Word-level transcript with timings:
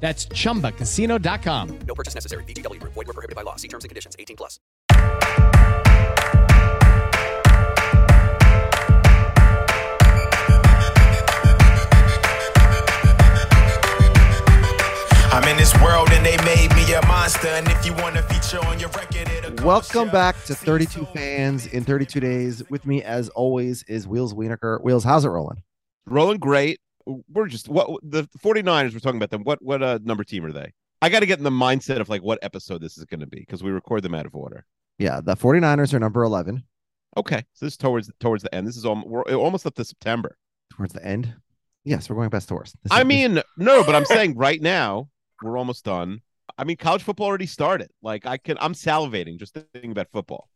That's 0.00 0.26
chumbacasino.com. 0.26 1.78
No 1.80 1.94
purchase 1.94 2.14
necessary. 2.14 2.44
VGW 2.44 2.80
Group. 2.80 2.94
Void 2.94 3.08
were 3.08 3.14
prohibited 3.14 3.36
by 3.36 3.42
law. 3.42 3.56
See 3.56 3.68
terms 3.68 3.84
and 3.84 3.90
conditions. 3.90 4.16
18 4.18 4.36
plus. 4.36 4.58
I'm 15.30 15.46
in 15.46 15.56
this 15.56 15.72
world 15.80 16.08
and 16.10 16.26
they 16.26 16.36
made 16.44 16.74
me 16.74 16.92
a 16.94 17.06
monster. 17.06 17.48
And 17.48 17.68
if 17.68 17.86
you 17.86 17.92
want 17.94 18.16
to 18.16 18.22
feature 18.22 18.58
on 18.66 18.80
your 18.80 18.88
record, 18.90 19.28
it'll 19.28 19.64
Welcome 19.64 20.08
back 20.10 20.42
to 20.44 20.54
32 20.54 21.04
fans 21.14 21.66
in 21.66 21.84
32 21.84 22.18
days. 22.18 22.68
With 22.70 22.86
me, 22.86 23.02
as 23.02 23.28
always, 23.30 23.82
is 23.84 24.08
Wheels 24.08 24.34
Wienerker. 24.34 24.82
Wheels, 24.82 25.04
how's 25.04 25.24
it 25.24 25.28
rolling? 25.28 25.62
rolling 26.06 26.38
great. 26.38 26.80
We're 27.32 27.46
just 27.48 27.68
what 27.68 27.88
the 28.02 28.24
49ers 28.44 28.92
we're 28.92 28.98
talking 29.00 29.16
about 29.18 29.30
them. 29.30 29.42
What 29.44 29.62
what 29.62 29.82
uh 29.82 29.98
number 30.02 30.24
team 30.24 30.44
are 30.44 30.52
they? 30.52 30.72
I 31.00 31.08
got 31.08 31.20
to 31.20 31.26
get 31.26 31.38
in 31.38 31.44
the 31.44 31.50
mindset 31.50 32.00
of 32.00 32.08
like 32.08 32.22
what 32.22 32.38
episode 32.42 32.80
this 32.80 32.98
is 32.98 33.04
going 33.04 33.20
to 33.20 33.26
be 33.26 33.40
because 33.40 33.62
we 33.62 33.70
record 33.70 34.02
them 34.02 34.14
out 34.14 34.26
of 34.26 34.34
order. 34.34 34.64
Yeah, 34.98 35.20
the 35.22 35.36
49ers 35.36 35.94
are 35.94 36.00
number 36.00 36.22
11 36.24 36.64
Okay, 37.16 37.42
so 37.54 37.66
this 37.66 37.74
is 37.74 37.76
towards 37.78 38.10
towards 38.20 38.42
the 38.42 38.54
end. 38.54 38.66
This 38.66 38.76
is 38.76 38.84
all 38.84 39.02
we're 39.06 39.22
almost 39.34 39.64
up 39.66 39.74
to 39.76 39.84
September. 39.84 40.36
towards 40.70 40.92
the 40.92 41.04
end. 41.04 41.34
Yes, 41.84 42.10
we're 42.10 42.16
going 42.16 42.28
best 42.28 42.48
to 42.48 42.54
worst. 42.54 42.76
This 42.82 42.92
I 42.92 42.96
is- 42.96 42.98
this- 43.00 43.06
mean, 43.08 43.42
no, 43.56 43.82
but 43.84 43.94
I'm 43.94 44.04
saying 44.04 44.36
right 44.36 44.60
now 44.60 45.08
we're 45.42 45.56
almost 45.56 45.84
done. 45.84 46.20
I 46.58 46.64
mean, 46.64 46.76
college 46.76 47.02
football 47.04 47.26
already 47.28 47.46
started. 47.46 47.90
Like 48.02 48.26
I 48.26 48.36
can, 48.36 48.58
I'm 48.60 48.74
salivating 48.74 49.38
just 49.38 49.56
thinking 49.72 49.92
about 49.92 50.08
football. 50.12 50.48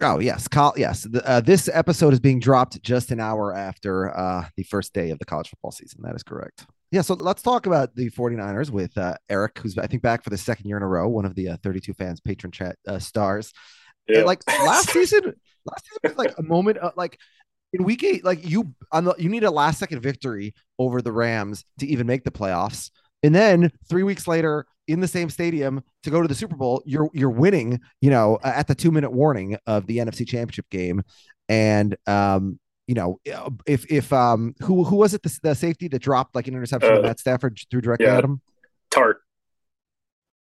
Oh, 0.00 0.18
yes. 0.18 0.48
Col- 0.48 0.74
yes. 0.76 1.04
The, 1.04 1.26
uh, 1.28 1.40
this 1.40 1.68
episode 1.72 2.12
is 2.12 2.20
being 2.20 2.40
dropped 2.40 2.82
just 2.82 3.10
an 3.10 3.20
hour 3.20 3.54
after 3.54 4.16
uh, 4.16 4.46
the 4.56 4.62
first 4.64 4.92
day 4.92 5.10
of 5.10 5.18
the 5.18 5.24
college 5.24 5.48
football 5.48 5.72
season. 5.72 6.00
That 6.02 6.14
is 6.14 6.22
correct. 6.22 6.66
Yeah, 6.90 7.02
so 7.02 7.14
let's 7.14 7.42
talk 7.42 7.66
about 7.66 7.94
the 7.94 8.10
49ers 8.10 8.70
with 8.70 8.98
uh, 8.98 9.14
Eric, 9.28 9.58
who's, 9.58 9.78
I 9.78 9.86
think, 9.86 10.02
back 10.02 10.24
for 10.24 10.30
the 10.30 10.38
second 10.38 10.66
year 10.66 10.76
in 10.76 10.82
a 10.82 10.88
row, 10.88 11.08
one 11.08 11.24
of 11.24 11.36
the 11.36 11.50
uh, 11.50 11.56
32 11.62 11.94
fans 11.94 12.20
patron 12.20 12.50
chat 12.50 12.76
uh, 12.86 12.98
stars. 12.98 13.52
And, 14.08 14.26
like 14.26 14.42
last 14.48 14.90
season, 14.92 15.34
last 15.64 15.84
season 15.86 16.16
was 16.16 16.16
like 16.16 16.34
a 16.36 16.42
moment 16.42 16.78
of 16.78 16.92
like 16.96 17.18
in 17.72 17.84
week 17.84 18.02
eight, 18.02 18.24
like 18.24 18.48
you 18.48 18.74
on 18.90 19.04
the 19.04 19.14
you 19.18 19.28
need 19.28 19.44
a 19.44 19.50
last 19.50 19.78
second 19.78 20.00
victory 20.00 20.54
over 20.78 21.00
the 21.00 21.12
Rams 21.12 21.64
to 21.78 21.86
even 21.86 22.06
make 22.06 22.24
the 22.24 22.30
playoffs. 22.32 22.90
And 23.22 23.34
then 23.34 23.70
three 23.88 24.02
weeks 24.02 24.26
later, 24.26 24.66
in 24.88 25.00
the 25.00 25.08
same 25.08 25.30
stadium 25.30 25.82
to 26.02 26.10
go 26.10 26.20
to 26.22 26.28
the 26.28 26.34
Super 26.34 26.56
Bowl, 26.56 26.82
you're 26.84 27.08
you're 27.12 27.30
winning, 27.30 27.80
you 28.00 28.10
know, 28.10 28.38
at 28.42 28.66
the 28.66 28.74
two 28.74 28.90
minute 28.90 29.12
warning 29.12 29.56
of 29.66 29.86
the 29.86 29.98
NFC 29.98 30.26
Championship 30.26 30.68
game. 30.70 31.02
And 31.48 31.96
um, 32.06 32.58
you 32.86 32.94
know, 32.94 33.20
if 33.66 33.84
if 33.90 34.12
um 34.12 34.54
who 34.62 34.84
who 34.84 34.96
was 34.96 35.14
it 35.14 35.22
the, 35.22 35.38
the 35.42 35.54
safety 35.54 35.86
that 35.88 36.00
dropped 36.00 36.34
like 36.34 36.48
an 36.48 36.54
interception 36.54 36.90
to 36.90 36.98
Uh, 37.00 37.02
Matt 37.02 37.20
Stafford 37.20 37.58
threw 37.70 37.80
directly 37.80 38.06
yeah. 38.06 38.18
at 38.18 38.24
him? 38.24 38.40
Tartt. 38.90 39.16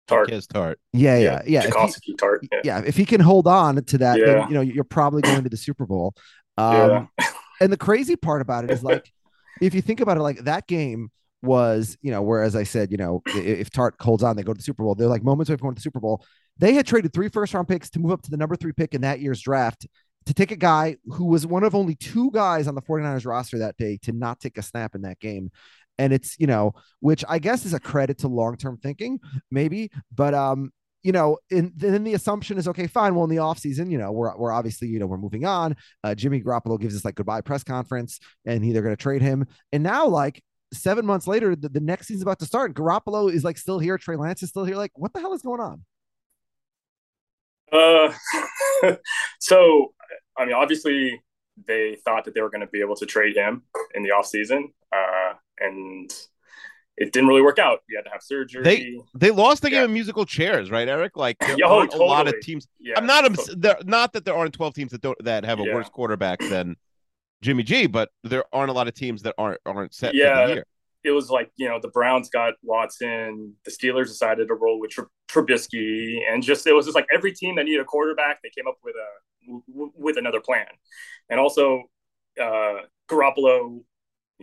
Tartt. 0.08 0.28
Kiss 0.28 0.46
tart. 0.46 0.78
Yeah, 0.94 1.18
yeah, 1.18 1.42
yeah. 1.46 1.64
If 1.66 1.94
he- 2.02 2.14
Tartt. 2.14 2.38
Yeah. 2.50 2.60
yeah, 2.64 2.82
if 2.86 2.96
he 2.96 3.04
can 3.04 3.20
hold 3.20 3.46
on 3.46 3.84
to 3.84 3.98
that, 3.98 4.18
then 4.18 4.48
you 4.48 4.54
know 4.54 4.62
you're 4.62 4.84
probably 4.84 5.20
going 5.20 5.42
to 5.42 5.50
the 5.50 5.56
Super 5.56 5.84
Bowl. 5.84 6.14
Um, 6.56 7.08
Yeah. 7.18 7.26
and 7.60 7.70
the 7.72 7.76
crazy 7.76 8.16
part 8.16 8.40
about 8.40 8.64
it 8.64 8.70
is 8.70 8.82
like, 8.82 9.12
if 9.60 9.74
you 9.74 9.82
think 9.82 10.00
about 10.00 10.16
it, 10.16 10.20
like 10.20 10.38
that 10.44 10.66
game 10.66 11.10
was, 11.42 11.96
you 12.02 12.10
know, 12.10 12.22
whereas 12.22 12.56
I 12.56 12.64
said, 12.64 12.90
you 12.90 12.96
know, 12.96 13.22
if 13.26 13.70
Tartt 13.70 13.92
holds 14.00 14.22
on, 14.22 14.36
they 14.36 14.42
go 14.42 14.52
to 14.52 14.58
the 14.58 14.62
Super 14.62 14.82
Bowl. 14.82 14.94
They're 14.94 15.08
like 15.08 15.22
moments 15.22 15.50
away 15.50 15.56
from 15.56 15.66
going 15.66 15.74
to 15.74 15.78
the 15.78 15.82
Super 15.82 16.00
Bowl. 16.00 16.24
They 16.58 16.74
had 16.74 16.86
traded 16.86 17.12
three 17.12 17.28
first 17.28 17.54
round 17.54 17.68
picks 17.68 17.90
to 17.90 18.00
move 18.00 18.12
up 18.12 18.22
to 18.22 18.30
the 18.30 18.36
number 18.36 18.56
three 18.56 18.72
pick 18.72 18.94
in 18.94 19.02
that 19.02 19.20
year's 19.20 19.40
draft 19.40 19.86
to 20.26 20.34
take 20.34 20.50
a 20.50 20.56
guy 20.56 20.96
who 21.06 21.26
was 21.26 21.46
one 21.46 21.64
of 21.64 21.74
only 21.74 21.94
two 21.94 22.30
guys 22.32 22.68
on 22.68 22.74
the 22.74 22.82
49ers 22.82 23.26
roster 23.26 23.58
that 23.58 23.76
day 23.76 23.98
to 24.02 24.12
not 24.12 24.40
take 24.40 24.58
a 24.58 24.62
snap 24.62 24.94
in 24.94 25.02
that 25.02 25.18
game. 25.20 25.50
And 25.98 26.12
it's, 26.12 26.38
you 26.38 26.46
know, 26.46 26.74
which 27.00 27.24
I 27.28 27.38
guess 27.38 27.64
is 27.64 27.74
a 27.74 27.80
credit 27.80 28.18
to 28.18 28.28
long 28.28 28.56
term 28.56 28.76
thinking, 28.76 29.20
maybe. 29.50 29.90
But, 30.14 30.34
um, 30.34 30.70
you 31.02 31.12
know, 31.12 31.38
and 31.50 31.72
then 31.76 32.04
the 32.04 32.14
assumption 32.14 32.58
is 32.58 32.68
okay, 32.68 32.86
fine. 32.86 33.14
Well, 33.14 33.24
in 33.24 33.30
the 33.30 33.36
offseason, 33.36 33.90
you 33.90 33.98
know, 33.98 34.12
we're, 34.12 34.36
we're 34.36 34.52
obviously, 34.52 34.88
you 34.88 34.98
know, 34.98 35.06
we're 35.06 35.16
moving 35.16 35.44
on. 35.44 35.76
Uh, 36.04 36.14
Jimmy 36.14 36.42
Garoppolo 36.42 36.78
gives 36.78 36.96
us 36.96 37.04
like 37.04 37.14
goodbye 37.14 37.40
press 37.40 37.64
conference 37.64 38.20
and 38.44 38.62
they're 38.62 38.82
going 38.82 38.96
to 38.96 39.02
trade 39.02 39.22
him. 39.22 39.46
And 39.72 39.82
now, 39.82 40.06
like, 40.06 40.42
seven 40.72 41.06
months 41.06 41.26
later, 41.26 41.54
the, 41.56 41.68
the 41.68 41.80
next 41.80 42.06
season's 42.08 42.22
about 42.22 42.38
to 42.40 42.46
start. 42.46 42.74
Garoppolo 42.74 43.32
is 43.32 43.44
like 43.44 43.58
still 43.58 43.78
here. 43.78 43.98
Trey 43.98 44.16
Lance 44.16 44.42
is 44.42 44.48
still 44.50 44.64
here. 44.64 44.76
Like, 44.76 44.92
what 44.94 45.12
the 45.12 45.20
hell 45.20 45.32
is 45.34 45.42
going 45.42 45.60
on? 45.60 45.84
Uh, 47.72 48.12
so, 49.40 49.92
I 50.36 50.44
mean, 50.44 50.54
obviously, 50.54 51.20
they 51.66 51.96
thought 52.04 52.24
that 52.24 52.34
they 52.34 52.40
were 52.40 52.50
going 52.50 52.60
to 52.60 52.66
be 52.66 52.80
able 52.80 52.96
to 52.96 53.06
trade 53.06 53.36
him 53.36 53.62
in 53.94 54.02
the 54.02 54.10
offseason. 54.10 54.64
Uh, 54.92 55.34
and 55.60 56.10
it 56.96 57.12
didn't 57.12 57.28
really 57.28 57.42
work 57.42 57.58
out. 57.58 57.80
You 57.88 57.96
had 57.98 58.04
to 58.04 58.10
have 58.10 58.22
surgery. 58.22 58.62
They 58.62 58.96
they 59.14 59.30
lost 59.30 59.62
the 59.62 59.70
game 59.70 59.78
Yeah. 59.80 59.84
of 59.84 59.90
musical 59.90 60.24
chairs, 60.24 60.70
right, 60.70 60.88
Eric? 60.88 61.16
Like 61.16 61.36
there 61.40 61.56
oh, 61.64 61.78
aren't 61.80 61.94
a 61.94 61.98
lot 61.98 62.28
of 62.28 62.34
teams. 62.40 62.66
yeah, 62.80 62.94
I'm 62.96 63.06
not 63.06 63.36
so- 63.38 63.54
there, 63.56 63.76
not 63.84 64.12
that 64.14 64.24
there 64.24 64.34
aren't 64.34 64.54
12 64.54 64.74
teams 64.74 64.92
that 64.92 65.00
don't 65.00 65.18
that 65.24 65.44
have 65.44 65.60
a 65.60 65.64
Yeah. 65.64 65.74
worse 65.74 65.88
quarterback 65.88 66.38
than 66.40 66.76
Jimmy 67.42 67.62
G, 67.62 67.86
but 67.86 68.10
there 68.24 68.44
aren't 68.52 68.70
a 68.70 68.72
lot 68.72 68.88
of 68.88 68.94
teams 68.94 69.22
that 69.22 69.34
aren't 69.38 69.60
aren't 69.66 69.94
set 69.94 70.10
for 70.12 70.16
Yeah. 70.16 70.46
the 70.46 70.52
year. 70.54 70.64
it 71.04 71.10
was 71.12 71.30
like 71.30 71.50
you 71.56 71.68
know 71.68 71.78
the 71.80 71.88
Browns 71.88 72.28
got 72.30 72.54
Watson, 72.62 73.54
the 73.64 73.70
Steelers 73.70 74.06
decided 74.06 74.48
to 74.48 74.54
roll 74.54 74.80
with 74.80 74.90
Tr- 74.90 75.02
Trubisky, 75.30 76.18
and 76.28 76.42
just 76.42 76.66
it 76.66 76.72
was 76.72 76.86
just 76.86 76.94
like 76.96 77.06
every 77.14 77.32
team 77.32 77.56
that 77.56 77.64
needed 77.64 77.80
a 77.80 77.84
quarterback, 77.84 78.40
they 78.42 78.50
came 78.50 78.66
up 78.66 78.76
with 78.82 78.94
a 78.96 79.60
w- 79.72 79.92
with 79.96 80.16
another 80.18 80.40
plan, 80.40 80.66
and 81.30 81.38
also 81.40 81.84
uh, 82.40 82.78
Garoppolo 83.08 83.82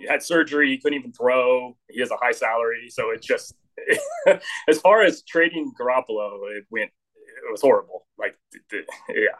had 0.09 0.21
surgery, 0.23 0.69
he 0.69 0.77
couldn't 0.77 0.97
even 0.99 1.13
throw. 1.13 1.77
He 1.89 1.99
has 2.01 2.11
a 2.11 2.17
high 2.17 2.31
salary, 2.33 2.89
so 2.89 3.11
it 3.11 3.21
just 3.21 3.55
as 4.67 4.79
far 4.79 5.01
as 5.03 5.21
trading 5.23 5.71
Garoppolo, 5.79 6.39
it 6.57 6.65
went 6.71 6.91
it 7.47 7.51
was 7.51 7.61
horrible. 7.61 8.07
Like 8.17 8.37
yeah. 9.09 9.35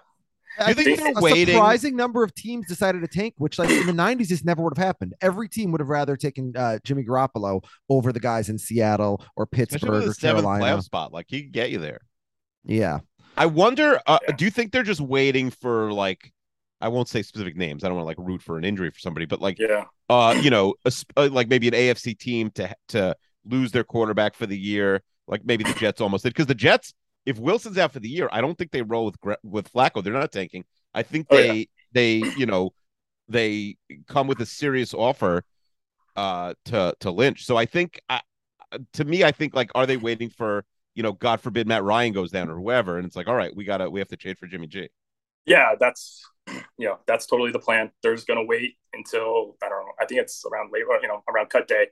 I 0.60 0.74
think 0.74 1.00
think 1.00 1.18
a 1.18 1.22
waiting- 1.22 1.54
surprising 1.56 1.96
number 1.96 2.24
of 2.24 2.34
teams 2.36 2.68
decided 2.68 3.02
to 3.02 3.08
tank, 3.08 3.34
which 3.38 3.60
like 3.60 3.70
in 3.70 3.86
the 3.86 3.94
90s, 3.94 4.28
this 4.30 4.44
never 4.46 4.64
would 4.64 4.78
have 4.78 4.86
happened. 4.86 5.14
Every 5.22 5.50
team 5.50 5.72
would 5.72 5.82
have 5.82 5.90
rather 5.90 6.16
taken 6.16 6.54
uh, 6.56 6.80
Jimmy 6.84 7.04
Garoppolo 7.04 7.64
over 7.90 8.12
the 8.14 8.20
guys 8.20 8.50
in 8.50 8.58
Seattle 8.58 9.24
or 9.36 9.46
Pittsburgh 9.46 9.90
or 9.92 10.00
the 10.00 10.14
seventh 10.14 10.44
Carolina. 10.46 10.64
playoff 10.78 10.84
spot, 10.84 11.12
like 11.14 11.26
he 11.30 11.42
can 11.44 11.52
get 11.52 11.72
you 11.72 11.80
there. 11.80 12.00
Yeah. 12.64 13.00
I 13.38 13.46
wonder. 13.48 14.00
Uh, 14.08 14.20
Yeah. 14.28 14.36
Do 14.36 14.46
you 14.46 14.52
think 14.52 14.72
they're 14.72 14.84
just 14.84 15.02
waiting 15.02 15.50
for 15.50 15.92
like? 15.92 16.32
I 16.82 16.90
won't 16.90 17.08
say 17.08 17.22
specific 17.22 17.56
names. 17.56 17.84
I 17.84 17.88
don't 17.88 17.96
want 17.96 18.04
to 18.04 18.08
like 18.22 18.28
root 18.30 18.42
for 18.42 18.58
an 18.58 18.66
injury 18.66 18.92
for 18.92 19.00
somebody, 19.00 19.26
but 19.26 19.42
like, 19.42 19.58
Yeah. 19.60 19.86
uh, 20.10 20.38
you 20.42 20.50
know, 20.50 20.76
a, 20.86 20.92
uh, 21.18 21.30
like 21.32 21.48
maybe 21.48 21.68
an 21.68 21.74
AFC 21.74 22.18
team 22.20 22.52
to 22.52 22.76
to 22.90 23.16
lose 23.46 23.72
their 23.72 23.84
quarterback 23.84 24.36
for 24.36 24.46
the 24.46 24.58
year, 24.58 25.02
like 25.28 25.46
maybe 25.46 25.64
the 25.64 25.74
Jets 25.74 26.02
almost 26.02 26.24
did. 26.24 26.32
Because 26.34 26.48
the 26.48 26.56
Jets, 26.56 26.94
if 27.26 27.40
Wilson's 27.40 27.78
out 27.78 27.92
for 27.94 28.00
the 28.00 28.10
year, 28.10 28.30
I 28.32 28.42
don't 28.42 28.58
think 28.58 28.72
they 28.72 28.82
roll 28.82 29.06
with 29.06 29.38
with 29.44 29.72
Flacco. 29.72 30.04
They're 30.04 30.14
not 30.14 30.32
tanking. 30.32 30.66
I 30.94 31.04
think 31.04 31.30
Oh, 31.30 31.38
they 31.38 31.68
they 31.94 32.30
you 32.36 32.46
know 32.46 32.74
they 33.30 33.78
come 34.08 34.28
with 34.28 34.42
a 34.42 34.46
serious 34.46 34.94
offer 34.94 35.44
uh 36.16 36.54
to 36.66 36.96
to 37.02 37.12
Lynch. 37.12 37.46
So 37.46 37.58
I 37.58 37.66
think 37.66 38.02
uh, 38.10 38.20
to 38.94 39.06
me, 39.06 39.24
I 39.24 39.32
think 39.32 39.56
like, 39.56 39.72
are 39.76 39.86
they 39.86 39.98
waiting 39.98 40.30
for 40.30 40.66
you 40.96 41.04
know, 41.04 41.12
God 41.12 41.42
forbid 41.42 41.68
Matt 41.68 41.84
Ryan 41.84 42.14
goes 42.14 42.32
down 42.32 42.50
or 42.50 42.56
whoever, 42.56 42.98
and 42.98 43.06
it's 43.06 43.18
like, 43.18 43.28
all 43.28 43.36
right, 43.36 43.54
we 43.56 43.66
gotta 43.66 43.90
we 43.90 44.00
have 44.00 44.08
to 44.10 44.18
trade 44.18 44.38
for 44.38 44.48
Jimmy 44.48 44.68
G. 44.68 44.90
Yeah, 45.46 45.76
that's 45.80 46.24
you 46.78 46.88
know, 46.88 47.00
that's 47.08 47.26
totally 47.26 47.52
the 47.52 47.60
plan. 47.60 47.92
They're 48.02 48.16
just 48.16 48.28
gonna 48.28 48.46
wait 48.46 48.78
until 48.94 49.58
I 49.64 49.70
don't 49.70 49.86
know. 49.86 49.92
I 50.00 50.06
think 50.06 50.22
it's 50.22 50.44
around 50.52 50.72
labor, 50.72 50.98
you 51.02 51.08
know, 51.08 51.24
around 51.30 51.50
cut 51.50 51.68
day, 51.68 51.88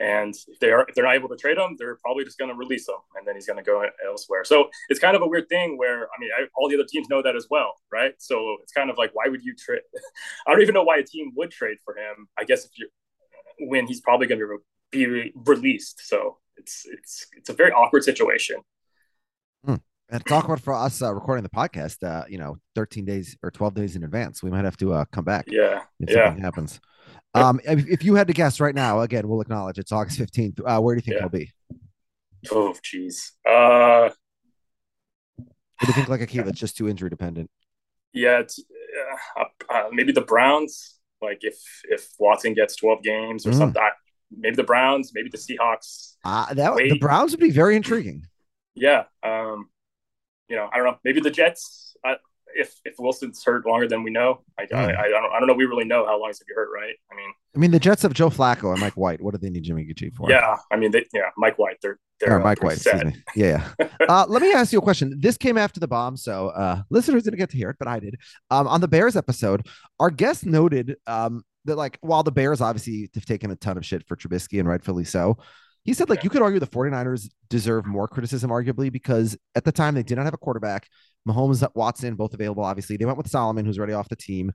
And 0.00 0.34
if 0.46 0.60
they 0.60 0.70
are 0.70 0.86
if 0.88 0.94
they're 0.94 1.04
not 1.04 1.16
able 1.16 1.28
to 1.28 1.36
trade 1.36 1.58
him, 1.58 1.76
they're 1.78 1.96
probably 1.96 2.24
just 2.24 2.38
going 2.38 2.50
to 2.50 2.56
release 2.56 2.88
him, 2.88 2.96
and 3.16 3.26
then 3.26 3.34
he's 3.34 3.46
going 3.46 3.56
to 3.56 3.64
go 3.64 3.84
elsewhere. 4.06 4.44
So 4.44 4.68
it's 4.88 5.00
kind 5.00 5.16
of 5.16 5.22
a 5.22 5.26
weird 5.26 5.48
thing 5.48 5.76
where 5.76 6.04
I 6.04 6.20
mean, 6.20 6.30
I, 6.38 6.46
all 6.56 6.68
the 6.68 6.76
other 6.76 6.86
teams 6.88 7.08
know 7.08 7.22
that 7.22 7.34
as 7.34 7.48
well, 7.50 7.74
right? 7.90 8.14
So 8.18 8.56
it's 8.62 8.72
kind 8.72 8.90
of 8.90 8.98
like, 8.98 9.10
why 9.14 9.28
would 9.28 9.42
you 9.42 9.54
trade? 9.54 9.80
I 10.46 10.52
don't 10.52 10.62
even 10.62 10.74
know 10.74 10.84
why 10.84 10.98
a 10.98 11.02
team 11.02 11.32
would 11.36 11.50
trade 11.50 11.78
for 11.84 11.96
him. 11.96 12.28
I 12.38 12.44
guess 12.44 12.64
if 12.64 12.70
you 12.78 12.88
when 13.60 13.86
he's 13.86 14.00
probably 14.00 14.26
going 14.26 14.40
to 14.40 14.58
be 14.90 15.06
re- 15.06 15.32
released. 15.34 16.06
So 16.06 16.38
it's 16.56 16.86
it's 16.90 17.26
it's 17.36 17.48
a 17.48 17.52
very 17.52 17.72
awkward 17.72 18.04
situation. 18.04 18.56
And 20.10 20.24
talk 20.24 20.44
about 20.46 20.60
for 20.60 20.72
us 20.72 21.02
uh, 21.02 21.14
recording 21.14 21.42
the 21.42 21.50
podcast, 21.50 22.02
uh, 22.02 22.24
you 22.28 22.38
know, 22.38 22.56
13 22.74 23.04
days 23.04 23.36
or 23.42 23.50
12 23.50 23.74
days 23.74 23.96
in 23.96 24.04
advance. 24.04 24.42
We 24.42 24.50
might 24.50 24.64
have 24.64 24.76
to 24.78 24.94
uh, 24.94 25.04
come 25.12 25.24
back. 25.24 25.44
Yeah. 25.48 25.82
If 26.00 26.10
yeah. 26.10 26.26
something 26.26 26.42
happens. 26.42 26.80
Um, 27.34 27.60
if, 27.64 27.86
if, 27.86 28.04
you 28.04 28.14
had 28.14 28.26
to 28.28 28.32
guess 28.32 28.58
right 28.58 28.74
now, 28.74 29.00
again, 29.00 29.28
we'll 29.28 29.42
acknowledge 29.42 29.78
it's 29.78 29.92
August 29.92 30.18
15th. 30.18 30.60
Uh, 30.64 30.80
where 30.80 30.94
do 30.94 30.98
you 30.98 31.02
think 31.02 31.16
yeah. 31.16 31.20
he'll 31.20 31.28
be? 31.28 31.52
Oh, 32.50 32.74
jeez. 32.82 33.32
Uh, 33.46 34.10
what 35.36 35.46
do 35.80 35.86
you 35.88 35.92
think, 35.92 36.08
like 36.08 36.20
Akiva? 36.28 36.48
It's 36.48 36.58
just 36.58 36.78
too 36.78 36.88
injury 36.88 37.10
dependent. 37.10 37.50
Yeah, 38.14 38.38
it's 38.38 38.58
uh, 39.38 39.44
uh, 39.70 39.88
maybe 39.92 40.12
the 40.12 40.22
Browns. 40.22 40.98
Like 41.20 41.40
if 41.42 41.56
if 41.84 42.08
Watson 42.18 42.54
gets 42.54 42.76
12 42.76 43.02
games 43.02 43.46
or 43.46 43.50
Mm. 43.50 43.58
something, 43.58 43.82
I- 43.82 43.90
maybe 44.36 44.56
the 44.56 44.64
Browns, 44.64 45.12
maybe 45.14 45.28
the 45.28 45.38
Seahawks. 45.38 46.14
Uh, 46.24 46.54
that 46.54 46.74
Wait. 46.74 46.90
the 46.90 46.98
Browns 46.98 47.32
would 47.32 47.40
be 47.40 47.50
very 47.50 47.76
intriguing. 47.76 48.26
Yeah. 48.74 49.04
Um, 49.22 49.68
you 50.48 50.56
know, 50.56 50.68
I 50.72 50.76
don't 50.78 50.86
know. 50.86 50.98
Maybe 51.04 51.20
the 51.20 51.30
Jets. 51.30 51.96
I, 52.04 52.16
if 52.54 52.74
if 52.84 52.94
Wilson's 52.98 53.44
hurt 53.44 53.66
longer 53.66 53.86
than 53.86 54.02
we 54.02 54.10
know, 54.10 54.42
I, 54.58 54.64
Mm. 54.64 54.98
I 54.98 55.08
don't 55.08 55.32
I 55.32 55.38
don't 55.38 55.46
know. 55.48 55.54
We 55.54 55.66
really 55.66 55.84
know 55.84 56.06
how 56.06 56.18
long 56.18 56.28
he's 56.30 56.38
gonna 56.38 56.46
be 56.48 56.54
hurt, 56.54 56.70
right? 56.74 56.94
I 57.12 57.14
mean, 57.14 57.32
I 57.54 57.58
mean, 57.58 57.70
the 57.70 57.78
Jets 57.78 58.02
have 58.02 58.14
Joe 58.14 58.30
Flacco 58.30 58.72
and 58.72 58.80
Mike 58.80 58.96
White. 58.96 59.20
What 59.20 59.32
do 59.34 59.38
they 59.38 59.50
need 59.50 59.64
Jimmy 59.64 59.84
G 59.94 60.10
for? 60.10 60.30
yeah. 60.30 60.56
I 60.72 60.76
mean, 60.76 60.90
they, 60.90 61.04
yeah. 61.12 61.30
Mike 61.36 61.58
White. 61.58 61.76
They're 61.82 61.98
they're 62.20 62.32
Or 62.36 62.40
Mike 62.40 62.58
they're 62.60 62.68
White, 62.68 62.78
set. 62.78 62.94
excuse 62.94 63.14
me. 63.14 63.22
Yeah. 63.36 63.68
yeah. 63.78 63.88
uh, 64.08 64.24
let 64.28 64.40
me 64.42 64.52
ask 64.52 64.72
you 64.72 64.78
a 64.78 64.82
question. 64.82 65.14
This 65.20 65.36
came 65.36 65.56
after 65.58 65.78
the 65.78 65.86
bomb, 65.88 66.16
so 66.16 66.48
uh, 66.48 66.82
listeners 66.90 67.22
didn't 67.22 67.38
get 67.38 67.50
to 67.50 67.56
hear 67.56 67.70
it, 67.70 67.76
but 67.78 67.86
I 67.86 68.00
did. 68.00 68.16
Um, 68.50 68.66
on 68.66 68.80
the 68.80 68.88
Bears 68.88 69.14
episode, 69.14 69.66
our 70.00 70.10
guest 70.10 70.44
noted 70.46 70.96
um, 71.06 71.44
that, 71.66 71.76
like, 71.76 71.98
while 72.00 72.22
the 72.24 72.32
Bears 72.32 72.60
obviously 72.60 73.08
have 73.14 73.24
taken 73.26 73.50
a 73.52 73.56
ton 73.56 73.76
of 73.76 73.84
shit 73.86 74.04
for 74.08 74.16
Trubisky 74.16 74.58
and 74.58 74.68
rightfully 74.68 75.04
so, 75.04 75.36
he 75.84 75.94
said, 75.94 76.08
like, 76.10 76.22
Yeah. 76.22 76.24
you 76.24 76.30
could 76.30 76.42
argue 76.42 76.60
the 76.60 76.66
49ers 76.66 77.28
deserve 77.48 77.86
more 77.86 78.08
criticism, 78.08 78.50
arguably, 78.50 78.92
because 78.92 79.36
at 79.54 79.64
the 79.64 79.72
time 79.72 79.94
they 79.94 80.02
did 80.02 80.16
not 80.16 80.24
have 80.24 80.34
a 80.34 80.38
quarterback. 80.38 80.88
Mahomes, 81.26 81.66
Watson, 81.74 82.14
both 82.14 82.34
available, 82.34 82.64
obviously. 82.64 82.96
They 82.96 83.04
went 83.04 83.18
with 83.18 83.28
Solomon, 83.28 83.64
who's 83.64 83.78
already 83.78 83.92
off 83.94 84.08
the 84.08 84.16
team. 84.16 84.52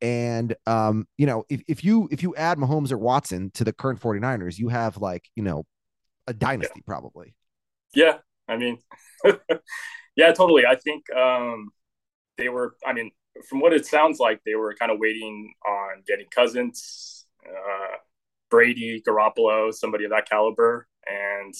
And 0.00 0.56
um, 0.66 1.06
you 1.16 1.26
know, 1.26 1.44
if, 1.48 1.62
if 1.68 1.84
you 1.84 2.08
if 2.10 2.24
you 2.24 2.34
add 2.34 2.58
Mahomes 2.58 2.90
or 2.90 2.98
Watson 2.98 3.52
to 3.54 3.62
the 3.62 3.72
current 3.72 4.00
49ers, 4.00 4.58
you 4.58 4.68
have 4.68 4.96
like, 4.96 5.24
you 5.36 5.44
know, 5.44 5.64
a 6.26 6.34
dynasty 6.34 6.82
probably. 6.84 7.34
Yeah, 7.94 8.18
I 8.48 8.56
mean, 8.56 8.78
yeah, 10.16 10.32
totally. 10.32 10.66
I 10.66 10.74
think 10.76 11.04
um, 11.14 11.70
they 12.36 12.48
were. 12.48 12.74
I 12.84 12.92
mean, 12.92 13.12
from 13.48 13.60
what 13.60 13.72
it 13.72 13.86
sounds 13.86 14.18
like, 14.18 14.40
they 14.44 14.56
were 14.56 14.74
kind 14.74 14.90
of 14.90 14.98
waiting 14.98 15.54
on 15.66 16.02
getting 16.06 16.26
Cousins, 16.34 17.26
uh, 17.46 17.96
Brady, 18.52 19.02
Garoppolo, 19.06 19.72
somebody 19.72 20.04
of 20.04 20.10
that 20.10 20.28
caliber, 20.28 20.86
and 21.10 21.54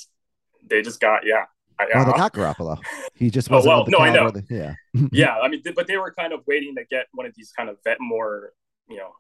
they 0.68 0.82
just 0.82 1.00
got 1.00 1.24
yeah, 1.26 1.44
I- 1.78 1.86
Oh, 1.94 2.04
they 2.04 2.12
got 2.12 2.32
Garoppolo. 2.34 2.78
He 3.14 3.30
just 3.30 3.50
Oh, 3.50 3.54
wasn't. 3.56 3.68
well, 3.74 3.84
the 3.84 3.90
no, 3.92 3.98
I 3.98 4.12
know. 4.12 4.30
that- 4.30 4.44
yeah. 4.50 4.74
yeah. 5.10 5.38
I 5.38 5.48
mean, 5.48 5.62
th- 5.62 5.74
but 5.74 5.86
they 5.86 5.96
were 5.96 6.12
kind 6.12 6.32
of 6.34 6.40
waiting 6.46 6.74
to 6.76 6.84
get 6.84 7.06
one 7.12 7.24
of 7.26 7.32
these 7.34 7.50
kind 7.56 7.68
of 7.70 7.78
vet 7.82 7.96
more, 7.98 8.52
you 8.88 8.98
know, 8.98 9.10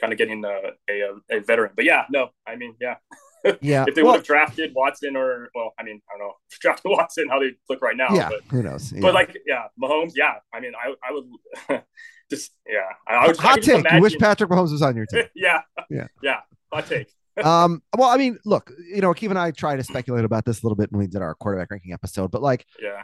kind 0.00 0.12
of 0.14 0.18
getting 0.18 0.42
a 0.44 0.56
a, 0.88 1.36
a 1.36 1.40
veteran. 1.40 1.72
But 1.76 1.84
yeah, 1.84 2.04
no, 2.10 2.30
I 2.46 2.56
mean, 2.56 2.74
yeah. 2.80 2.96
Yeah. 3.60 3.84
if 3.88 3.94
they 3.94 4.02
well, 4.02 4.12
would 4.12 4.18
have 4.18 4.26
drafted 4.26 4.72
Watson 4.74 5.16
or 5.16 5.50
well, 5.54 5.72
I 5.78 5.82
mean, 5.82 6.00
I 6.08 6.18
don't 6.18 6.26
know, 6.28 6.34
drafted 6.60 6.90
Watson, 6.94 7.28
how 7.28 7.38
they 7.40 7.52
look 7.68 7.80
right 7.82 7.96
now, 7.96 8.08
yeah. 8.14 8.28
but 8.28 8.40
Who 8.50 8.62
knows? 8.62 8.92
Yeah. 8.92 9.00
But 9.00 9.14
like, 9.14 9.36
yeah, 9.46 9.64
Mahomes, 9.82 10.12
yeah. 10.16 10.34
I 10.54 10.60
mean, 10.60 10.72
I 10.74 10.94
I 11.06 11.12
would 11.12 11.82
just 12.30 12.52
yeah. 12.68 12.80
I, 13.08 13.14
I 13.14 13.26
would 13.28 13.36
hot 13.36 13.56
just 13.60 13.68
take. 13.68 13.92
You 13.92 14.00
wish 14.00 14.16
Patrick 14.18 14.50
Mahomes 14.50 14.72
was 14.72 14.82
on 14.82 14.96
your 14.96 15.06
team. 15.06 15.24
yeah, 15.34 15.60
Yeah. 15.88 16.06
yeah. 16.22 16.40
Hot 16.72 16.86
take. 16.86 17.08
um. 17.42 17.82
Well, 17.96 18.08
I 18.10 18.16
mean, 18.16 18.38
look, 18.44 18.72
you 18.92 19.00
know, 19.00 19.12
Keith 19.14 19.30
and 19.30 19.38
I 19.38 19.50
tried 19.50 19.76
to 19.76 19.84
speculate 19.84 20.24
about 20.24 20.44
this 20.44 20.62
a 20.62 20.66
little 20.66 20.76
bit 20.76 20.92
when 20.92 21.00
we 21.00 21.06
did 21.06 21.22
our 21.22 21.34
quarterback 21.34 21.70
ranking 21.70 21.92
episode, 21.92 22.30
but 22.30 22.42
like, 22.42 22.66
Yeah, 22.82 23.02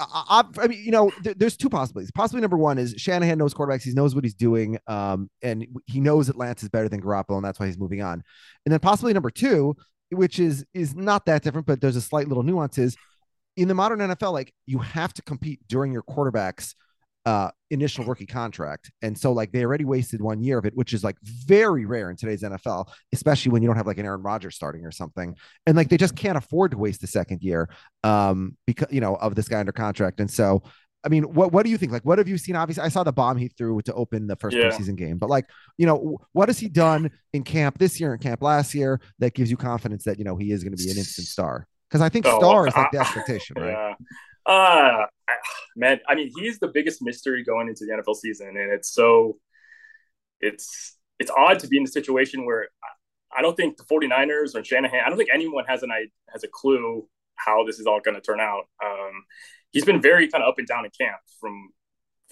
I, 0.00 0.44
I, 0.58 0.66
mean, 0.66 0.82
you 0.82 0.90
know, 0.90 1.12
there, 1.22 1.34
there's 1.34 1.56
two 1.56 1.68
possibilities. 1.68 2.10
Possibility 2.10 2.42
number 2.42 2.56
one 2.56 2.78
is 2.78 2.94
Shanahan 2.96 3.38
knows 3.38 3.54
quarterbacks. 3.54 3.82
He 3.82 3.92
knows 3.92 4.14
what 4.14 4.24
he's 4.24 4.34
doing. 4.34 4.78
Um, 4.86 5.30
and 5.42 5.66
he 5.86 6.00
knows 6.00 6.26
that 6.28 6.36
Lance 6.36 6.62
is 6.62 6.68
better 6.68 6.88
than 6.88 7.02
Garoppolo, 7.02 7.36
and 7.36 7.44
that's 7.44 7.60
why 7.60 7.66
he's 7.66 7.78
moving 7.78 8.02
on. 8.02 8.22
And 8.64 8.72
then 8.72 8.80
possibly 8.80 9.12
number 9.12 9.30
two, 9.30 9.76
which 10.10 10.38
is 10.38 10.64
is 10.74 10.94
not 10.94 11.26
that 11.26 11.42
different, 11.42 11.66
but 11.66 11.80
there's 11.80 11.96
a 11.96 12.00
slight 12.00 12.28
little 12.28 12.42
nuance 12.42 12.78
is 12.78 12.96
in 13.56 13.68
the 13.68 13.74
modern 13.74 13.98
NFL, 13.98 14.32
like 14.32 14.52
you 14.66 14.78
have 14.78 15.12
to 15.14 15.22
compete 15.22 15.60
during 15.68 15.92
your 15.92 16.02
quarterback's 16.02 16.74
uh 17.26 17.50
initial 17.70 18.04
rookie 18.04 18.26
contract. 18.26 18.90
And 19.02 19.16
so 19.16 19.32
like 19.32 19.52
they 19.52 19.64
already 19.64 19.84
wasted 19.84 20.20
one 20.20 20.42
year 20.42 20.58
of 20.58 20.64
it, 20.64 20.74
which 20.74 20.92
is 20.92 21.04
like 21.04 21.16
very 21.22 21.84
rare 21.84 22.10
in 22.10 22.16
today's 22.16 22.42
NFL, 22.42 22.86
especially 23.12 23.52
when 23.52 23.62
you 23.62 23.68
don't 23.68 23.76
have 23.76 23.86
like 23.86 23.98
an 23.98 24.06
Aaron 24.06 24.22
Rodgers 24.22 24.54
starting 24.56 24.84
or 24.84 24.90
something. 24.90 25.36
And 25.66 25.76
like 25.76 25.88
they 25.90 25.96
just 25.98 26.16
can't 26.16 26.38
afford 26.38 26.70
to 26.72 26.78
waste 26.78 27.00
the 27.02 27.06
second 27.06 27.42
year 27.42 27.68
um 28.04 28.56
because 28.66 28.88
you 28.90 29.00
know 29.00 29.16
of 29.16 29.34
this 29.34 29.48
guy 29.48 29.60
under 29.60 29.72
contract. 29.72 30.20
And 30.20 30.30
so 30.30 30.62
I 31.02 31.08
mean, 31.08 31.24
what 31.24 31.50
what 31.52 31.64
do 31.64 31.70
you 31.70 31.78
think? 31.78 31.92
Like, 31.92 32.04
what 32.04 32.18
have 32.18 32.28
you 32.28 32.36
seen? 32.36 32.56
Obviously, 32.56 32.82
I 32.84 32.88
saw 32.88 33.02
the 33.04 33.12
bomb 33.12 33.38
he 33.38 33.48
threw 33.48 33.80
to 33.82 33.94
open 33.94 34.26
the 34.26 34.36
first 34.36 34.56
Yeah. 34.56 34.64
preseason 34.64 34.96
game, 34.96 35.16
but 35.16 35.30
like, 35.30 35.46
you 35.78 35.86
know, 35.86 36.18
what 36.32 36.50
has 36.50 36.58
he 36.58 36.68
done 36.68 37.10
in 37.32 37.42
camp 37.42 37.78
this 37.78 37.98
year 37.98 38.12
and 38.12 38.20
camp 38.20 38.42
last 38.42 38.74
year 38.74 39.00
that 39.18 39.32
gives 39.34 39.50
you 39.50 39.56
confidence 39.56 40.04
that 40.04 40.18
you 40.18 40.24
know 40.24 40.36
he 40.36 40.52
is 40.52 40.62
going 40.62 40.76
to 40.76 40.82
be 40.82 40.90
an 40.90 40.98
instant 40.98 41.26
star? 41.26 41.66
Because 41.88 42.02
I 42.02 42.10
think 42.10 42.26
Oh, 42.26 42.38
star 42.38 42.66
is 42.66 42.76
like 42.76 42.90
the 42.90 42.98
expectation, 42.98 43.56
right? 43.60 43.72
yeah. 43.72 43.94
Uh 44.50 45.06
man, 45.76 46.00
I 46.08 46.14
mean, 46.16 46.32
he's 46.38 46.58
the 46.58 46.68
biggest 46.68 47.02
mystery 47.02 47.44
going 47.44 47.68
into 47.68 47.86
the 47.86 47.92
NFL 47.94 48.14
season, 48.14 48.48
and 48.48 48.72
it's 48.72 48.92
so 48.92 49.38
it's 50.40 50.96
it's 51.18 51.30
odd 51.36 51.58
to 51.60 51.68
be 51.68 51.76
in 51.76 51.84
a 51.84 51.88
situation 51.88 52.46
where 52.46 52.68
I- 53.38 53.42
don't 53.42 53.56
think 53.56 53.76
the 53.76 53.84
49ers 53.84 54.54
or 54.54 54.64
Shanahan, 54.64 55.00
I 55.04 55.08
don't 55.08 55.18
think 55.18 55.30
anyone 55.32 55.64
has 55.66 55.82
an 55.82 55.90
has 56.32 56.44
a 56.44 56.48
clue 56.48 57.08
how 57.36 57.64
this 57.64 57.78
is 57.80 57.86
all 57.86 58.00
going 58.00 58.14
to 58.16 58.20
turn 58.20 58.40
out. 58.40 58.64
Um, 58.84 59.24
he's 59.70 59.84
been 59.84 60.00
very 60.02 60.28
kind 60.28 60.44
of 60.44 60.48
up 60.50 60.58
and 60.58 60.68
down 60.68 60.84
in 60.84 60.90
camp 60.98 61.18
from 61.40 61.70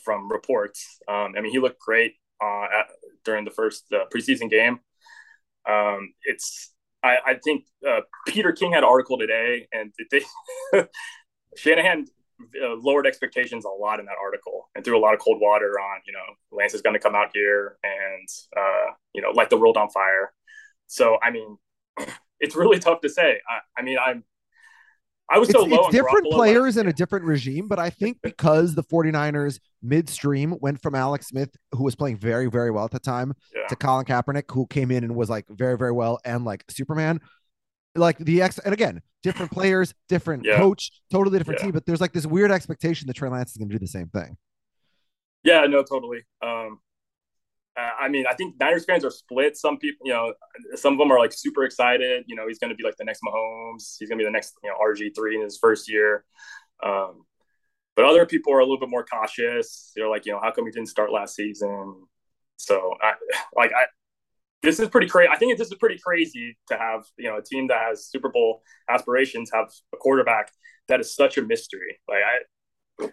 from 0.05 0.31
reports. 0.31 0.99
Um, 1.09 1.35
I 1.37 1.43
mean, 1.43 1.53
he 1.53 1.59
looked 1.61 1.81
great 1.81 2.15
uh, 2.43 2.65
at, 2.65 2.87
during 3.25 3.45
the 3.45 3.51
first 3.53 3.85
uh, 3.93 4.05
preseason 4.15 4.51
game. 4.51 4.81
Um, 5.69 6.15
it's 6.25 6.73
I, 7.03 7.17
I 7.27 7.35
think 7.45 7.65
uh, 7.89 8.01
Peter 8.27 8.53
King 8.53 8.73
had 8.73 8.85
an 8.85 8.89
article 8.91 9.19
today, 9.19 9.69
and 9.73 9.93
they 10.11 10.23
Shanahan 11.59 12.07
uh, 12.63 12.75
lowered 12.75 13.07
expectations 13.07 13.65
a 13.65 13.69
lot 13.69 13.99
in 14.01 14.07
that 14.07 14.17
article 14.23 14.69
and 14.75 14.85
threw 14.85 14.97
a 14.97 15.03
lot 15.03 15.13
of 15.13 15.21
cold 15.21 15.39
water 15.41 15.79
on 15.81 16.01
you 16.07 16.13
know 16.13 16.25
Lance 16.57 16.75
is 16.75 16.83
going 16.83 16.95
to 16.95 17.01
come 17.01 17.15
out 17.15 17.31
here 17.35 17.77
and 17.83 18.29
uh, 18.57 18.93
you 19.13 19.23
know 19.23 19.31
light 19.31 19.51
the 19.51 19.57
world 19.57 19.77
on 19.77 19.91
fire. 19.91 20.33
So 20.87 21.19
I 21.23 21.31
mean, 21.31 21.59
it's 22.41 22.55
really 22.55 22.79
tough 22.79 23.01
to 23.03 23.09
say. 23.09 23.41
I, 23.49 23.81
I 23.81 23.83
mean, 23.83 23.99
I'm 23.99 24.25
I 25.31 25.39
was 25.39 25.51
It's, 25.51 25.59
so 25.59 25.65
low 25.65 25.77
it's 25.77 25.87
on 25.87 25.93
different 25.93 26.27
Garoppolo, 26.27 26.37
players 26.37 26.77
and 26.79 26.89
a 26.89 26.93
different 26.93 27.25
regime, 27.27 27.69
but 27.69 27.79
I 27.79 27.91
think 27.91 28.19
because 28.23 28.75
the 28.75 28.83
49ers 28.83 29.61
midstream 29.83 30.55
went 30.61 30.81
from 30.81 30.95
Alex 30.95 31.29
Smith, 31.29 31.51
who 31.73 31.85
was 31.85 31.95
playing 31.95 32.17
very, 32.17 32.49
very 32.49 32.71
well 32.71 32.87
at 32.87 32.93
the 32.93 32.99
time, 32.99 33.35
Yeah. 33.55 33.67
to 33.67 33.77
Colin 33.77 34.07
Kaepernick, 34.07 34.45
who 34.51 34.67
came 34.69 34.91
in 34.91 35.05
and 35.05 35.15
was 35.15 35.29
like 35.29 35.45
very, 35.51 35.77
very 35.77 35.93
well 35.93 36.19
and 36.25 36.47
like 36.47 36.65
Superman. 36.71 37.21
Like 37.99 38.19
the 38.19 38.43
ex, 38.43 38.59
and 38.59 38.73
again, 38.73 39.03
different 39.23 39.51
players, 39.53 39.95
different 40.09 40.45
Yeah. 40.45 40.57
coach, 40.57 40.91
totally 41.11 41.39
different 41.39 41.61
Yeah. 41.61 41.67
team, 41.67 41.73
but 41.73 41.85
there's 41.87 42.01
like 42.01 42.13
this 42.13 42.27
weird 42.27 42.51
expectation 42.51 43.07
that 43.09 43.15
Trey 43.15 43.29
Lance 43.29 43.51
is 43.51 43.57
going 43.57 43.69
to 43.69 43.75
do 43.75 43.79
the 43.79 43.87
same 43.87 44.09
thing. 44.09 44.37
Yeah, 45.45 45.63
no, 45.67 45.83
totally. 45.83 46.23
Um, 46.43 46.81
I 47.77 48.09
mean, 48.09 48.27
I 48.29 48.35
think 48.35 48.57
Niners 48.59 48.85
fans 48.85 49.05
are 49.05 49.11
split. 49.11 49.57
Some 49.57 49.79
people, 49.79 50.05
you 50.05 50.13
know, 50.13 50.35
some 50.75 50.95
of 50.95 50.99
them 50.99 51.13
are 51.13 51.19
like 51.19 51.33
super 51.33 51.65
excited. 51.65 52.25
You 52.27 52.35
know, 52.35 52.49
he's 52.49 52.59
going 52.59 52.71
to 52.71 52.77
be 52.77 52.83
like 52.83 52.97
the 52.97 53.05
next 53.05 53.21
Mahomes. 53.23 53.97
He's 53.99 54.09
going 54.09 54.19
to 54.19 54.23
be 54.23 54.25
the 54.25 54.33
next, 54.33 54.55
you 54.65 54.69
know, 54.71 54.77
RG 54.83 55.15
three 55.15 55.37
in 55.37 55.43
his 55.43 55.59
first 55.59 55.89
year. 55.89 56.25
Um, 56.83 57.25
but 57.95 58.05
other 58.05 58.27
people 58.27 58.53
are 58.53 58.59
a 58.59 58.65
little 58.65 58.81
bit 58.81 58.89
more 58.89 59.05
cautious. 59.05 59.93
They're 59.95 60.09
like, 60.09 60.27
you 60.27 60.33
know, 60.33 60.41
how 60.43 60.51
come 60.51 60.67
he 60.67 60.73
didn't 60.73 60.89
start 60.89 61.13
last 61.13 61.37
season? 61.37 62.03
So, 62.57 62.95
I 63.01 63.13
like, 63.55 63.71
I 63.73 63.85
this 64.63 64.81
is 64.81 64.89
pretty 64.89 65.09
crazy. 65.09 65.31
I 65.33 65.37
think 65.37 65.57
this 65.57 65.69
is 65.69 65.75
pretty 65.75 65.99
crazy 65.99 66.57
to 66.69 66.77
have 66.77 67.05
you 67.17 67.29
know 67.29 67.39
a 67.39 67.43
team 67.43 67.69
that 67.69 67.81
has 67.81 68.07
Super 68.07 68.29
Bowl 68.29 68.63
aspirations 68.89 69.51
have 69.53 69.71
a 69.95 69.97
quarterback 69.97 70.51
that 70.89 71.01
is 71.01 71.15
such 71.15 71.39
a 71.39 71.43
mystery. 71.43 72.01
Like 72.09 72.23
I, 72.25 73.09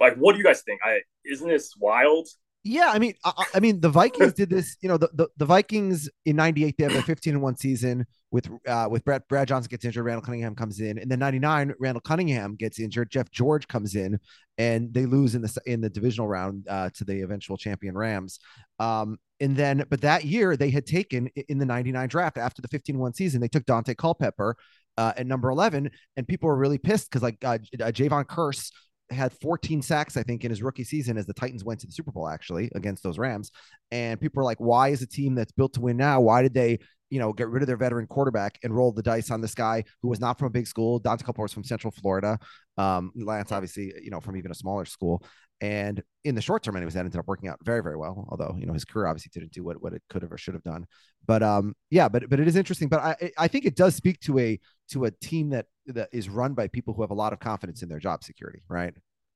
like 0.00 0.16
what 0.16 0.32
do 0.32 0.38
you 0.38 0.44
guys 0.44 0.62
think? 0.62 0.80
I 0.84 1.00
isn't 1.24 1.48
this 1.48 1.74
wild? 1.78 2.28
Yeah, 2.64 2.90
I 2.92 3.00
mean, 3.00 3.14
I, 3.24 3.44
I 3.54 3.60
mean, 3.60 3.80
the 3.80 3.88
Vikings 3.88 4.34
did 4.34 4.48
this. 4.48 4.76
You 4.80 4.88
know, 4.88 4.96
the, 4.96 5.10
the, 5.14 5.28
the 5.36 5.44
Vikings 5.44 6.08
in 6.24 6.36
'98 6.36 6.76
they 6.78 6.84
have 6.84 6.94
a 6.94 7.02
15 7.02 7.34
and 7.34 7.42
one 7.42 7.56
season 7.56 8.06
with 8.30 8.48
uh, 8.68 8.86
with 8.88 9.04
Brad 9.04 9.22
Brad 9.28 9.48
Johnson 9.48 9.68
gets 9.68 9.84
injured, 9.84 10.04
Randall 10.04 10.22
Cunningham 10.22 10.54
comes 10.54 10.78
in, 10.78 10.98
and 10.98 11.10
then 11.10 11.18
'99 11.18 11.74
Randall 11.80 12.00
Cunningham 12.00 12.54
gets 12.54 12.78
injured, 12.78 13.10
Jeff 13.10 13.30
George 13.32 13.66
comes 13.66 13.96
in, 13.96 14.18
and 14.58 14.94
they 14.94 15.06
lose 15.06 15.34
in 15.34 15.42
the 15.42 15.60
in 15.66 15.80
the 15.80 15.90
divisional 15.90 16.28
round 16.28 16.66
uh, 16.68 16.88
to 16.94 17.04
the 17.04 17.22
eventual 17.22 17.56
champion 17.56 17.96
Rams. 17.98 18.38
Um, 18.78 19.18
and 19.40 19.56
then, 19.56 19.84
but 19.90 20.00
that 20.02 20.24
year 20.24 20.56
they 20.56 20.70
had 20.70 20.86
taken 20.86 21.28
in 21.48 21.58
the 21.58 21.66
'99 21.66 22.08
draft 22.08 22.38
after 22.38 22.62
the 22.62 22.68
15-1 22.68 23.16
season, 23.16 23.40
they 23.40 23.48
took 23.48 23.66
Daunte 23.66 23.96
Culpepper 23.96 24.56
uh, 24.96 25.12
at 25.16 25.26
number 25.26 25.50
11, 25.50 25.90
and 26.16 26.28
people 26.28 26.48
were 26.48 26.56
really 26.56 26.78
pissed 26.78 27.10
because 27.10 27.22
like 27.22 27.38
uh, 27.44 27.58
uh, 27.80 27.90
Jevon 27.90 28.24
Kearse 28.24 28.70
had 29.10 29.32
14 29.32 29.82
sacks, 29.82 30.16
I 30.16 30.22
think, 30.22 30.44
in 30.44 30.50
his 30.50 30.62
rookie 30.62 30.84
season 30.84 31.18
as 31.18 31.26
the 31.26 31.34
Titans 31.34 31.64
went 31.64 31.80
to 31.80 31.86
the 31.86 31.92
Super 31.92 32.12
Bowl 32.12 32.28
actually 32.28 32.70
against 32.74 33.02
those 33.02 33.18
Rams. 33.18 33.50
And 33.90 34.20
people 34.20 34.40
were 34.40 34.44
like, 34.44 34.60
why 34.60 34.88
is 34.88 35.02
a 35.02 35.06
team 35.06 35.34
that's 35.34 35.52
built 35.52 35.74
to 35.74 35.80
win 35.80 35.96
now? 35.96 36.20
Why 36.20 36.42
did 36.42 36.54
they, 36.54 36.78
you 37.10 37.18
know, 37.18 37.32
get 37.32 37.48
rid 37.48 37.62
of 37.62 37.66
their 37.66 37.76
veteran 37.76 38.06
quarterback 38.06 38.58
and 38.62 38.74
roll 38.74 38.92
the 38.92 39.02
dice 39.02 39.30
on 39.30 39.40
this 39.40 39.54
guy 39.54 39.84
who 40.00 40.08
was 40.08 40.20
not 40.20 40.38
from 40.38 40.46
a 40.46 40.50
big 40.50 40.66
school? 40.66 41.00
Daunte 41.00 41.24
Culpepper 41.24 41.42
was 41.42 41.52
from 41.52 41.64
Central 41.64 41.90
Florida. 41.90 42.38
Um, 42.78 43.12
Lance, 43.14 43.52
obviously, 43.52 43.92
you 44.02 44.10
know, 44.10 44.20
from 44.20 44.36
even 44.36 44.50
a 44.50 44.54
smaller 44.54 44.84
school. 44.84 45.22
And 45.60 46.02
in 46.24 46.34
the 46.34 46.42
short 46.42 46.64
term, 46.64 46.76
anyways, 46.76 46.94
that 46.94 47.00
ended 47.00 47.18
up 47.18 47.28
working 47.28 47.48
out 47.48 47.58
very, 47.62 47.82
very 47.82 47.96
well. 47.96 48.26
Although, 48.30 48.56
you 48.58 48.66
know, 48.66 48.72
his 48.72 48.84
career 48.84 49.06
obviously 49.06 49.30
didn't 49.32 49.52
do 49.52 49.62
what, 49.62 49.80
what 49.80 49.92
it 49.92 50.02
could 50.08 50.22
have 50.22 50.32
or 50.32 50.38
should 50.38 50.54
have 50.54 50.64
done. 50.64 50.86
But 51.24 51.44
um, 51.44 51.74
yeah, 51.88 52.08
but 52.08 52.28
but 52.28 52.40
it 52.40 52.48
is 52.48 52.56
interesting. 52.56 52.88
But 52.88 53.00
I 53.00 53.30
I 53.38 53.46
think 53.46 53.64
it 53.64 53.76
does 53.76 53.94
speak 53.94 54.18
to 54.20 54.40
a 54.40 54.58
to 54.90 55.04
a 55.04 55.12
team 55.12 55.50
that 55.50 55.66
that 55.86 56.08
is 56.12 56.28
run 56.28 56.54
by 56.54 56.68
people 56.68 56.94
who 56.94 57.02
have 57.02 57.10
a 57.10 57.14
lot 57.14 57.32
of 57.32 57.40
confidence 57.40 57.82
in 57.82 57.88
their 57.88 57.98
job 57.98 58.22
security, 58.22 58.62
right? 58.68 58.94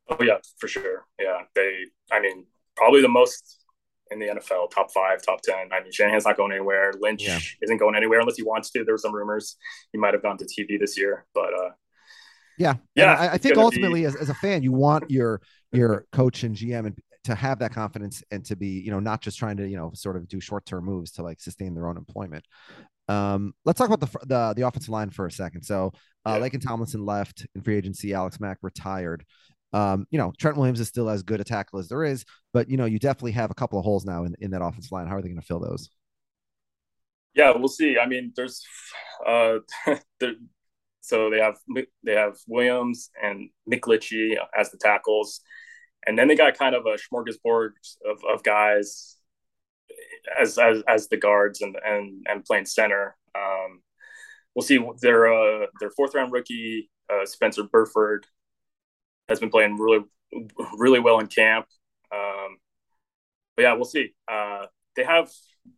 Oh 0.08 0.22
yeah, 0.22 0.38
for 0.58 0.68
sure. 0.68 1.06
Yeah, 1.20 1.42
they. 1.54 1.84
I 2.12 2.20
mean, 2.20 2.46
probably 2.76 3.02
the 3.02 3.08
most 3.08 3.64
in 4.10 4.20
the 4.20 4.26
NFL, 4.26 4.70
top 4.70 4.92
five, 4.92 5.22
top 5.22 5.40
ten. 5.42 5.68
I 5.72 5.82
mean, 5.82 5.92
Shanahan's 5.92 6.24
not 6.24 6.36
going 6.36 6.52
anywhere. 6.52 6.92
Lynch 7.00 7.26
yeah. 7.26 7.40
isn't 7.62 7.78
going 7.78 7.96
anywhere 7.96 8.20
unless 8.20 8.36
he 8.36 8.44
wants 8.44 8.70
to. 8.70 8.84
There 8.84 8.94
were 8.94 8.98
some 8.98 9.14
rumors 9.14 9.56
he 9.92 9.98
might 9.98 10.14
have 10.14 10.22
gone 10.22 10.38
to 10.38 10.44
TV 10.44 10.78
this 10.78 10.96
year, 10.96 11.26
but 11.34 11.52
uh, 11.52 11.70
yeah, 12.58 12.74
yeah. 12.94 13.14
I, 13.14 13.32
I, 13.32 13.38
think 13.38 13.56
ultimately, 13.56 14.02
be... 14.02 14.06
as, 14.06 14.16
as 14.16 14.28
a 14.28 14.34
fan, 14.34 14.62
you 14.62 14.72
want 14.72 15.10
your 15.10 15.40
your 15.72 16.06
coach 16.12 16.44
and 16.44 16.54
GM 16.54 16.86
and 16.86 16.96
to 17.24 17.34
have 17.34 17.58
that 17.58 17.72
confidence 17.72 18.22
and 18.30 18.44
to 18.44 18.54
be, 18.54 18.68
you 18.68 18.90
know, 18.92 19.00
not 19.00 19.20
just 19.20 19.36
trying 19.36 19.56
to, 19.56 19.68
you 19.68 19.76
know, 19.76 19.90
sort 19.94 20.16
of 20.16 20.28
do 20.28 20.40
short 20.40 20.64
term 20.64 20.84
moves 20.84 21.10
to 21.10 21.24
like 21.24 21.40
sustain 21.40 21.74
their 21.74 21.88
own 21.88 21.96
employment. 21.96 22.44
Um, 23.08 23.54
let's 23.64 23.78
talk 23.78 23.88
about 23.90 24.00
the 24.00 24.26
the 24.26 24.54
the 24.56 24.66
offensive 24.66 24.90
line 24.90 25.10
for 25.10 25.26
a 25.26 25.30
second. 25.30 25.62
So, 25.62 25.92
uh, 26.24 26.38
yeah. 26.40 26.48
Laken 26.48 26.60
Tomlinson 26.60 27.04
left 27.04 27.46
in 27.54 27.62
free 27.62 27.76
agency. 27.76 28.14
Alex 28.14 28.40
Mack 28.40 28.58
retired. 28.62 29.24
Um, 29.72 30.06
you 30.10 30.18
know, 30.18 30.32
Trent 30.38 30.56
Williams 30.56 30.80
is 30.80 30.88
still 30.88 31.10
as 31.10 31.22
good 31.22 31.40
a 31.40 31.44
tackle 31.44 31.78
as 31.78 31.88
there 31.88 32.04
is, 32.04 32.24
but 32.52 32.70
you 32.70 32.76
know, 32.76 32.86
you 32.86 32.98
definitely 32.98 33.32
have 33.32 33.50
a 33.50 33.54
couple 33.54 33.78
of 33.78 33.84
holes 33.84 34.04
now 34.04 34.24
in, 34.24 34.34
in 34.38 34.50
that 34.52 34.62
offensive 34.62 34.92
line. 34.92 35.06
How 35.06 35.16
are 35.16 35.22
they 35.22 35.28
going 35.28 35.40
to 35.40 35.46
fill 35.46 35.60
those? 35.60 35.90
Yeah, 37.34 37.52
we'll 37.54 37.68
see. 37.68 37.98
I 37.98 38.06
mean, 38.06 38.32
there's, 38.34 38.64
uh, 39.26 39.58
there, 40.20 40.34
so 41.00 41.30
they 41.30 41.38
have 41.38 41.56
they 42.02 42.14
have 42.14 42.36
Williams 42.48 43.10
and 43.22 43.50
McGlinchey 43.70 44.36
as 44.58 44.70
the 44.70 44.78
tackles, 44.78 45.40
and 46.06 46.18
then 46.18 46.26
they 46.26 46.36
got 46.36 46.56
kind 46.56 46.74
of 46.74 46.86
a 46.86 46.96
smorgasbord 46.96 47.70
of, 48.10 48.24
of 48.28 48.42
guys 48.42 49.15
as, 50.38 50.58
as 50.58 50.82
as 50.88 51.08
the 51.08 51.16
guards 51.16 51.60
and 51.62 51.76
and 51.84 52.24
and 52.28 52.44
playing 52.44 52.66
center. 52.66 53.16
Um, 53.34 53.82
we'll 54.54 54.62
see. 54.62 54.78
Their 55.00 55.32
uh, 55.32 55.66
their 55.80 55.90
fourth 55.90 56.14
round 56.14 56.32
rookie 56.32 56.90
uh, 57.10 57.26
Spencer 57.26 57.64
Burford 57.64 58.26
has 59.28 59.40
been 59.40 59.50
playing 59.50 59.76
really, 59.76 60.04
really 60.76 61.00
well 61.00 61.18
in 61.18 61.26
camp. 61.26 61.66
Um, 62.12 62.58
but 63.56 63.62
yeah, 63.62 63.72
we'll 63.74 63.84
see. 63.84 64.14
Uh, 64.30 64.66
they 64.94 65.04
have 65.04 65.30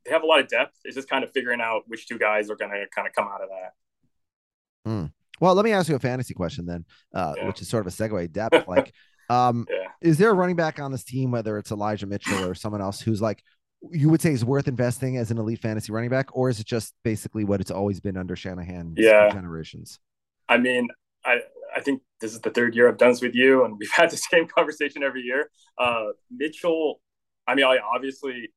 they 0.05 0.11
have 0.11 0.23
a 0.23 0.27
lot 0.27 0.41
of 0.41 0.49
depth. 0.49 0.77
It's 0.85 0.95
just 0.95 1.09
kind 1.09 1.25
of 1.25 1.33
figuring 1.33 1.61
out 1.61 1.83
which 1.87 2.07
two 2.07 2.19
guys 2.19 2.51
are 2.51 2.57
going 2.57 2.71
to 2.71 2.87
kind 2.95 3.07
of 3.07 3.15
come 3.15 3.27
out 3.27 3.43
of 3.43 3.49
that. 3.49 4.91
Mm. 4.91 5.13
Well, 5.41 5.55
let 5.55 5.65
me 5.65 5.73
ask 5.73 5.89
you 5.89 5.95
a 5.95 6.01
fantasy 6.01 6.35
question 6.35 6.67
then, 6.67 6.85
uh, 7.15 7.35
yeah. 7.37 7.47
which 7.47 7.63
is 7.63 7.69
sort 7.69 7.87
of 7.87 7.93
a 7.93 7.97
segue 7.97 8.33
depth. 8.33 8.67
Like, 8.67 8.93
um, 9.31 9.67
yeah. 9.71 9.89
is 10.01 10.19
there 10.19 10.31
a 10.31 10.35
running 10.35 10.57
back 10.57 10.81
on 10.81 10.91
this 10.91 11.05
team, 11.05 11.31
whether 11.31 11.59
it's 11.59 11.71
Elijah 11.71 12.07
Mitchell 12.07 12.45
or 12.45 12.55
someone 12.55 12.81
else, 12.81 13.01
who's 13.01 13.23
like 13.23 13.43
you 13.91 14.09
would 14.09 14.21
say 14.21 14.33
is 14.33 14.45
worth 14.45 14.69
investing 14.69 15.17
as 15.17 15.31
an 15.31 15.39
elite 15.39 15.61
fantasy 15.61 15.93
running 15.93 16.11
back, 16.11 16.29
or 16.33 16.49
is 16.49 16.61
it 16.61 16.67
just 16.67 16.95
basically 17.05 17.45
what 17.45 17.61
it's 17.61 17.71
always 17.71 18.01
been 18.01 18.17
under 18.17 18.37
Shanahan? 18.37 18.95
Yeah, 18.97 19.31
generations. 19.31 20.01
I 20.49 20.59
mean, 20.59 20.89
I 21.25 21.41
I 21.75 21.81
think 21.81 22.03
this 22.21 22.33
is 22.33 22.41
the 22.41 22.51
third 22.51 22.75
year 22.75 22.89
I've 22.89 22.99
done 22.99 23.11
this 23.11 23.23
with 23.23 23.35
you, 23.35 23.65
and 23.65 23.77
we've 23.79 23.91
had 23.95 24.11
the 24.11 24.17
same 24.17 24.47
conversation 24.47 25.03
every 25.03 25.23
year. 25.23 25.51
Uh, 25.79 26.09
Mitchell, 26.31 27.01
I 27.47 27.55
mean, 27.55 27.65
I 27.65 27.79
obviously, 27.79 28.51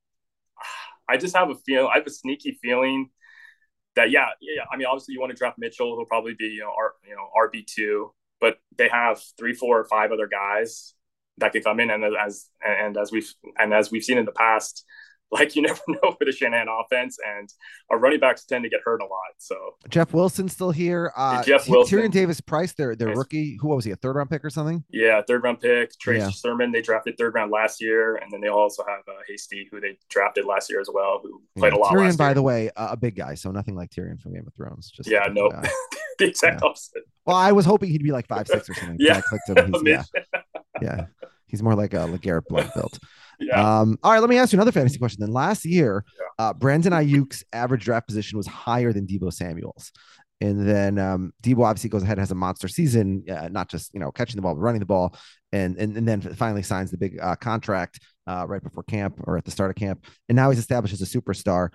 I 1.08 1.18
just 1.18 1.36
have 1.36 1.50
a 1.50 1.56
feel. 1.56 1.88
I 1.88 1.98
have 1.98 2.08
a 2.08 2.12
sneaky 2.12 2.58
feeling 2.62 3.10
that 3.96 4.12
yeah, 4.12 4.28
yeah. 4.42 4.64
I 4.72 4.78
mean, 4.78 4.88
obviously, 4.88 5.14
you 5.14 5.20
want 5.20 5.32
to 5.32 5.38
draft 5.38 5.58
Mitchell. 5.58 5.98
He'll 5.98 6.06
probably 6.06 6.34
be 6.38 6.46
you 6.46 6.62
know, 6.62 6.72
R, 6.78 6.94
you 7.08 7.16
know 7.16 7.28
RB 7.38 7.66
two, 7.66 8.14
but 8.40 8.58
they 8.78 8.90
have 8.90 9.22
three, 9.38 9.54
four, 9.54 9.80
or 9.80 9.86
five 9.86 10.12
other 10.12 10.28
guys 10.28 10.94
that 11.38 11.52
could 11.52 11.64
come 11.64 11.80
in, 11.80 11.90
and 11.90 12.04
as 12.04 12.48
and 12.66 12.98
as 12.98 13.12
we've 13.12 13.32
and 13.60 13.74
as 13.74 13.92
we've 13.92 14.04
seen 14.04 14.18
in 14.18 14.26
the 14.26 14.32
past, 14.32 14.86
like 15.42 15.56
you 15.56 15.62
never 15.62 15.80
know 15.88 16.16
with 16.20 16.28
a 16.28 16.32
Shanahan 16.32 16.68
offense, 16.68 17.18
and 17.26 17.50
our 17.90 17.98
running 17.98 18.20
backs 18.20 18.44
tend 18.44 18.64
to 18.64 18.70
get 18.70 18.82
hurt 18.84 19.02
a 19.02 19.06
lot. 19.06 19.32
So 19.38 19.56
Jeff 19.90 20.14
Wilson's 20.14 20.52
still 20.52 20.72
here. 20.72 21.12
Uh, 21.16 21.42
Jeff 21.44 21.70
Wilson, 21.70 22.00
Tyrion 22.00 22.12
Davis 22.12 22.42
Price, 22.42 22.74
their 22.74 22.96
their 22.96 23.16
rookie. 23.16 23.58
Who 23.62 23.70
was 23.70 23.86
he? 23.86 23.92
A 23.92 23.96
third 23.96 24.16
round 24.18 24.30
pick 24.30 24.44
or 24.44 24.50
something? 24.50 24.84
Yeah, 24.90 25.22
third 25.26 25.44
round 25.44 25.62
pick. 25.62 25.98
Trey 26.00 26.18
yeah. 26.18 26.30
Sermon, 26.30 26.72
they 26.72 26.82
drafted 26.82 27.18
third 27.18 27.34
round 27.34 27.52
last 27.52 27.82
year, 27.82 28.18
and 28.18 28.32
then 28.32 28.42
they 28.42 28.50
also 28.50 28.84
have 28.88 29.02
uh, 29.08 29.20
Hasty, 29.28 29.68
who 29.72 29.80
they 29.80 29.98
drafted 30.10 30.46
last 30.46 30.70
year 30.70 30.82
as 30.82 30.90
well, 30.94 31.22
who 31.24 31.42
played 31.58 31.74
yeah. 31.74 31.80
a 31.80 31.82
lot. 31.82 31.94
Tyrion, 31.94 32.18
by 32.18 32.34
the 32.34 32.42
way, 32.42 32.70
uh, 32.76 32.90
a 32.92 32.98
big 32.98 33.16
guy, 33.16 33.34
so 33.36 33.52
nothing 33.52 33.76
like 33.76 33.90
Tyrion 33.90 34.20
from 34.20 34.34
Game 34.34 34.46
of 34.46 34.54
Thrones. 34.54 34.92
Just 34.92 35.10
yeah, 35.10 35.28
no, 35.32 35.48
nope. 35.48 35.66
the 36.20 36.28
exact 36.28 36.62
yeah. 36.62 36.68
opposite. 36.68 37.04
Well, 37.26 37.38
I 37.38 37.52
was 37.54 37.66
hoping 37.66 37.90
he'd 37.90 38.04
be 38.04 38.12
like 38.12 38.28
five 38.28 38.48
six 38.48 38.70
or 38.70 38.74
something. 38.74 38.98
yeah, 39.00 39.18
I 39.18 39.22
clicked 39.22 39.50
him. 39.50 39.74
He's, 39.74 39.84
yeah, 39.86 40.04
yeah. 40.82 41.06
He's 41.52 41.62
more 41.62 41.76
like 41.76 41.94
a 41.94 41.98
LeGarrette 41.98 42.48
Blunt. 42.48 43.00
Yeah. 43.42 43.80
Um, 43.80 43.98
all 44.04 44.12
right, 44.12 44.20
let 44.20 44.30
me 44.30 44.38
ask 44.38 44.54
you 44.54 44.58
another 44.58 44.72
fantasy 44.72 45.00
question. 45.00 45.20
Then 45.20 45.34
last 45.34 45.66
year, 45.66 46.06
yeah. 46.20 46.46
uh, 46.46 46.54
Brandon 46.54 46.94
Aiyuk's 46.94 47.44
average 47.52 47.84
draft 47.84 48.06
position 48.06 48.38
was 48.38 48.46
higher 48.46 48.94
than 48.94 49.08
Deebo 49.08 49.34
Samuel's. 49.34 49.92
And 50.42 50.68
then 50.68 50.98
um, 50.98 51.34
Deebo 51.44 51.64
obviously 51.66 51.90
goes 51.90 52.04
ahead 52.04 52.18
and 52.18 52.22
has 52.22 52.32
a 52.32 52.36
monster 52.36 52.68
season, 52.68 53.24
uh, 53.30 53.48
not 53.50 53.70
just 53.70 53.94
you 53.94 54.00
know 54.00 54.12
catching 54.12 54.38
the 54.38 54.42
ball, 54.42 54.56
but 54.56 54.62
running 54.62 54.80
the 54.80 54.88
ball, 54.88 55.16
and 55.52 55.78
and, 55.78 55.96
and 55.96 56.08
then 56.08 56.22
finally 56.22 56.64
signs 56.64 56.90
the 56.90 56.98
big 56.98 57.20
uh, 57.22 57.36
contract 57.36 58.00
uh, 58.26 58.46
right 58.48 58.64
before 58.64 58.84
camp 58.84 59.20
or 59.26 59.38
at 59.38 59.46
the 59.46 59.52
start 59.52 59.70
of 59.70 59.76
camp, 59.76 60.04
and 60.30 60.36
now 60.36 60.50
he's 60.50 60.60
established 60.60 60.94
as 60.94 61.02
a 61.02 61.06
superstar. 61.06 61.70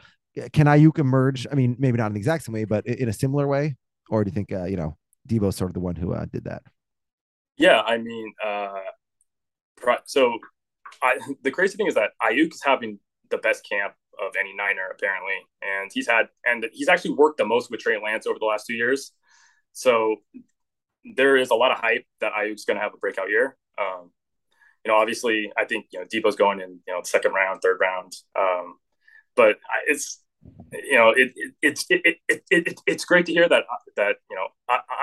Can 0.53 0.67
Aiyuk 0.67 0.99
emerge? 0.99 1.47
I 1.51 1.55
mean, 1.55 1.77
maybe 1.79 1.97
not 1.97 2.09
in 2.09 2.15
the 2.15 2.19
exact 2.19 2.45
same 2.45 2.55
way, 2.55 2.65
but 2.65 2.85
in 2.87 3.09
a 3.09 3.13
similar 3.13 3.47
way, 3.47 3.77
or 4.11 4.25
do 4.25 4.31
you 4.31 4.35
think 4.35 4.53
uh, 4.53 4.65
you 4.65 4.77
know 4.77 4.97
Deebo's 5.29 5.55
sort 5.55 5.71
of 5.71 5.75
the 5.75 5.81
one 5.81 5.95
who 5.95 6.13
uh, 6.13 6.27
did 6.27 6.45
that? 6.45 6.63
Yeah, 7.57 7.83
I 7.83 7.99
mean, 7.99 8.33
uh, 8.45 8.81
so 10.07 10.39
I, 11.03 11.19
the 11.43 11.51
crazy 11.51 11.77
thing 11.77 11.87
is 11.87 11.95
that 11.95 12.11
Aiyuk 12.23 12.53
is 12.53 12.63
having 12.65 12.99
the 13.31 13.39
best 13.39 13.69
camp 13.69 13.95
of 14.19 14.35
any 14.39 14.55
Niner 14.55 14.89
apparently, 14.93 15.35
and 15.63 15.91
he's 15.93 16.07
had 16.07 16.29
and 16.45 16.67
he's 16.73 16.89
actually 16.89 17.15
worked 17.15 17.39
the 17.39 17.45
most 17.45 17.71
with 17.71 17.81
Trey 17.81 18.01
Lance 18.03 18.27
over 18.27 18.39
the 18.39 18.47
last 18.47 18.67
two 18.67 18.75
years. 18.75 19.13
So 19.73 20.17
there 21.15 21.37
is 21.37 21.51
a 21.51 21.55
lot 21.55 21.71
of 21.71 21.79
hype 21.79 22.07
that 22.21 22.33
Aiyuk's 22.33 22.65
going 22.65 22.77
to 22.77 22.83
have 22.83 22.95
a 22.95 22.99
breakout 22.99 23.29
year. 23.29 23.57
Um, 23.79 24.11
you 24.85 24.93
know, 24.93 24.99
obviously, 24.99 25.53
I 25.57 25.65
think 25.65 25.87
you 25.93 26.01
know 26.01 26.07
Deebo's 26.07 26.37
going 26.37 26.61
in 26.61 26.81
you 26.87 26.95
know 26.95 27.03
second 27.03 27.33
round, 27.33 27.61
third 27.61 27.79
round, 27.81 28.13
um, 28.39 28.77
but 29.35 29.59
it's 29.87 30.23
you 30.73 30.99
know 30.99 31.11
it, 31.11 31.33
it 31.37 31.55
it's 31.63 31.87
it, 31.89 32.17
it, 32.29 32.43
it, 32.51 32.81
it's 32.87 33.05
great 33.05 33.27
to 33.27 33.33
hear 33.33 33.49
that 33.49 33.65
that 33.97 34.17
you 34.31 34.37
know 34.37 34.49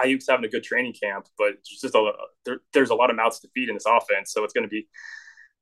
Aiyuk's 0.03 0.27
having 0.29 0.45
a 0.45 0.49
good 0.49 0.63
training 0.63 0.93
camp, 1.01 1.27
but 1.37 1.53
it's 1.53 1.81
just 1.81 1.95
a 1.95 2.11
there, 2.45 2.59
there's 2.73 2.89
a 2.89 2.95
lot 2.95 3.09
of 3.09 3.15
mouths 3.15 3.39
to 3.41 3.49
feed 3.53 3.69
in 3.69 3.75
this 3.75 3.85
offense, 3.85 4.31
so 4.31 4.43
it's 4.43 4.53
going 4.53 4.65
to 4.65 4.69
be 4.69 4.87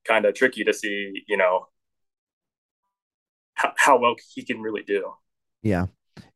kind 0.06 0.26
of 0.26 0.34
tricky 0.34 0.64
to 0.64 0.74
see, 0.74 1.24
you 1.28 1.38
know, 1.38 1.68
how, 3.54 3.74
how 3.78 4.00
well 4.00 4.16
he 4.34 4.44
can 4.44 4.62
really 4.62 4.84
do. 4.84 5.12
Yeah. 5.62 5.88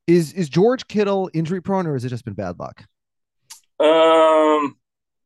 Is 0.07 0.33
is 0.33 0.49
George 0.49 0.87
Kittle 0.87 1.29
injury 1.33 1.61
prone 1.61 1.87
or 1.87 1.93
has 1.93 2.05
it 2.05 2.09
just 2.09 2.25
been 2.25 2.35
bad 2.35 2.59
luck? 2.59 2.83
Um, 3.79 4.77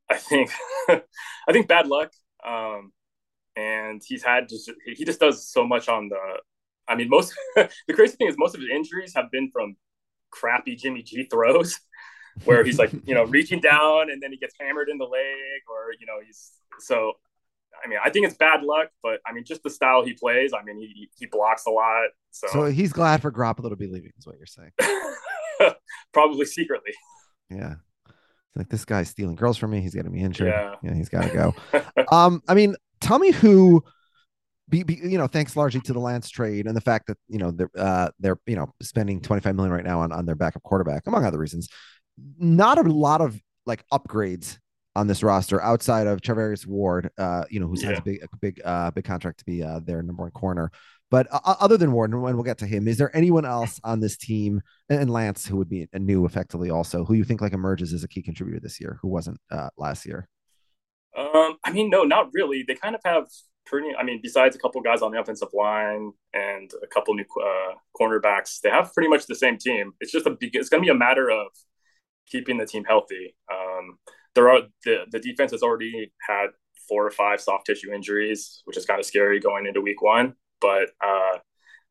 I 0.09 0.17
think 0.17 0.51
I 0.89 1.51
think 1.51 1.67
bad 1.67 1.87
luck. 1.87 2.11
Um, 2.45 2.93
and 3.55 4.01
he's 4.05 4.23
had 4.23 4.47
just 4.47 4.71
he 4.85 5.03
just 5.03 5.19
does 5.19 5.49
so 5.49 5.67
much 5.67 5.89
on 5.89 6.09
the. 6.09 6.17
I 6.89 6.95
mean, 6.95 7.09
most 7.09 7.33
the 7.55 7.93
crazy 7.93 8.15
thing 8.15 8.27
is 8.27 8.35
most 8.37 8.55
of 8.55 8.61
his 8.61 8.69
injuries 8.69 9.13
have 9.15 9.31
been 9.31 9.49
from 9.51 9.75
crappy 10.31 10.75
Jimmy 10.75 11.03
G 11.03 11.23
throws, 11.23 11.79
where 12.45 12.63
he's 12.63 12.79
like 12.79 12.91
you 13.05 13.13
know 13.13 13.23
reaching 13.37 13.61
down 13.61 14.09
and 14.09 14.21
then 14.21 14.31
he 14.31 14.37
gets 14.37 14.55
hammered 14.59 14.89
in 14.89 14.97
the 14.97 15.05
leg, 15.05 15.61
or 15.69 15.93
you 15.99 16.05
know 16.05 16.19
he's 16.25 16.51
so 16.79 17.13
I 17.83 17.87
mean, 17.87 17.99
I 18.03 18.09
think 18.09 18.25
it's 18.25 18.35
bad 18.35 18.63
luck, 18.63 18.89
but 19.01 19.19
I 19.25 19.31
mean, 19.31 19.45
just 19.45 19.63
the 19.63 19.69
style 19.69 20.03
he 20.03 20.13
plays. 20.13 20.51
I 20.53 20.63
mean, 20.63 20.77
he 20.77 21.09
he 21.17 21.27
blocks 21.27 21.65
a 21.67 21.71
lot. 21.71 22.09
So, 22.31 22.47
so 22.51 22.65
he's 22.65 22.91
glad 22.91 23.21
for 23.21 23.31
Garoppolo 23.31 23.69
to 23.69 23.75
be 23.75 23.87
leaving, 23.87 24.11
is 24.17 24.25
what 24.25 24.35
you're 24.37 24.45
saying. 24.45 24.71
Probably 26.13 26.45
secretly. 26.45 26.91
Yeah. 27.49 27.75
It's 28.07 28.57
like 28.57 28.69
this 28.69 28.85
guy's 28.85 29.09
stealing 29.09 29.35
girls 29.35 29.57
from 29.57 29.71
me. 29.71 29.81
He's 29.81 29.93
getting 29.93 30.11
me 30.11 30.21
injured. 30.21 30.47
Yeah, 30.47 30.75
yeah 30.81 30.95
he's 30.95 31.09
got 31.09 31.29
to 31.29 31.53
go. 31.71 32.05
um, 32.11 32.41
I 32.47 32.55
mean, 32.55 32.75
tell 32.99 33.19
me 33.19 33.31
who 33.31 33.83
be, 34.69 34.83
be, 34.83 34.95
you 34.95 35.17
know, 35.17 35.27
thanks 35.27 35.55
largely 35.55 35.81
to 35.81 35.93
the 35.93 35.99
Lance 35.99 36.29
trade 36.29 36.67
and 36.67 36.75
the 36.75 36.81
fact 36.81 37.07
that 37.07 37.17
you 37.27 37.39
know 37.39 37.51
they're 37.51 37.71
uh, 37.77 38.09
they're 38.19 38.39
you 38.45 38.55
know 38.55 38.71
spending 38.81 39.19
25 39.19 39.55
million 39.55 39.73
right 39.73 39.83
now 39.83 40.01
on, 40.01 40.11
on 40.11 40.25
their 40.25 40.35
backup 40.35 40.63
quarterback, 40.63 41.07
among 41.07 41.25
other 41.25 41.39
reasons. 41.39 41.67
Not 42.37 42.77
a 42.77 42.81
lot 42.89 43.21
of 43.21 43.39
like 43.65 43.83
upgrades 43.91 44.57
on 44.95 45.07
this 45.07 45.23
roster 45.23 45.61
outside 45.61 46.07
of 46.07 46.21
Charvarius 46.21 46.65
Ward, 46.65 47.09
uh, 47.17 47.45
you 47.49 47.59
know, 47.59 47.67
who 47.67 47.79
Yeah. 47.79 47.97
a 47.97 48.01
big, 48.01 48.23
a 48.23 48.37
big, 48.37 48.61
uh, 48.65 48.91
big 48.91 49.05
contract 49.05 49.39
to 49.39 49.45
be 49.45 49.63
uh, 49.63 49.79
their 49.79 50.01
number 50.01 50.23
one 50.23 50.31
corner. 50.31 50.71
But 51.11 51.27
uh, 51.31 51.39
other 51.59 51.77
than 51.77 51.91
Ward, 51.91 52.11
and 52.11 52.21
we'll 52.21 52.43
get 52.43 52.57
to 52.59 52.67
him, 52.67 52.87
is 52.87 52.97
there 52.97 53.15
anyone 53.15 53.45
else 53.45 53.79
on 53.83 53.99
this 53.99 54.17
team 54.17 54.61
and, 54.89 55.01
and 55.01 55.09
Lance 55.11 55.45
who 55.47 55.57
would 55.57 55.69
be 55.69 55.87
a 55.93 55.99
new 55.99 56.25
effectively 56.25 56.69
also 56.69 57.05
who 57.05 57.13
you 57.13 57.23
think 57.23 57.41
like 57.41 57.53
emerges 57.53 57.93
as 57.93 58.03
a 58.03 58.07
key 58.07 58.21
contributor 58.21 58.59
this 58.59 58.81
year 58.81 58.99
who 59.01 59.07
wasn't 59.07 59.37
uh, 59.51 59.69
last 59.77 60.05
year? 60.05 60.27
Um, 61.17 61.57
I 61.63 61.71
mean, 61.71 61.89
no, 61.89 62.03
not 62.03 62.29
really. 62.33 62.63
They 62.67 62.75
kind 62.75 62.95
of 62.95 63.01
have 63.05 63.25
pretty. 63.65 63.89
I 63.95 64.03
mean, 64.03 64.19
besides 64.21 64.55
a 64.55 64.59
couple 64.59 64.81
guys 64.81 65.01
on 65.01 65.11
the 65.11 65.19
offensive 65.19 65.49
line 65.53 66.11
and 66.33 66.71
a 66.83 66.87
couple 66.87 67.13
new 67.13 67.25
uh, 67.43 67.73
cornerbacks, 67.99 68.59
they 68.61 68.69
have 68.69 68.93
pretty 68.93 69.09
much 69.09 69.25
the 69.27 69.35
same 69.35 69.57
team. 69.57 69.93
It's 69.99 70.11
just 70.11 70.25
a. 70.25 70.35
It's 70.41 70.69
going 70.69 70.81
to 70.83 70.85
be 70.87 70.91
a 70.91 70.97
matter 70.97 71.29
of 71.29 71.47
keeping 72.27 72.57
the 72.57 72.65
team 72.65 72.83
healthy. 72.85 73.35
Um, 73.51 73.97
there 74.35 74.49
are 74.49 74.61
the 74.85 75.05
the 75.11 75.19
defense 75.19 75.51
has 75.51 75.63
already 75.63 76.11
had 76.27 76.47
four 76.87 77.05
or 77.05 77.11
five 77.11 77.39
soft 77.41 77.65
tissue 77.65 77.91
injuries, 77.93 78.61
which 78.65 78.77
is 78.77 78.85
kind 78.85 78.99
of 78.99 79.05
scary 79.05 79.39
going 79.39 79.65
into 79.67 79.81
week 79.81 80.01
one. 80.01 80.33
But 80.61 80.89
uh, 81.03 81.37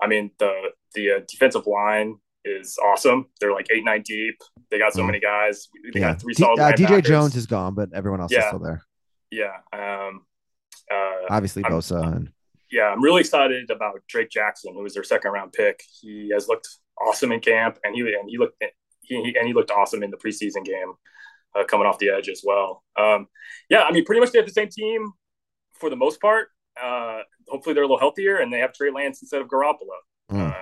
I 0.03 0.07
mean, 0.07 0.31
the 0.39 0.53
the 0.95 1.11
uh, 1.13 1.21
defensive 1.29 1.67
line 1.67 2.17
is 2.45 2.79
awesome. 2.79 3.27
They're 3.41 3.53
like 3.53 3.67
eight 3.73 3.85
nine 3.85 4.03
deep. 4.05 4.37
They 4.71 4.79
got 4.79 4.93
so 4.95 5.03
Mm. 5.03 5.07
many 5.07 5.21
guys. 5.21 5.69
They 5.93 6.01
Yeah, 6.01 6.13
got 6.13 6.21
three 6.21 6.35
D- 6.35 6.43
solid. 6.43 6.61
uh, 6.61 6.73
DJ. 6.73 7.03
Jones 7.05 7.37
is 7.37 7.47
gone, 7.47 7.75
but 7.75 7.91
everyone 7.95 8.21
else 8.21 8.33
is 8.33 8.45
still 8.45 8.59
there. 8.59 8.83
Yeah. 9.31 9.57
Um, 9.73 10.25
uh, 10.93 11.13
Obviously, 11.31 11.63
I'm- 11.65 11.73
Bosa 11.73 12.17
and 12.17 12.33
yeah, 12.71 12.85
I'm 12.91 13.03
really 13.03 13.21
excited 13.21 13.71
about 13.71 13.95
Drake 14.09 14.29
Jackson, 14.31 14.75
who 14.75 14.83
was 14.83 14.93
their 14.93 15.03
second 15.05 15.31
round 15.33 15.53
pick. 15.55 15.81
He 16.03 16.31
has 16.35 16.49
looked 16.49 16.69
awesome 17.01 17.33
in 17.33 17.41
camp, 17.41 17.79
and 17.83 17.95
he 17.95 18.01
and 18.03 18.29
he 18.29 18.37
looked 18.37 18.63
he, 19.01 19.17
and 19.39 19.47
he 19.47 19.55
looked 19.55 19.71
awesome 19.71 20.03
in 20.03 20.11
the 20.11 20.19
preseason 20.19 20.65
game, 20.67 20.93
uh, 21.57 21.65
coming 21.65 21.87
off 21.87 21.99
the 21.99 22.11
edge 22.11 22.29
as 22.29 22.43
well. 22.45 22.85
Um, 22.99 23.27
yeah, 23.71 23.85
I 23.85 23.93
mean, 23.93 24.05
pretty 24.05 24.21
much 24.21 24.33
they 24.33 24.39
have 24.39 24.47
the 24.47 24.53
same 24.53 24.69
team 24.69 25.13
for 25.81 25.89
the 25.89 25.97
most 25.97 26.21
part. 26.21 26.49
Uh, 26.79 27.21
hopefully, 27.49 27.73
they're 27.73 27.85
a 27.85 27.87
little 27.87 27.99
healthier, 27.99 28.37
and 28.37 28.53
they 28.53 28.59
have 28.59 28.75
Trey 28.75 28.91
Lance 28.91 29.23
instead 29.23 29.41
of 29.41 29.49
Garoppolo. 29.49 29.97
Mm. 30.31 30.55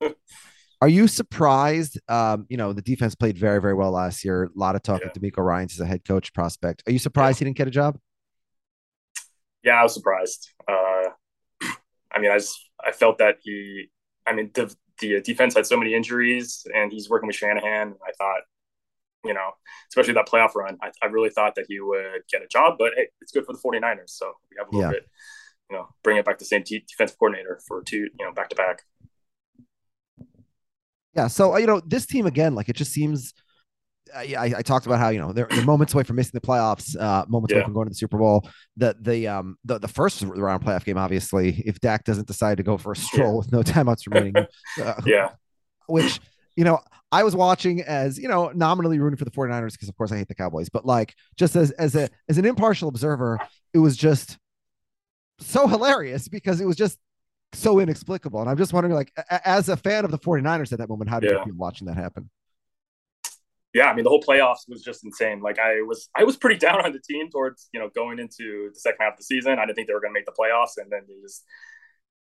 Uh, 0.00 0.08
Are 0.80 0.88
you 0.88 1.06
surprised? 1.06 2.00
Um, 2.08 2.46
you 2.48 2.56
know, 2.56 2.72
the 2.72 2.82
defense 2.82 3.14
played 3.14 3.38
very, 3.38 3.60
very 3.60 3.74
well 3.74 3.90
last 3.92 4.24
year. 4.24 4.44
A 4.44 4.48
lot 4.58 4.74
of 4.74 4.82
talk 4.82 5.00
Yeah. 5.02 5.08
with 5.14 5.22
DeMeco 5.22 5.44
Ryans 5.44 5.74
as 5.74 5.80
a 5.80 5.86
head 5.86 6.04
coach 6.04 6.32
prospect. 6.34 6.82
Are 6.86 6.92
you 6.92 6.98
surprised 6.98 7.38
he 7.38 7.44
didn't 7.44 7.56
get 7.56 7.68
a 7.68 7.70
job? 7.70 7.98
Yeah, 9.64 9.80
I 9.80 9.82
was 9.82 9.94
surprised. 9.94 10.50
Uh, 10.68 11.10
I 12.12 12.20
mean, 12.20 12.30
I 12.30 12.38
just 12.38 12.58
I 12.84 12.92
felt 12.92 13.18
that 13.18 13.38
he. 13.42 13.90
I 14.26 14.32
mean, 14.34 14.50
the 14.54 14.74
the 15.00 15.20
defense 15.20 15.54
had 15.54 15.66
so 15.66 15.76
many 15.76 15.94
injuries, 15.94 16.66
and 16.74 16.92
he's 16.92 17.10
working 17.10 17.26
with 17.26 17.36
Shanahan. 17.36 17.94
I 18.06 18.12
thought, 18.18 18.42
you 19.24 19.34
know, 19.34 19.50
especially 19.90 20.14
that 20.14 20.28
playoff 20.28 20.54
run, 20.54 20.78
I, 20.82 20.90
I 21.02 21.06
really 21.06 21.30
thought 21.30 21.54
that 21.56 21.66
he 21.68 21.80
would 21.80 22.22
get 22.32 22.42
a 22.42 22.48
job. 22.48 22.76
But 22.78 22.92
hey, 22.96 23.08
it's 23.20 23.32
good 23.32 23.46
for 23.46 23.52
the 23.52 23.58
49ers, 23.58 24.10
so 24.10 24.32
we 24.50 24.56
have 24.58 24.68
a 24.68 24.72
little 24.72 24.90
Yeah. 24.90 24.90
bit, 24.90 25.08
you 25.70 25.76
know, 25.76 25.88
bring 26.04 26.18
it 26.18 26.24
back 26.24 26.38
the 26.38 26.44
same 26.46 26.64
t- 26.64 26.84
defensive 26.88 27.18
coordinator 27.18 27.60
for 27.68 27.82
two, 27.82 28.08
you 28.18 28.26
know, 28.26 28.32
back 28.32 28.50
to 28.50 28.56
back. 28.56 28.82
Yeah. 31.14 31.28
So 31.28 31.54
uh, 31.54 31.58
you 31.58 31.66
know, 31.66 31.80
this 31.80 32.06
team 32.06 32.26
again, 32.26 32.54
like 32.54 32.68
it 32.68 32.76
just 32.76 32.92
seems. 32.92 33.34
I, 34.14 34.34
I 34.36 34.44
I 34.58 34.62
talked 34.62 34.86
about 34.86 34.98
how 34.98 35.08
you 35.10 35.20
know 35.20 35.32
they're, 35.32 35.46
they're 35.48 35.64
moments 35.64 35.94
away 35.94 36.02
from 36.04 36.16
missing 36.16 36.32
the 36.34 36.40
playoffs, 36.40 36.98
uh, 36.98 37.24
moments 37.28 37.52
away 37.52 37.60
from 37.64 37.72
going 37.74 37.86
to 37.86 37.90
the 37.90 37.96
Super 37.96 38.18
Bowl. 38.18 38.48
The 38.76 38.96
the 39.00 39.28
um 39.28 39.56
the, 39.64 39.78
the 39.78 39.88
first 39.88 40.22
round 40.22 40.64
playoff 40.64 40.84
game, 40.84 40.98
obviously, 40.98 41.62
if 41.64 41.80
Dak 41.80 42.04
doesn't 42.04 42.26
decide 42.26 42.56
to 42.58 42.62
go 42.62 42.76
for 42.76 42.92
a 42.92 42.96
stroll 42.96 43.38
with 43.38 43.52
no 43.52 43.62
timeouts 43.62 44.06
remaining, 44.06 44.46
uh, 44.82 44.94
Yeah, 45.06 45.30
which 45.86 46.20
you 46.56 46.64
know 46.64 46.80
I 47.12 47.22
was 47.22 47.36
watching 47.36 47.82
as 47.82 48.18
you 48.18 48.28
know 48.28 48.50
nominally 48.54 48.98
rooting 48.98 49.16
for 49.16 49.24
the 49.24 49.30
49ers 49.30 49.72
because 49.72 49.88
of 49.88 49.96
course 49.96 50.12
I 50.12 50.16
hate 50.18 50.28
the 50.28 50.34
Cowboys, 50.34 50.68
but 50.68 50.84
like 50.84 51.14
just 51.36 51.56
as 51.56 51.70
as 51.72 51.94
a 51.94 52.08
as 52.28 52.38
an 52.38 52.44
impartial 52.44 52.88
observer, 52.88 53.38
it 53.72 53.78
was 53.78 53.96
just 53.96 54.38
so 55.38 55.66
hilarious 55.66 56.28
because 56.28 56.60
it 56.60 56.66
was 56.66 56.76
just 56.76 56.98
so 57.52 57.78
inexplicable. 57.78 58.40
And 58.40 58.50
I'm 58.50 58.56
just 58.56 58.72
wondering, 58.72 58.94
like, 58.94 59.12
as 59.44 59.68
a 59.68 59.76
fan 59.76 60.04
of 60.04 60.10
the 60.10 60.18
49ers 60.18 60.72
at 60.72 60.78
that 60.78 60.88
moment, 60.88 61.10
how 61.10 61.20
did 61.20 61.30
you 61.38 61.44
feel 61.44 61.54
watching 61.56 61.86
that 61.86 61.96
happen? 61.96 62.30
Yeah. 63.74 63.86
I 63.86 63.94
mean, 63.94 64.04
the 64.04 64.10
whole 64.10 64.22
playoffs 64.22 64.68
was 64.68 64.82
just 64.82 65.04
insane. 65.04 65.40
Like 65.40 65.58
I 65.58 65.82
was, 65.82 66.08
I 66.16 66.24
was 66.24 66.36
pretty 66.36 66.58
down 66.66 66.84
on 66.84 66.92
the 66.92 67.00
team 67.00 67.30
towards 67.30 67.68
you 67.72 67.80
know 67.80 67.90
going 67.94 68.18
into 68.18 68.70
the 68.72 68.80
second 68.80 68.98
half 69.00 69.14
of 69.14 69.18
the 69.18 69.24
season. 69.24 69.58
I 69.58 69.66
didn't 69.66 69.76
think 69.76 69.88
they 69.88 69.94
were 69.94 70.00
going 70.00 70.14
to 70.14 70.18
make 70.18 70.26
the 70.26 70.32
playoffs, 70.32 70.78
and 70.78 70.90
then 70.90 71.02
they 71.08 71.14
just 71.22 71.44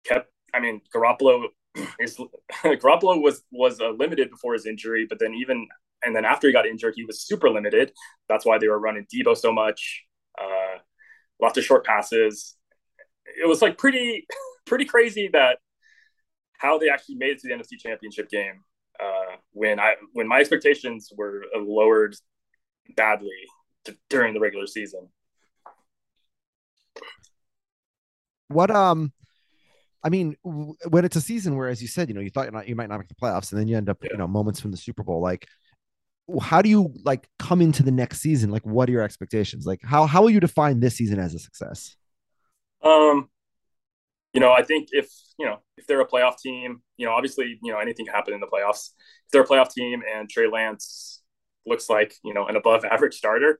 kept. 0.05 0.29
I 0.53 0.59
mean, 0.59 0.81
Garoppolo 0.95 1.45
is 1.99 2.17
Garoppolo 2.63 3.21
was 3.21 3.43
was 3.51 3.79
uh, 3.79 3.89
limited 3.89 4.29
before 4.29 4.53
his 4.53 4.65
injury, 4.65 5.05
but 5.09 5.19
then 5.19 5.33
even 5.33 5.67
and 6.03 6.15
then 6.15 6.25
after 6.25 6.47
he 6.47 6.53
got 6.53 6.65
injured, 6.65 6.93
he 6.95 7.05
was 7.05 7.21
super 7.21 7.49
limited. 7.49 7.91
That's 8.29 8.45
why 8.45 8.57
they 8.57 8.67
were 8.67 8.79
running 8.79 9.05
Deebo 9.13 9.35
so 9.35 9.51
much, 9.51 10.03
uh, 10.39 10.79
lots 11.41 11.57
of 11.57 11.63
short 11.63 11.85
passes. 11.85 12.55
It 13.25 13.47
was 13.47 13.61
like 13.61 13.77
pretty 13.77 14.27
pretty 14.65 14.85
crazy 14.85 15.29
that 15.33 15.59
how 16.57 16.77
they 16.77 16.89
actually 16.89 17.15
made 17.15 17.31
it 17.31 17.39
to 17.39 17.47
the 17.47 17.53
NFC 17.53 17.79
Championship 17.79 18.29
game 18.29 18.63
when 19.57 19.79
I 19.79 19.95
when 20.13 20.27
my 20.27 20.39
expectations 20.39 21.11
were 21.15 21.43
lowered 21.55 22.15
badly 22.95 23.29
t- 23.85 23.97
during 24.09 24.33
the 24.33 24.39
regular 24.39 24.67
season. 24.67 25.09
What 28.49 28.71
um, 28.71 29.11
I 30.03 30.09
mean, 30.09 30.35
w- 30.45 30.75
when 30.89 31.03
it's 31.05 31.15
a 31.15 31.21
season 31.21 31.57
where, 31.57 31.67
as 31.67 31.81
you 31.81 31.87
said, 31.87 32.07
you 32.07 32.15
know, 32.15 32.21
you 32.21 32.29
thought 32.29 32.43
you're 32.43 32.51
not, 32.53 32.67
you 32.67 32.75
might 32.75 32.89
not 32.89 32.99
make 32.99 33.09
the 33.09 33.15
playoffs, 33.15 33.51
and 33.51 33.59
then 33.59 33.67
you 33.67 33.75
end 33.75 33.89
up, 33.89 33.97
you 34.03 34.17
know, 34.17 34.27
moments 34.27 34.59
from 34.59 34.71
the 34.71 34.77
Super 34.77 35.03
Bowl, 35.03 35.21
like. 35.21 35.47
How 36.41 36.61
do 36.61 36.67
you 36.67 36.93
like 37.05 37.25
come 37.39 37.61
into 37.61 37.83
the 37.83 37.91
next 37.91 38.19
season? 38.19 38.49
Like, 38.49 38.65
what 38.65 38.89
are 38.89 38.91
your 38.91 39.01
expectations? 39.01 39.65
Like, 39.65 39.79
how 39.81 40.05
how 40.05 40.21
will 40.21 40.29
you 40.29 40.41
define 40.41 40.81
this 40.81 40.97
season 40.97 41.19
as 41.19 41.33
a 41.33 41.39
success? 41.39 41.95
Um, 42.83 43.29
you 44.33 44.39
know, 44.39 44.51
I 44.51 44.63
think 44.63 44.89
if 44.91 45.09
you 45.37 45.45
know 45.45 45.59
if 45.77 45.87
they're 45.87 46.01
a 46.01 46.07
playoff 46.07 46.37
team, 46.37 46.81
you 46.97 47.05
know, 47.05 47.13
obviously, 47.13 47.59
you 47.61 47.71
know, 47.71 47.79
anything 47.79 48.05
can 48.05 48.15
happen 48.15 48.33
in 48.33 48.39
the 48.39 48.47
playoffs. 48.47 48.91
If 49.25 49.31
they're 49.31 49.41
a 49.41 49.47
playoff 49.47 49.71
team 49.73 50.03
and 50.15 50.29
Trey 50.29 50.47
Lance 50.47 51.21
looks 51.65 51.89
like 51.89 52.15
you 52.23 52.33
know 52.33 52.47
an 52.47 52.55
above 52.55 52.85
average 52.85 53.15
starter, 53.15 53.59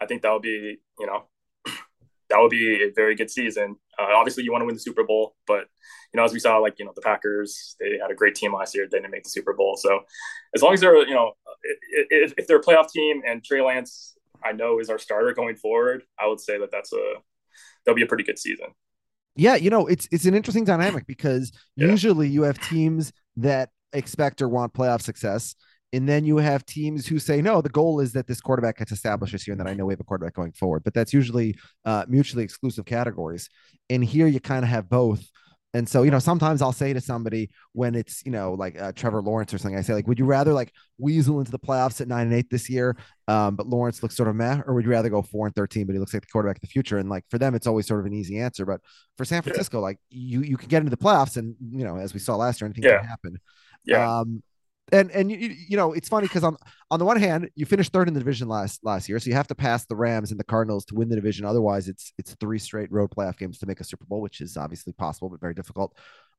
I 0.00 0.06
think 0.06 0.22
that 0.22 0.32
would 0.32 0.42
be 0.42 0.78
you 0.98 1.06
know 1.06 1.24
that 2.30 2.38
would 2.38 2.50
be 2.50 2.82
a 2.82 2.90
very 2.94 3.14
good 3.14 3.30
season. 3.30 3.76
Uh, 3.98 4.14
obviously, 4.16 4.44
you 4.44 4.52
want 4.52 4.62
to 4.62 4.66
win 4.66 4.74
the 4.74 4.80
Super 4.80 5.04
Bowl, 5.04 5.36
but 5.46 5.66
you 6.12 6.18
know, 6.18 6.24
as 6.24 6.32
we 6.32 6.40
saw, 6.40 6.58
like 6.58 6.78
you 6.78 6.84
know, 6.84 6.92
the 6.94 7.02
Packers, 7.02 7.76
they 7.78 7.98
had 8.00 8.10
a 8.10 8.14
great 8.14 8.34
team 8.34 8.54
last 8.54 8.74
year. 8.74 8.88
They 8.90 8.98
didn't 8.98 9.12
make 9.12 9.24
the 9.24 9.30
Super 9.30 9.52
Bowl, 9.52 9.76
so 9.76 10.00
as 10.54 10.62
long 10.62 10.74
as 10.74 10.80
they're 10.80 10.96
you 11.06 11.14
know, 11.14 11.32
if, 12.10 12.34
if 12.38 12.46
they're 12.46 12.58
a 12.58 12.62
playoff 12.62 12.90
team 12.90 13.22
and 13.26 13.44
Trey 13.44 13.62
Lance, 13.62 14.16
I 14.42 14.52
know 14.52 14.80
is 14.80 14.90
our 14.90 14.98
starter 14.98 15.32
going 15.34 15.56
forward, 15.56 16.04
I 16.18 16.26
would 16.26 16.40
say 16.40 16.58
that 16.58 16.70
that's 16.70 16.92
a 16.92 17.14
that'll 17.84 17.96
be 17.96 18.02
a 18.02 18.06
pretty 18.06 18.24
good 18.24 18.38
season. 18.38 18.68
Yeah, 19.40 19.56
you 19.56 19.70
know, 19.70 19.86
it's 19.86 20.06
it's 20.12 20.26
an 20.26 20.34
interesting 20.34 20.64
dynamic 20.64 21.06
because 21.14 21.50
Yeah. 21.76 21.88
usually 21.88 22.28
you 22.28 22.42
have 22.42 22.58
teams 22.68 23.12
that 23.36 23.70
expect 23.94 24.42
or 24.42 24.48
want 24.48 24.74
playoff 24.74 25.00
success, 25.02 25.54
and 25.94 26.06
then 26.08 26.24
you 26.26 26.36
have 26.36 26.64
teams 26.66 27.06
who 27.06 27.18
say, 27.18 27.40
no, 27.40 27.62
the 27.62 27.70
goal 27.70 28.00
is 28.00 28.12
that 28.12 28.26
this 28.26 28.40
quarterback 28.40 28.76
gets 28.78 28.92
established 28.92 29.32
this 29.32 29.46
year 29.46 29.54
and 29.54 29.60
that 29.60 29.66
I 29.70 29.74
know 29.74 29.86
we 29.86 29.94
have 29.94 30.00
a 30.00 30.04
quarterback 30.04 30.34
going 30.34 30.52
forward. 30.52 30.82
But 30.84 30.92
that's 30.94 31.12
usually 31.14 31.56
uh, 31.86 32.04
mutually 32.06 32.44
exclusive 32.44 32.84
categories. 32.84 33.48
And 33.88 34.04
here 34.04 34.26
you 34.26 34.40
kind 34.40 34.62
of 34.64 34.68
have 34.68 34.88
both. 34.88 35.22
And 35.72 35.88
so, 35.88 36.02
you 36.02 36.10
know, 36.10 36.18
sometimes 36.18 36.62
I'll 36.62 36.72
say 36.72 36.92
to 36.92 37.00
somebody 37.00 37.48
when 37.74 37.94
it's, 37.94 38.24
you 38.24 38.32
know, 38.32 38.54
like 38.54 38.80
uh, 38.80 38.90
Trevor 38.92 39.22
Lawrence 39.22 39.54
or 39.54 39.58
something, 39.58 39.78
I 39.78 39.82
say, 39.82 39.94
like, 39.94 40.08
would 40.08 40.18
you 40.18 40.24
rather 40.24 40.52
like 40.52 40.72
weasel 40.98 41.38
into 41.38 41.52
the 41.52 41.60
playoffs 41.60 42.00
at 42.00 42.08
nine 42.08 42.26
and 42.26 42.34
eight 42.34 42.50
this 42.50 42.68
year, 42.68 42.96
um, 43.28 43.54
but 43.54 43.68
Lawrence 43.68 44.02
looks 44.02 44.16
sort 44.16 44.28
of 44.28 44.34
meh, 44.34 44.60
or 44.66 44.74
would 44.74 44.84
you 44.84 44.90
rather 44.90 45.08
go 45.08 45.22
four 45.22 45.46
and 45.46 45.54
13, 45.54 45.86
but 45.86 45.92
he 45.92 46.00
looks 46.00 46.12
like 46.12 46.22
the 46.22 46.28
quarterback 46.32 46.56
of 46.56 46.60
the 46.62 46.66
future? 46.66 46.98
And 46.98 47.08
like 47.08 47.24
for 47.30 47.38
them, 47.38 47.54
it's 47.54 47.68
always 47.68 47.86
sort 47.86 48.00
of 48.00 48.06
an 48.06 48.12
easy 48.12 48.40
answer. 48.40 48.66
But 48.66 48.80
for 49.16 49.24
San 49.24 49.42
Francisco, 49.42 49.78
like 49.80 49.98
you, 50.10 50.42
you 50.42 50.56
can 50.56 50.68
get 50.68 50.78
into 50.78 50.90
the 50.90 50.96
playoffs 50.96 51.36
and, 51.36 51.54
you 51.70 51.84
know, 51.84 51.96
as 51.98 52.14
we 52.14 52.18
saw 52.18 52.34
last 52.34 52.60
year, 52.60 52.66
anything 52.66 52.84
Yeah. 52.84 52.98
can 52.98 53.06
happen. 53.08 53.36
Yeah. 53.84 54.18
Um, 54.20 54.42
and 54.92 55.10
and 55.10 55.30
you, 55.30 55.54
you 55.68 55.76
know 55.76 55.92
it's 55.92 56.08
funny 56.08 56.26
because 56.26 56.44
on 56.44 56.56
on 56.90 56.98
the 56.98 57.04
one 57.04 57.18
hand 57.18 57.50
you 57.54 57.66
finished 57.66 57.92
third 57.92 58.08
in 58.08 58.14
the 58.14 58.20
division 58.20 58.48
last 58.48 58.80
last 58.84 59.08
year, 59.08 59.18
so 59.18 59.28
you 59.28 59.36
have 59.36 59.48
to 59.48 59.54
pass 59.54 59.86
the 59.86 59.96
Rams 59.96 60.30
and 60.30 60.40
the 60.40 60.44
Cardinals 60.44 60.84
to 60.86 60.94
win 60.94 61.08
the 61.08 61.16
division. 61.16 61.44
Otherwise, 61.44 61.88
it's 61.88 62.12
it's 62.18 62.34
three 62.34 62.58
straight 62.58 62.90
road 62.92 63.10
playoff 63.10 63.36
games 63.36 63.58
to 63.58 63.66
make 63.66 63.80
a 63.80 63.84
Super 63.84 64.04
Bowl, 64.04 64.20
which 64.20 64.40
is 64.40 64.56
obviously 64.56 64.92
possible 64.92 65.28
but 65.28 65.40
very 65.40 65.54
difficult. 65.54 65.96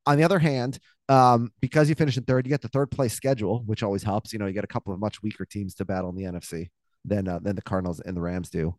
On 0.08 0.18
the 0.18 0.24
other 0.24 0.40
hand, 0.40 0.80
um, 1.10 1.52
because 1.62 1.88
you 1.88 1.96
finish 1.96 2.18
in 2.18 2.24
third, 2.24 2.46
you 2.46 2.50
get 2.50 2.62
the 2.62 2.68
third 2.70 2.90
place 2.90 3.14
schedule, 3.14 3.64
which 3.66 3.84
always 3.84 4.04
helps. 4.04 4.34
You 4.34 4.40
know, 4.40 4.48
you 4.48 4.54
get 4.54 4.64
a 4.64 4.68
couple 4.68 4.94
of 4.94 5.00
much 5.00 5.22
weaker 5.22 5.46
teams 5.46 5.76
to 5.76 5.86
battle 5.86 6.10
in 6.10 6.16
the 6.16 6.24
NFC 6.24 6.70
than 7.06 7.28
uh, 7.28 7.40
than 7.40 7.56
the 7.56 7.62
Cardinals 7.62 8.00
and 8.00 8.16
the 8.16 8.22
Rams 8.22 8.50
do. 8.50 8.76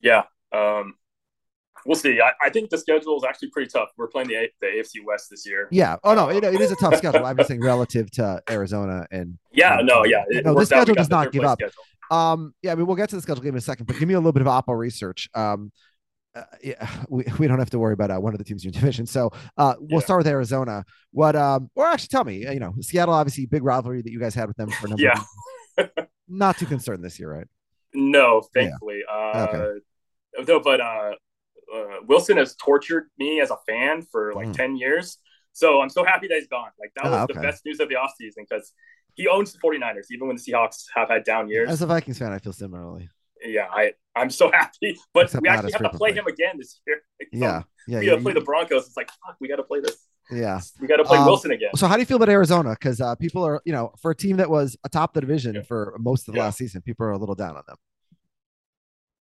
Yeah. 0.00 0.24
Um, 0.52 0.94
we'll 1.86 1.96
see. 1.96 2.20
I, 2.20 2.32
I 2.46 2.50
think 2.50 2.70
the 2.70 2.78
schedule 2.78 3.16
is 3.16 3.24
actually 3.24 3.50
pretty 3.50 3.70
tough. 3.70 3.88
We're 3.96 4.08
playing 4.08 4.28
the, 4.28 4.48
the 4.60 4.66
AFC 4.66 5.04
West 5.04 5.28
this 5.30 5.46
year. 5.46 5.68
Yeah. 5.70 5.96
Oh 6.04 6.14
no, 6.14 6.28
it, 6.30 6.42
it 6.44 6.60
is 6.60 6.70
a 6.72 6.76
tough 6.76 6.96
schedule. 6.96 7.24
I'm 7.24 7.36
just 7.36 7.48
saying 7.48 7.62
relative 7.62 8.10
to 8.12 8.42
Arizona 8.50 9.06
and 9.10 9.38
Yeah, 9.52 9.80
no, 9.82 10.04
yeah. 10.04 10.24
It 10.28 10.44
know, 10.44 10.54
this 10.54 10.68
schedule 10.68 10.94
does 10.94 11.10
not 11.10 11.32
give 11.32 11.44
up. 11.44 11.58
schedule. 11.60 11.82
Um, 12.10 12.54
yeah, 12.62 12.72
I 12.72 12.74
mean, 12.74 12.86
we'll 12.86 12.96
get 12.96 13.08
to 13.10 13.16
the 13.16 13.22
schedule 13.22 13.42
game 13.42 13.52
in 13.54 13.58
a 13.58 13.60
second, 13.60 13.86
but 13.86 13.96
give 13.98 14.08
me 14.08 14.14
a 14.14 14.18
little 14.18 14.32
bit 14.32 14.42
of 14.42 14.48
Oppo 14.48 14.76
research. 14.76 15.28
Um, 15.34 15.70
uh, 16.34 16.42
yeah, 16.62 16.88
we, 17.08 17.24
we 17.38 17.46
don't 17.46 17.58
have 17.58 17.70
to 17.70 17.78
worry 17.78 17.92
about 17.94 18.10
uh, 18.10 18.18
one 18.18 18.32
of 18.34 18.38
the 18.38 18.44
teams 18.44 18.64
in 18.64 18.72
your 18.72 18.72
division. 18.80 19.06
So 19.06 19.30
uh, 19.56 19.74
we'll 19.78 20.00
Yeah. 20.00 20.04
start 20.04 20.18
with 20.18 20.26
Arizona. 20.26 20.84
What, 21.12 21.36
um, 21.36 21.70
or 21.76 21.86
actually 21.86 22.08
tell 22.08 22.24
me, 22.24 22.46
uh, 22.46 22.52
you 22.52 22.60
know, 22.60 22.74
Seattle, 22.80 23.14
obviously 23.14 23.46
big 23.46 23.62
rivalry 23.64 24.02
that 24.02 24.10
you 24.10 24.18
guys 24.20 24.34
had 24.34 24.48
with 24.48 24.56
them 24.56 24.70
for 24.70 24.86
a 24.86 24.90
number 24.90 25.02
Yeah. 25.02 25.86
Not 26.28 26.58
too 26.58 26.66
concerned 26.66 27.04
this 27.04 27.18
year, 27.18 27.32
right? 27.32 27.46
No, 27.92 28.40
thankfully. 28.54 29.00
Uh, 29.12 29.46
Okay. 29.50 29.80
No, 30.46 30.60
but 30.60 30.80
uh, 30.80 31.12
uh, 31.74 32.00
Wilson 32.06 32.36
has 32.36 32.54
tortured 32.56 33.08
me 33.18 33.40
as 33.40 33.50
a 33.50 33.56
fan 33.68 34.02
for 34.02 34.32
like 34.34 34.48
Mm. 34.48 34.56
10 34.56 34.76
years. 34.76 35.18
So 35.52 35.80
I'm 35.80 35.88
so 35.90 36.04
happy 36.04 36.28
that 36.28 36.34
he's 36.38 36.46
gone. 36.48 36.70
Like, 36.78 36.92
that 36.96 37.04
was 37.04 37.12
Ah, 37.12 37.26
the 37.26 37.34
best 37.34 37.64
news 37.66 37.80
of 37.80 37.88
the 37.88 37.96
offseason 37.96 38.44
because 38.48 38.72
he 39.14 39.26
owns 39.28 39.52
the 39.52 39.58
49ers, 39.58 40.06
even 40.12 40.28
when 40.28 40.36
the 40.36 40.42
Seahawks 40.42 40.84
have 40.94 41.08
had 41.08 41.24
down 41.24 41.48
years. 41.48 41.68
As 41.68 41.82
a 41.82 41.86
Vikings 41.86 42.18
fan, 42.18 42.32
I 42.32 42.38
feel 42.38 42.52
similarly. 42.52 43.08
yeah, 43.44 43.66
I, 43.70 43.92
I'm 44.14 44.30
so 44.30 44.50
happy. 44.52 44.96
But 45.12 45.24
Except 45.26 45.42
we 45.42 45.48
actually 45.48 45.72
have 45.72 45.82
to 45.82 45.90
play 45.98 46.12
him 46.12 46.26
again 46.26 46.54
this 46.58 46.80
year. 46.86 47.02
Like, 47.20 47.28
Yeah. 47.32 47.56
um, 47.56 47.64
Yeah. 47.88 47.98
we 48.00 48.06
got 48.06 48.16
to 48.16 48.22
play 48.22 48.32
the 48.34 48.40
Broncos. 48.42 48.86
It's 48.86 48.96
like, 48.96 49.08
fuck, 49.26 49.36
we 49.40 49.48
got 49.48 49.56
to 49.56 49.62
play 49.64 49.80
this. 49.80 49.96
yeah. 50.30 50.60
We 50.80 50.86
got 50.86 50.96
to 50.98 51.04
play 51.04 51.18
Um, 51.18 51.26
Wilson 51.26 51.50
again. 51.50 51.70
So 51.74 51.86
how 51.88 51.94
do 51.96 52.00
you 52.00 52.06
feel 52.06 52.16
about 52.18 52.28
Arizona? 52.28 52.70
Because 52.78 53.00
uh, 53.00 53.14
people 53.16 53.42
are, 53.44 53.60
you 53.64 53.72
know, 53.72 53.92
for 54.00 54.12
a 54.12 54.14
team 54.16 54.36
that 54.36 54.48
was 54.48 54.76
atop 54.84 55.14
the 55.14 55.20
division 55.20 55.56
Yeah. 55.56 55.62
for 55.62 55.96
most 55.98 56.28
of 56.28 56.34
the 56.34 56.38
Yeah. 56.38 56.44
last 56.44 56.58
season, 56.58 56.80
people 56.82 57.04
are 57.06 57.10
a 57.10 57.18
little 57.18 57.34
down 57.34 57.56
on 57.56 57.62
them. 57.66 57.76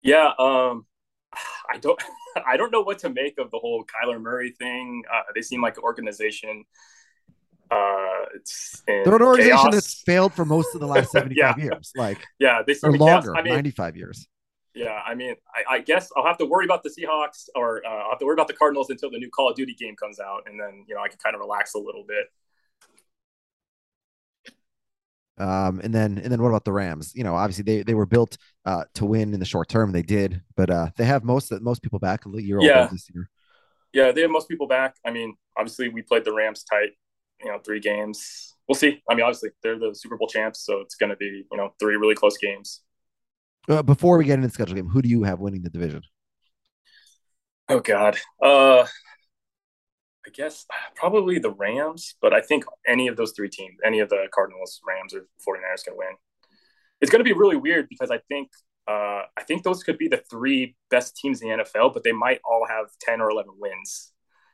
Yeah, 0.02 0.32
um, 0.38 0.86
I 1.72 1.78
don't, 1.78 2.00
I 2.46 2.56
don't 2.56 2.70
know 2.72 2.82
what 2.82 2.98
to 3.00 3.10
make 3.10 3.38
of 3.38 3.50
the 3.50 3.58
whole 3.58 3.84
Kyler 3.84 4.20
Murray 4.20 4.52
thing. 4.58 5.02
Uh, 5.12 5.22
they 5.34 5.42
seem 5.42 5.60
like 5.62 5.76
an 5.76 5.82
organization. 5.84 6.64
Uh, 7.70 8.26
it's 8.34 8.82
They're 8.86 9.02
an 9.16 9.22
organization 9.22 9.56
chaos. 9.58 9.74
that's 9.74 10.02
failed 10.02 10.32
for 10.34 10.44
most 10.44 10.74
of 10.74 10.80
the 10.80 10.86
last 10.86 11.10
75 11.12 11.58
Yeah. 11.58 11.64
years, 11.64 11.92
like, 11.96 12.24
yeah, 12.38 12.62
they 12.66 12.74
seem 12.74 12.92
longer, 12.92 13.34
I 13.36 13.42
mean, 13.42 13.54
95 13.54 13.96
years. 13.96 14.28
yeah, 14.74 15.00
I 15.04 15.14
mean, 15.16 15.34
I, 15.52 15.74
I 15.76 15.78
guess 15.80 16.10
I'll 16.16 16.24
have 16.26 16.38
to 16.38 16.44
worry 16.46 16.64
about 16.64 16.84
the 16.84 16.90
Seahawks, 16.90 17.48
or 17.56 17.84
uh, 17.84 17.88
I'll 17.90 18.10
have 18.10 18.18
to 18.20 18.24
worry 18.26 18.34
about 18.34 18.46
the 18.46 18.54
Cardinals 18.54 18.90
until 18.90 19.10
the 19.10 19.18
new 19.18 19.30
Call 19.30 19.50
of 19.50 19.56
Duty 19.56 19.74
game 19.74 19.96
comes 19.96 20.20
out, 20.20 20.42
and 20.46 20.60
then 20.60 20.84
you 20.86 20.94
know 20.94 21.00
I 21.00 21.08
can 21.08 21.18
kind 21.18 21.34
of 21.34 21.40
relax 21.40 21.74
a 21.74 21.78
little 21.78 22.04
bit. 22.06 22.26
Um, 25.38 25.80
and 25.84 25.94
then 25.94 26.18
and 26.18 26.32
then 26.32 26.40
what 26.42 26.48
about 26.48 26.64
the 26.64 26.72
Rams? 26.72 27.12
You 27.14 27.24
know, 27.24 27.34
obviously 27.34 27.64
they 27.64 27.82
they 27.82 27.94
were 27.94 28.06
built 28.06 28.38
uh 28.64 28.84
to 28.94 29.04
win 29.04 29.34
in 29.34 29.40
the 29.40 29.46
short 29.46 29.68
term. 29.68 29.92
They 29.92 30.02
did, 30.02 30.42
but 30.56 30.70
uh 30.70 30.90
they 30.96 31.04
have 31.04 31.24
most 31.24 31.52
most 31.60 31.82
people 31.82 31.98
back 31.98 32.24
a 32.26 32.42
year 32.42 32.58
Yeah. 32.58 32.60
older 32.60 32.88
this 32.88 33.08
year. 33.14 33.28
Yeah, 33.92 34.12
they 34.12 34.22
have 34.22 34.30
most 34.30 34.48
people 34.48 34.66
back. 34.66 34.96
I 35.04 35.10
mean, 35.10 35.36
obviously 35.56 35.88
we 35.88 36.02
played 36.02 36.24
the 36.24 36.32
Rams 36.34 36.64
tight, 36.64 36.90
you 37.42 37.50
know, 37.50 37.58
three 37.64 37.80
games. 37.80 38.54
We'll 38.68 38.74
see. 38.74 39.00
I 39.08 39.14
mean, 39.14 39.22
obviously 39.24 39.50
they're 39.62 39.78
the 39.78 39.94
Super 39.94 40.16
Bowl 40.16 40.28
champs, 40.28 40.64
so 40.64 40.80
it's 40.80 40.96
going 40.96 41.10
to 41.10 41.16
be 41.16 41.44
you 41.50 41.56
know 41.56 41.72
three 41.78 41.96
really 41.96 42.14
close 42.14 42.36
games. 42.36 42.82
Uh, 43.68 43.82
before 43.82 44.18
we 44.18 44.24
get 44.24 44.34
into 44.34 44.48
the 44.48 44.52
schedule 44.52 44.74
game, 44.74 44.88
who 44.88 45.02
do 45.02 45.08
you 45.08 45.22
have 45.24 45.40
winning 45.40 45.62
the 45.62 45.70
division? 45.70 46.02
Oh 47.68 47.80
God. 47.80 48.16
Uh 48.42 48.86
I 50.26 50.30
guess 50.30 50.66
probably 50.96 51.38
the 51.38 51.50
Rams, 51.50 52.16
but 52.20 52.32
I 52.32 52.40
think 52.40 52.64
any 52.86 53.06
of 53.08 53.16
those 53.16 53.32
three 53.32 53.48
teams, 53.48 53.76
any 53.84 54.00
of 54.00 54.08
the 54.08 54.26
Cardinals, 54.34 54.80
Rams, 54.86 55.14
or 55.14 55.20
49ers 55.46 55.84
can 55.84 55.96
win. 55.96 56.08
It's 57.00 57.10
going 57.10 57.20
to 57.20 57.24
be 57.24 57.32
really 57.32 57.56
weird 57.56 57.88
because 57.88 58.10
I 58.10 58.18
think 58.28 58.48
uh, 58.88 59.22
I 59.36 59.42
think 59.46 59.62
those 59.64 59.82
could 59.82 59.98
be 59.98 60.08
the 60.08 60.22
three 60.30 60.76
best 60.90 61.16
teams 61.16 61.42
in 61.42 61.48
the 61.48 61.64
NFL, 61.64 61.92
but 61.92 62.04
they 62.04 62.12
might 62.12 62.40
all 62.44 62.66
have 62.68 62.86
10 63.00 63.20
or 63.20 63.30
11 63.30 63.52
wins 63.58 64.12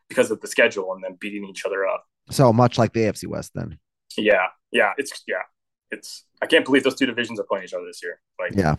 because 0.08 0.30
of 0.30 0.40
the 0.40 0.46
schedule 0.46 0.92
and 0.94 1.02
then 1.04 1.16
beating 1.20 1.44
each 1.46 1.64
other 1.66 1.86
up. 1.86 2.04
So 2.30 2.52
much 2.52 2.78
like 2.78 2.92
the 2.94 3.00
AFC 3.00 3.26
West, 3.26 3.52
then. 3.54 3.78
Yeah. 4.16 4.46
Yeah. 4.70 4.92
It's, 4.96 5.22
yeah. 5.28 5.42
It's, 5.90 6.24
I 6.40 6.46
can't 6.46 6.64
believe 6.64 6.82
those 6.84 6.94
two 6.94 7.04
divisions 7.06 7.38
are 7.40 7.44
playing 7.44 7.64
each 7.64 7.74
other 7.74 7.84
this 7.86 8.00
year. 8.02 8.20
Like, 8.40 8.52
Yeah, 8.56 8.76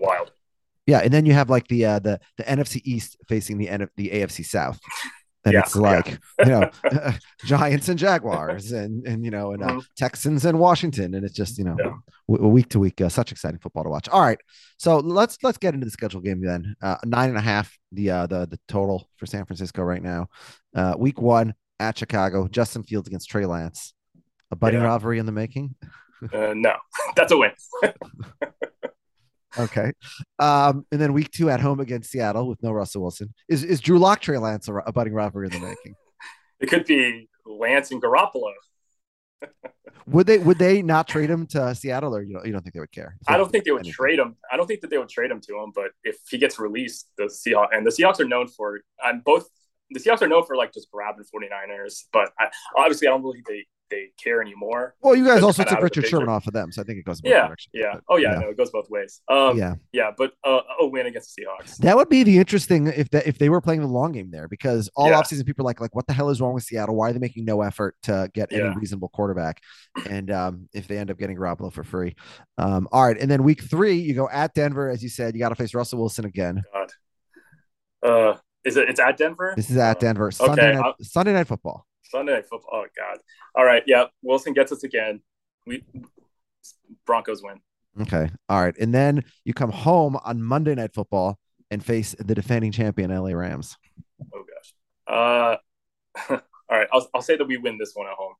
wild. 0.00 0.32
yeah, 0.86 1.00
and 1.00 1.12
then 1.12 1.26
you 1.26 1.34
have 1.34 1.50
like 1.50 1.68
the 1.68 1.84
uh 1.84 1.98
the 1.98 2.18
the 2.38 2.44
NFC 2.44 2.80
East 2.84 3.18
facing 3.28 3.58
the 3.58 3.68
N- 3.68 3.88
the 3.96 4.08
AFC 4.10 4.44
South, 4.46 4.80
and 5.44 5.52
Yeah, 5.54 5.60
it's 5.60 5.76
like 5.76 6.18
you 6.40 6.44
know 6.46 6.70
Giants 7.44 7.88
and 7.88 7.98
Jaguars, 7.98 8.72
and 8.72 9.06
and 9.06 9.24
you 9.24 9.30
know 9.30 9.52
and 9.52 9.62
uh, 9.62 9.66
Mhm. 9.68 9.84
Texans 9.96 10.44
and 10.44 10.58
Washington, 10.58 11.14
and 11.14 11.24
it's 11.24 11.34
just 11.34 11.58
you 11.58 11.64
know 11.64 11.76
Yeah. 11.78 11.92
w- 12.28 12.48
week 12.50 12.68
to 12.70 12.78
week, 12.78 13.00
uh, 13.00 13.08
such 13.08 13.30
exciting 13.32 13.58
football 13.60 13.84
to 13.84 13.90
watch. 13.90 14.08
All 14.08 14.20
right, 14.22 14.38
so 14.78 14.98
let's 14.98 15.38
let's 15.42 15.58
get 15.58 15.74
into 15.74 15.84
the 15.84 15.90
schedule 15.90 16.20
game 16.20 16.40
then. 16.40 16.74
Uh, 16.82 16.96
nine 17.04 17.28
and 17.28 17.38
a 17.38 17.42
half, 17.42 17.76
the 17.92 18.10
uh 18.10 18.26
the 18.26 18.46
the 18.46 18.58
total 18.68 19.08
for 19.16 19.26
San 19.26 19.44
Francisco 19.44 19.82
right 19.82 20.02
now. 20.02 20.28
Uh, 20.74 20.94
week 20.98 21.20
one 21.20 21.54
at 21.80 21.98
Chicago, 21.98 22.48
Justin 22.48 22.82
Fields 22.82 23.08
against 23.08 23.28
Trey 23.28 23.46
Lance, 23.46 23.92
a 24.50 24.56
budding 24.56 24.80
Yeah. 24.80 24.86
rivalry 24.86 25.18
in 25.18 25.26
the 25.26 25.32
making. 25.32 25.74
Uh, 26.32 26.54
no, 26.56 26.74
that's 27.16 27.32
a 27.32 27.36
win. 27.36 27.50
Okay. 29.58 29.92
Um, 30.38 30.84
and 30.90 31.00
then 31.00 31.12
week 31.12 31.30
two 31.30 31.50
at 31.50 31.60
home 31.60 31.80
against 31.80 32.10
Seattle 32.10 32.48
with 32.48 32.62
no 32.62 32.72
Russell 32.72 33.02
Wilson. 33.02 33.32
Is 33.48 33.62
is 33.64 33.80
Drew 33.80 33.98
Lock 33.98 34.20
Trey 34.20 34.38
Lance 34.38 34.68
a, 34.68 34.74
a 34.74 34.92
budding 34.92 35.14
rivalry 35.14 35.46
in 35.46 35.52
the 35.52 35.60
making? 35.60 35.94
It 36.60 36.68
could 36.68 36.86
be 36.86 37.28
Lance 37.44 37.90
and 37.90 38.00
Garoppolo. 38.00 38.52
Would 40.06 40.26
they 40.26 40.38
would 40.38 40.58
they 40.58 40.82
not 40.82 41.08
trade 41.08 41.28
him 41.30 41.46
to 41.48 41.74
Seattle 41.74 42.14
or 42.14 42.22
you 42.22 42.34
don't 42.34 42.46
you 42.46 42.52
don't 42.52 42.62
think 42.62 42.74
they 42.74 42.80
would 42.80 42.92
care? 42.92 43.16
I 43.26 43.36
don't 43.36 43.50
think 43.50 43.64
they 43.64 43.70
would 43.70 43.80
Anything. 43.80 43.94
trade 43.94 44.18
him. 44.18 44.36
I 44.52 44.56
don't 44.56 44.66
think 44.66 44.80
that 44.82 44.90
they 44.90 44.98
would 44.98 45.08
trade 45.08 45.30
him 45.30 45.40
to 45.40 45.58
him. 45.58 45.72
But 45.74 45.92
if 46.04 46.16
he 46.30 46.36
gets 46.38 46.58
released, 46.58 47.08
the 47.18 47.24
Seahawks 47.24 47.68
and 47.72 47.86
the 47.86 47.90
Seahawks 47.90 48.20
are 48.20 48.28
known 48.28 48.48
for 48.48 48.80
and 49.02 49.24
both 49.24 49.46
the 49.90 50.00
Seahawks 50.00 50.22
are 50.22 50.28
known 50.28 50.44
for 50.46 50.56
like 50.56 50.72
just 50.72 50.90
grabbing 50.90 51.24
49ers. 51.24 52.04
But 52.12 52.32
I, 52.38 52.48
obviously, 52.76 53.08
I 53.08 53.10
don't 53.10 53.22
believe 53.22 53.44
they 53.46 53.66
they 53.90 54.08
care 54.22 54.40
anymore. 54.40 54.94
Well, 55.02 55.14
you 55.14 55.26
guys 55.26 55.42
also 55.42 55.62
took 55.62 55.72
out 55.72 55.78
of 55.78 55.80
the 55.80 55.84
Richard. 56.00 56.06
Sherman 56.08 56.28
off 56.28 56.46
of 56.46 56.52
them, 56.52 56.72
so 56.72 56.80
I 56.80 56.84
think 56.84 56.98
it 56.98 57.04
goes 57.04 57.20
both 57.20 57.30
Yeah, 57.30 57.54
yeah. 57.72 57.92
But, 57.94 58.02
Oh 58.08 58.16
yeah, 58.16 58.32
yeah. 58.32 58.38
no, 58.40 58.48
it 58.48 58.56
goes 58.56 58.70
both 58.70 58.88
ways. 58.90 59.20
Um, 59.28 59.58
yeah, 59.58 59.74
yeah. 59.92 60.10
but 60.16 60.32
uh, 60.42 60.60
a 60.80 60.86
win 60.86 61.06
against 61.06 61.36
the 61.36 61.42
Seahawks. 61.44 61.76
That 61.78 61.96
would 61.96 62.08
be 62.08 62.22
the 62.22 62.38
interesting 62.38 62.86
if 62.88 63.10
that 63.10 63.26
if 63.26 63.38
they 63.38 63.48
were 63.50 63.60
playing 63.60 63.80
the 63.82 63.86
long 63.86 64.12
game 64.12 64.30
there, 64.30 64.48
because 64.48 64.90
all 64.96 65.08
Yeah. 65.08 65.20
offseason 65.20 65.44
people 65.46 65.64
are 65.64 65.68
like, 65.68 65.80
like, 65.80 65.94
what 65.94 66.06
the 66.06 66.12
hell 66.12 66.30
is 66.30 66.40
wrong 66.40 66.54
with 66.54 66.64
Seattle? 66.64 66.96
Why 66.96 67.10
are 67.10 67.12
they 67.12 67.18
making 67.18 67.44
no 67.44 67.62
effort 67.62 67.94
to 68.04 68.30
get 68.34 68.52
any 68.52 68.62
Yeah. 68.62 68.74
reasonable 68.74 69.08
quarterback? 69.10 69.60
And 70.08 70.30
um, 70.30 70.68
if 70.72 70.88
they 70.88 70.96
end 70.98 71.10
up 71.10 71.18
getting 71.18 71.36
Garoppolo 71.36 71.72
for 71.72 71.84
free, 71.84 72.16
um, 72.58 72.88
all 72.90 73.04
right. 73.04 73.18
And 73.20 73.30
then 73.30 73.42
week 73.44 73.62
three, 73.62 73.94
you 73.96 74.14
go 74.14 74.28
at 74.30 74.54
Denver, 74.54 74.88
as 74.88 75.02
you 75.02 75.08
said, 75.08 75.34
you 75.34 75.40
got 75.40 75.50
to 75.50 75.54
face 75.56 75.74
Russell 75.74 75.98
Wilson 76.00 76.24
again. 76.24 76.62
God. 76.72 76.90
Uh, 78.02 78.36
is 78.64 78.76
it? 78.76 78.88
It's 78.88 79.00
at 79.00 79.16
Denver. 79.18 79.52
This 79.56 79.70
is 79.70 79.76
at 79.76 79.96
Uh, 79.96 80.00
Denver 80.00 80.30
Sunday 80.30 80.74
night, 80.74 80.82
I'll- 80.84 80.94
Sunday 81.02 81.32
night 81.34 81.46
football. 81.46 81.86
Sunday 82.14 82.32
Night 82.34 82.46
Football. 82.48 82.70
Oh 82.72 82.86
God. 82.96 83.18
All 83.56 83.64
right. 83.64 83.82
Yeah. 83.86 84.04
Wilson 84.22 84.52
gets 84.52 84.70
us 84.70 84.84
again. 84.84 85.20
We 85.66 85.82
Broncos 87.06 87.42
win. 87.42 87.60
Okay. 88.02 88.30
All 88.48 88.62
right. 88.62 88.74
And 88.78 88.94
then 88.94 89.24
you 89.44 89.52
come 89.52 89.70
home 89.70 90.16
on 90.24 90.40
Monday 90.42 90.74
night 90.76 90.94
football 90.94 91.38
and 91.72 91.84
face 91.84 92.14
the 92.18 92.34
defending 92.34 92.70
champion 92.70 93.10
LA 93.10 93.30
Rams. 93.30 93.76
Oh 94.32 94.44
gosh. 95.08 95.58
Uh, 96.30 96.30
all 96.70 96.78
right. 96.78 96.88
I'll 96.92 97.08
I'll 97.14 97.22
say 97.22 97.36
that 97.36 97.46
we 97.46 97.56
win 97.56 97.78
this 97.78 97.92
one 97.94 98.06
at 98.06 98.14
home. 98.14 98.34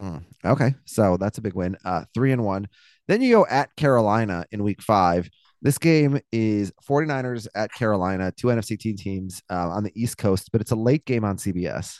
Mm, 0.00 0.24
Okay. 0.44 0.74
So 0.84 1.16
that's 1.16 1.38
a 1.38 1.42
big 1.42 1.54
win. 1.54 1.76
Uh 1.84 2.04
three 2.14 2.30
and 2.30 2.44
one. 2.44 2.68
Then 3.08 3.22
you 3.22 3.34
go 3.34 3.46
at 3.46 3.74
Carolina 3.74 4.44
in 4.52 4.62
week 4.62 4.82
five. 4.82 5.28
This 5.60 5.78
game 5.78 6.20
is 6.30 6.72
49ers 6.88 7.48
at 7.56 7.72
Carolina, 7.72 8.30
two 8.30 8.46
NFC 8.46 8.78
team 8.78 8.96
teams 8.96 9.42
uh, 9.50 9.68
on 9.68 9.82
the 9.82 9.90
East 10.00 10.16
Coast, 10.16 10.50
but 10.52 10.60
it's 10.60 10.70
a 10.70 10.76
late 10.76 11.04
game 11.04 11.24
on 11.24 11.36
CBS. 11.36 11.98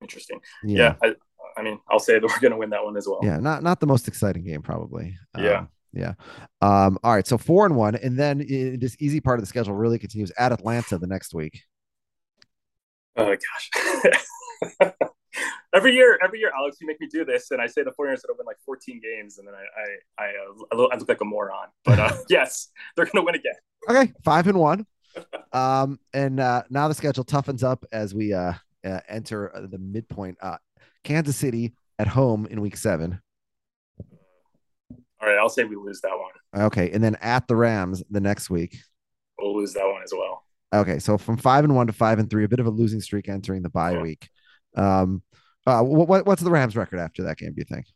Interesting. 0.00 0.40
Yeah. 0.64 0.94
Yeah. 1.02 1.10
I, 1.10 1.60
I 1.60 1.62
mean, 1.62 1.78
I'll 1.90 1.98
say 1.98 2.14
that 2.18 2.22
we're 2.26 2.38
going 2.40 2.52
to 2.52 2.56
win 2.58 2.70
that 2.70 2.84
one 2.84 2.96
as 2.96 3.06
well. 3.08 3.20
Yeah, 3.22 3.38
not 3.38 3.62
not 3.62 3.80
the 3.80 3.86
most 3.86 4.06
exciting 4.08 4.44
game, 4.44 4.62
probably. 4.62 5.16
Yeah. 5.36 5.58
Um, 5.60 5.68
yeah. 5.92 6.12
Um, 6.60 6.98
all 7.02 7.14
right. 7.14 7.26
So 7.26 7.38
four 7.38 7.64
and 7.66 7.74
one. 7.74 7.94
And 7.96 8.18
then 8.18 8.40
i- 8.42 8.76
this 8.78 8.96
easy 9.00 9.20
part 9.20 9.38
of 9.38 9.42
the 9.42 9.46
schedule 9.48 9.74
really 9.74 9.98
continues 9.98 10.30
at 10.38 10.52
Atlanta 10.52 10.98
the 10.98 11.06
next 11.06 11.34
week. 11.34 11.62
Oh 13.16 13.34
gosh. 13.34 14.92
every 15.74 15.94
year, 15.94 16.18
every 16.22 16.38
year, 16.38 16.52
Alex, 16.56 16.76
you 16.80 16.86
make 16.86 17.00
me 17.00 17.08
do 17.10 17.24
this, 17.24 17.50
and 17.50 17.60
I 17.60 17.66
say 17.66 17.82
the 17.82 17.90
49ers 17.90 17.96
going 17.96 18.16
to 18.18 18.34
win 18.38 18.46
like 18.46 18.58
14 18.64 19.00
games, 19.02 19.38
and 19.38 19.46
then 19.48 19.54
I 19.54 20.22
I 20.22 20.24
I, 20.24 20.28
uh, 20.28 20.64
I 20.72 20.76
look- 20.76 20.92
I 20.92 20.96
look 20.96 21.08
like 21.08 21.20
a 21.20 21.24
moron. 21.24 21.68
But 21.84 21.98
uh, 21.98 22.12
yes, 22.28 22.68
they're 22.96 23.06
going 23.06 23.16
to 23.16 23.22
win 23.22 23.34
again. 23.34 23.54
Okay, 23.88 24.12
five 24.24 24.46
and 24.46 24.58
one. 24.58 24.86
Um, 25.52 25.98
and 26.12 26.38
uh, 26.38 26.62
now 26.70 26.86
the 26.88 26.94
schedule 26.94 27.24
toughens 27.24 27.64
up 27.64 27.84
as 27.90 28.14
we 28.14 28.32
uh, 28.32 28.52
uh 28.84 29.00
enter 29.08 29.54
uh, 29.54 29.66
the 29.66 29.78
midpoint. 29.78 30.38
Uh, 30.40 30.56
Kansas 31.04 31.36
City 31.36 31.74
at 31.98 32.06
home 32.08 32.46
in 32.50 32.60
week 32.60 32.76
seven. 32.76 33.20
All 35.20 35.28
right, 35.28 35.38
I'll 35.38 35.48
say 35.48 35.64
we 35.64 35.76
lose 35.76 36.00
that 36.02 36.16
one. 36.16 36.64
Okay, 36.66 36.90
and 36.92 37.02
then 37.02 37.16
at 37.20 37.48
the 37.48 37.56
Rams 37.56 38.02
the 38.10 38.20
next 38.20 38.50
week. 38.50 38.76
We'll 39.38 39.56
lose 39.56 39.72
that 39.74 39.86
one 39.86 40.02
as 40.02 40.12
well. 40.12 40.44
Okay, 40.72 40.98
so 40.98 41.18
from 41.18 41.36
five 41.36 41.64
and 41.64 41.74
one 41.74 41.86
to 41.86 41.92
five 41.92 42.18
and 42.18 42.28
three, 42.28 42.44
a 42.44 42.48
bit 42.48 42.60
of 42.60 42.66
a 42.66 42.70
losing 42.70 43.00
streak 43.00 43.28
entering 43.28 43.62
the 43.62 43.70
bye 43.70 43.92
Yeah. 43.92 44.02
week. 44.02 44.28
Um, 44.76 45.22
uh, 45.66 45.82
what 45.82 46.24
what's 46.26 46.42
the 46.42 46.50
Rams 46.50 46.76
record 46.76 46.98
after 47.00 47.24
that 47.24 47.36
game? 47.38 47.52
Do 47.52 47.58
you 47.60 47.64
think? 47.64 47.86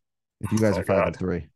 If 0.41 0.51
you 0.53 0.59
guys 0.59 0.77
Oh, 0.77 0.81
are 0.81 0.85
five 0.85 1.07
and 1.09 1.17
three. 1.17 1.47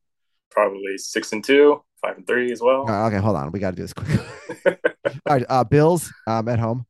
Probably 0.51 0.97
six 0.99 1.33
and 1.33 1.43
two, 1.43 1.83
five 2.01 2.17
and 2.17 2.27
three 2.27 2.53
as 2.53 2.61
well. 2.63 2.89
Uh, 2.89 3.07
okay, 3.09 3.19
hold 3.19 3.37
on. 3.37 3.51
We 3.51 3.59
got 3.59 3.71
to 3.71 3.77
do 3.77 3.83
this 3.83 3.93
quick. 3.93 4.21
All 5.27 5.37
right, 5.37 5.45
uh, 5.49 5.65
Bills 5.65 6.13
um, 6.27 6.49
at 6.49 6.59
home. 6.59 6.87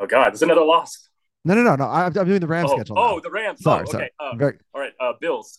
Oh 0.00 0.06
God, 0.06 0.30
there's 0.30 0.42
another 0.42 0.64
loss. 0.64 1.08
No, 1.44 1.54
no, 1.54 1.62
no, 1.62 1.74
no. 1.76 1.84
I'm, 1.88 2.16
I'm 2.16 2.26
doing 2.26 2.40
the 2.40 2.46
Rams 2.46 2.70
Oh, 2.70 2.76
schedule. 2.76 2.98
oh, 2.98 3.20
the 3.20 3.30
Rams. 3.30 3.60
sorry, 3.62 3.84
oh, 3.88 3.90
sorry. 3.90 4.10
Uh, 4.20 4.36
Very, 4.36 4.58
all 4.74 4.80
right, 4.80 4.92
uh, 5.00 5.12
Bills. 5.20 5.58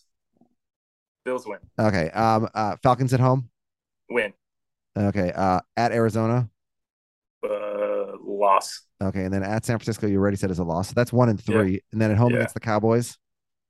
Bills 1.24 1.46
win. 1.46 1.58
okay. 1.78 2.10
Um, 2.10 2.48
uh, 2.54 2.76
Falcons 2.82 3.12
at 3.14 3.20
home. 3.20 3.48
Win. 4.10 4.32
Okay. 4.96 5.32
Uh, 5.34 5.60
at 5.76 5.92
Arizona. 5.92 6.48
Loss. 8.26 8.82
Okay, 9.02 9.24
and 9.24 9.32
then 9.32 9.42
at 9.42 9.64
San 9.64 9.78
Francisco, 9.78 10.06
you 10.06 10.18
already 10.18 10.36
said 10.36 10.50
is 10.50 10.58
a 10.58 10.64
loss. 10.64 10.88
So 10.88 10.92
that's 10.94 11.12
one 11.12 11.28
and 11.28 11.38
Yeah. 11.46 11.54
three, 11.54 11.80
and 11.92 12.00
then 12.00 12.10
at 12.10 12.16
home 12.16 12.30
Yeah. 12.32 12.38
against 12.38 12.54
the 12.54 12.60
Cowboys, 12.60 13.16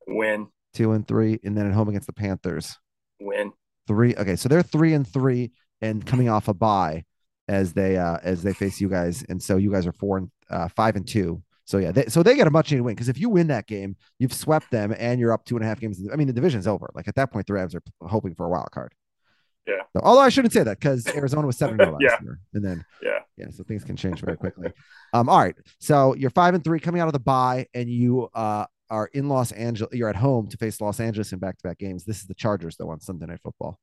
Win. 0.07 0.49
two 0.75 0.93
and 0.93 1.07
three, 1.07 1.39
and 1.45 1.57
then 1.57 1.67
at 1.67 1.73
home 1.73 1.89
against 1.89 2.07
the 2.07 2.13
Panthers, 2.13 2.77
Win. 3.21 3.53
three. 3.87 4.15
Okay, 4.17 4.37
so 4.37 4.49
they're 4.49 4.63
three 4.63 4.93
and 4.95 5.07
three, 5.07 5.53
and 5.81 6.05
coming 6.05 6.29
off 6.29 6.49
a 6.49 6.55
bye 6.55 7.05
as 7.49 7.73
they 7.73 7.97
uh 7.97 8.19
as 8.23 8.43
they 8.43 8.53
face 8.53 8.81
you 8.81 8.89
guys, 8.89 9.23
and 9.29 9.43
so 9.43 9.57
you 9.57 9.71
guys 9.73 9.87
are 9.87 9.93
four 9.93 10.19
and 10.19 10.31
uh, 10.51 10.69
five 10.69 10.97
and 10.97 11.07
two. 11.07 11.43
So 11.67 11.79
yeah, 11.79 11.93
they, 11.93 12.07
so 12.07 12.23
they 12.23 12.37
get 12.37 12.47
a 12.47 12.51
much 12.51 12.71
needed 12.71 12.83
win 12.83 12.95
because 12.95 13.09
if 13.09 13.19
you 13.19 13.31
win 13.31 13.47
that 13.49 13.67
game, 13.67 13.97
you've 14.19 14.35
swept 14.35 14.71
them, 14.71 14.95
and 14.99 15.19
you're 15.19 15.33
up 15.33 15.45
two 15.45 15.57
and 15.57 15.65
a 15.65 15.69
half 15.69 15.81
games. 15.81 15.99
I 16.13 16.17
mean, 16.17 16.27
the 16.27 16.33
division's 16.33 16.67
over. 16.67 16.91
Like 16.95 17.09
at 17.09 17.15
that 17.15 17.33
point, 17.33 17.47
the 17.47 17.55
Rams 17.55 17.75
are 17.75 17.83
hoping 18.03 18.35
for 18.35 18.45
a 18.47 18.51
wild 18.51 18.71
card. 18.71 18.93
Yeah. 19.67 19.77
So, 19.95 20.03
although 20.05 20.21
I 20.21 20.29
shouldn't 20.29 20.53
say 20.53 20.63
that 20.63 20.79
because 20.79 21.07
Arizona 21.17 21.47
was 21.47 21.57
seven 21.57 21.81
and 21.81 21.93
last 21.93 22.03
Yeah. 22.03 22.17
year, 22.23 22.39
and 22.53 22.63
then 22.65 22.85
Yeah. 23.03 23.21
yeah, 23.39 23.47
so 23.51 23.65
things 23.65 23.83
can 23.83 23.97
change 23.97 24.21
very 24.21 24.37
quickly. 24.37 24.73
Um, 25.15 25.29
all 25.31 25.39
right. 25.39 25.57
So 25.79 26.15
you're 26.17 26.29
five 26.31 26.53
and 26.55 26.63
three 26.63 26.81
coming 26.81 27.01
out 27.01 27.07
of 27.09 27.15
the 27.15 27.21
bye, 27.21 27.67
and 27.73 27.89
you 27.89 28.29
uh 28.35 28.67
are 28.91 29.07
in 29.15 29.31
Los 29.31 29.51
Angeles. 29.53 29.95
You're 29.95 30.11
at 30.11 30.17
home 30.17 30.49
to 30.49 30.59
face 30.59 30.79
Los 30.83 31.01
Angeles 31.01 31.33
in 31.33 31.39
back 31.39 31.57
to 31.57 31.63
back 31.67 31.79
games. 31.79 32.05
This 32.05 32.19
is 32.19 32.27
the 32.27 32.35
Chargers 32.35 32.77
though 32.77 32.91
on 32.91 33.01
Sunday 33.01 33.25
Night 33.25 33.41
Football. 33.43 33.79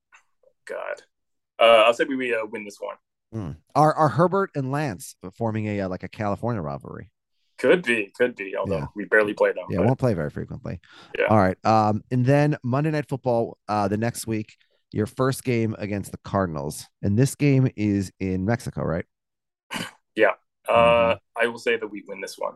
God. 0.67 1.01
Uh, 1.59 1.83
I'll 1.85 1.93
say 1.95 2.03
we, 2.03 2.15
we 2.15 2.35
uh, 2.35 2.45
win 2.45 2.63
this 2.63 2.77
one. 2.79 2.95
Mm. 3.33 3.55
Are 3.73 3.93
are 3.93 4.09
Herbert 4.09 4.51
and 4.55 4.71
Lance 4.71 5.15
forming 5.35 5.65
a 5.67 5.81
uh, 5.81 5.89
like 5.89 6.03
a 6.03 6.09
California 6.09 6.61
rivalry? 6.61 7.11
Could 7.61 7.83
be, 7.83 8.11
could 8.17 8.35
be. 8.35 8.55
Although 8.57 8.77
Yeah. 8.79 8.85
we 8.95 9.05
barely 9.05 9.33
play 9.33 9.51
them. 9.53 9.65
Yeah, 9.69 9.77
but 9.77 9.85
won't 9.87 9.99
play 9.99 10.13
very 10.15 10.29
frequently. 10.31 10.79
Yeah. 11.17 11.27
All 11.27 11.37
right. 11.37 11.57
Um, 11.65 12.03
and 12.11 12.25
then 12.25 12.57
Monday 12.63 12.91
Night 12.91 13.07
Football 13.07 13.57
uh 13.69 13.87
the 13.87 13.97
next 13.97 14.25
week, 14.27 14.55
your 14.91 15.05
first 15.05 15.43
game 15.43 15.75
against 15.77 16.11
the 16.11 16.17
Cardinals, 16.25 16.87
and 17.01 17.17
this 17.17 17.35
game 17.35 17.69
is 17.75 18.11
in 18.19 18.45
Mexico, 18.45 18.81
right? 18.83 19.05
Yeah. 20.15 20.31
Uh, 20.67 21.13
Mhm. 21.15 21.17
I 21.41 21.47
will 21.47 21.57
say 21.59 21.77
that 21.77 21.87
we 21.87 22.03
win 22.07 22.19
this 22.19 22.35
one. 22.37 22.55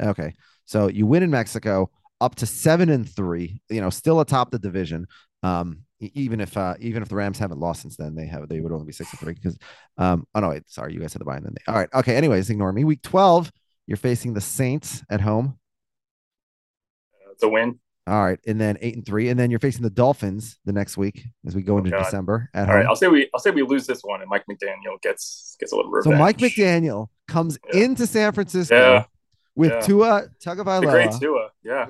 Okay. 0.00 0.32
So 0.64 0.88
you 0.88 1.06
win 1.06 1.22
in 1.22 1.30
Mexico 1.30 1.90
up 2.20 2.34
to 2.36 2.46
seven 2.46 2.88
and 2.88 3.08
three, 3.08 3.60
you 3.68 3.80
know, 3.80 3.90
still 3.90 4.20
atop 4.20 4.50
the 4.50 4.58
division. 4.58 5.06
Um, 5.42 5.82
even 6.00 6.40
if 6.40 6.56
uh 6.56 6.74
even 6.80 7.02
if 7.02 7.08
the 7.08 7.16
Rams 7.16 7.38
haven't 7.38 7.58
lost 7.60 7.82
since 7.82 7.96
then, 7.96 8.14
they 8.14 8.26
have 8.26 8.48
they 8.48 8.60
would 8.60 8.72
only 8.72 8.86
be 8.86 8.92
six 8.92 9.10
and 9.12 9.20
three 9.20 9.34
because 9.34 9.58
um 9.98 10.26
oh 10.34 10.40
no, 10.40 10.48
wait, 10.50 10.68
sorry, 10.70 10.94
you 10.94 11.00
guys 11.00 11.12
had 11.12 11.20
the 11.20 11.24
bye 11.24 11.36
and 11.36 11.44
then 11.44 11.54
they 11.54 11.72
all 11.72 11.78
right. 11.78 11.88
Okay, 11.92 12.16
anyways, 12.16 12.48
ignore 12.50 12.72
me. 12.72 12.84
Week 12.84 13.02
12, 13.02 13.50
you're 13.88 13.96
facing 13.96 14.34
the 14.34 14.40
Saints 14.40 15.02
at 15.10 15.20
home. 15.22 15.58
Uh, 17.26 17.30
it's 17.32 17.42
a 17.42 17.48
win. 17.48 17.80
All 18.06 18.24
right, 18.24 18.38
and 18.46 18.58
then 18.58 18.78
eight 18.80 18.94
and 18.96 19.04
three, 19.04 19.28
and 19.28 19.38
then 19.38 19.50
you're 19.50 19.60
facing 19.60 19.82
the 19.82 19.90
Dolphins 19.90 20.58
the 20.64 20.72
next 20.72 20.96
week 20.96 21.24
as 21.46 21.54
we 21.54 21.60
go 21.62 21.74
Oh, 21.74 21.78
into 21.78 21.90
God. 21.90 22.04
December 22.04 22.48
at 22.54 22.68
All 22.68 22.74
right, 22.74 22.82
home. 22.84 22.90
I'll 22.90 22.96
say 22.96 23.08
we 23.08 23.28
I'll 23.34 23.40
say 23.40 23.50
we 23.50 23.62
lose 23.62 23.86
this 23.86 24.00
one, 24.02 24.20
and 24.22 24.30
Mike 24.30 24.44
McDaniel 24.50 25.00
gets 25.02 25.56
gets 25.60 25.72
a 25.72 25.76
little 25.76 25.90
revenge. 25.90 26.14
So. 26.14 26.18
Mike 26.18 26.38
McDaniel 26.38 27.08
comes 27.26 27.58
Yeah. 27.72 27.82
into 27.84 28.06
San 28.06 28.32
Francisco 28.32 28.74
Yeah. 28.76 29.04
with 29.56 29.72
Yeah. 29.72 29.80
Tua 29.80 30.22
the 30.22 30.54
great 30.54 30.58
Tagovailoa. 30.58 31.20
Tua, 31.20 31.48
yeah, 31.62 31.86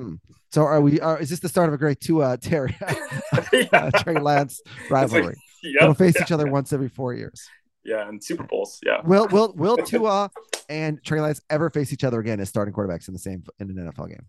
So 0.53 0.63
are 0.63 0.81
we? 0.81 1.01
Are, 1.01 1.21
is 1.21 1.31
this 1.31 1.39
the 1.39 1.49
start 1.49 1.69
of 1.69 1.75
a 1.75 1.79
great 1.79 2.01
Tua 2.01 2.37
Terry 2.41 2.77
uh, 3.73 3.91
Trey 4.03 4.15
Lance 4.19 4.61
rivalry? 4.91 5.37
yeah, 5.63 5.83
They'll 5.83 5.95
face 5.95 6.21
each 6.21 6.33
other 6.33 6.51
once 6.51 6.73
every 6.73 6.89
four 6.89 7.15
years. 7.15 7.47
Yeah, 7.89 8.07
and 8.07 8.23
Super 8.23 8.43
Bowls, 8.43 8.79
yeah. 8.85 9.01
Will 9.05 9.27
will 9.29 9.55
will 9.55 9.77
Tua 9.87 10.31
and 10.69 11.03
Trey 11.03 11.21
Lance 11.21 11.41
ever 11.49 11.71
face 11.71 11.93
each 11.93 12.05
other 12.05 12.21
again 12.21 12.39
as 12.39 12.49
starting 12.51 12.75
quarterbacks 12.75 13.09
in 13.09 13.15
the 13.15 13.21
same 13.21 13.43
in 13.59 13.71
an 13.71 13.91
NFL 13.91 14.11
game? 14.11 14.27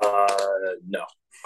Uh, 0.00 0.26
no, 0.88 1.04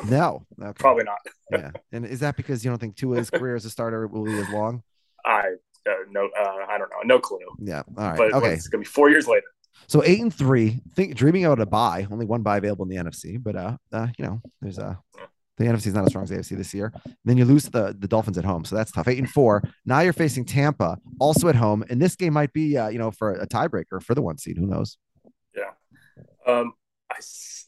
No, 0.08 0.44
okay. 0.60 0.72
probably 0.78 1.04
not. 1.04 1.18
Yeah, 1.50 1.70
and 1.92 2.04
is 2.04 2.20
that 2.20 2.37
because 2.37 2.64
you 2.64 2.70
don't 2.70 2.78
think 2.78 2.96
Tua's 2.96 3.30
career 3.30 3.54
as 3.54 3.64
a 3.64 3.70
starter 3.70 4.06
will 4.06 4.24
be 4.24 4.37
as 4.38 4.48
long? 4.48 4.82
I 5.24 5.42
uh, 5.88 5.92
no, 6.10 6.28
uh, 6.38 6.66
I 6.68 6.78
don't 6.78 6.90
know, 6.90 7.02
no 7.04 7.18
clue. 7.18 7.38
Yeah. 7.58 7.82
All 7.96 8.08
right. 8.08 8.16
But 8.16 8.32
okay. 8.34 8.52
it's 8.54 8.68
gonna 8.68 8.82
be 8.82 8.87
four 8.87 9.10
years 9.10 9.28
later. 9.28 9.46
So 9.87 10.02
eight 10.04 10.20
and 10.20 10.34
three. 10.34 10.80
Think 10.94 11.14
dreaming 11.14 11.44
out 11.44 11.60
a 11.60 11.66
bye. 11.66 12.06
Only 12.10 12.26
one 12.26 12.42
bye 12.42 12.56
available 12.56 12.84
in 12.84 12.88
the 12.88 12.96
NFC, 12.96 13.42
but 13.42 13.56
uh, 13.56 13.76
uh 13.92 14.08
you 14.18 14.24
know, 14.24 14.40
there's 14.60 14.78
uh 14.78 14.96
the 15.57 15.64
NFC 15.64 15.87
is 15.87 15.95
not 15.95 16.03
as 16.05 16.09
strong 16.11 16.25
as 16.25 16.31
the 16.31 16.37
AFC 16.37 16.57
this 16.57 16.75
year. 16.75 16.93
then 17.25 17.37
you 17.37 17.45
lose 17.45 17.64
the 17.64 17.95
the 17.99 18.09
Dolphins 18.09 18.38
at 18.38 18.45
home, 18.45 18.64
so 18.64 18.75
that's 18.75 18.90
tough. 18.93 19.07
Eight 19.09 19.19
and 19.19 19.31
four. 19.31 19.62
Now 19.87 20.01
you're 20.01 20.12
facing 20.12 20.45
Tampa, 20.45 20.99
also 21.21 21.49
at 21.49 21.55
home, 21.55 21.85
and 21.88 22.01
this 22.03 22.17
game 22.17 22.33
might 22.33 22.53
be 22.53 22.77
uh, 22.77 22.88
you 22.88 22.99
know 22.99 23.11
for 23.11 23.33
a 23.33 23.47
tiebreaker 23.47 24.03
for 24.03 24.14
the 24.14 24.23
one 24.23 24.38
seed. 24.38 24.57
Who 24.59 24.67
knows? 24.67 24.99
Yeah, 25.57 25.71
um, 26.53 26.73
I, 27.11 27.17
s- 27.19 27.67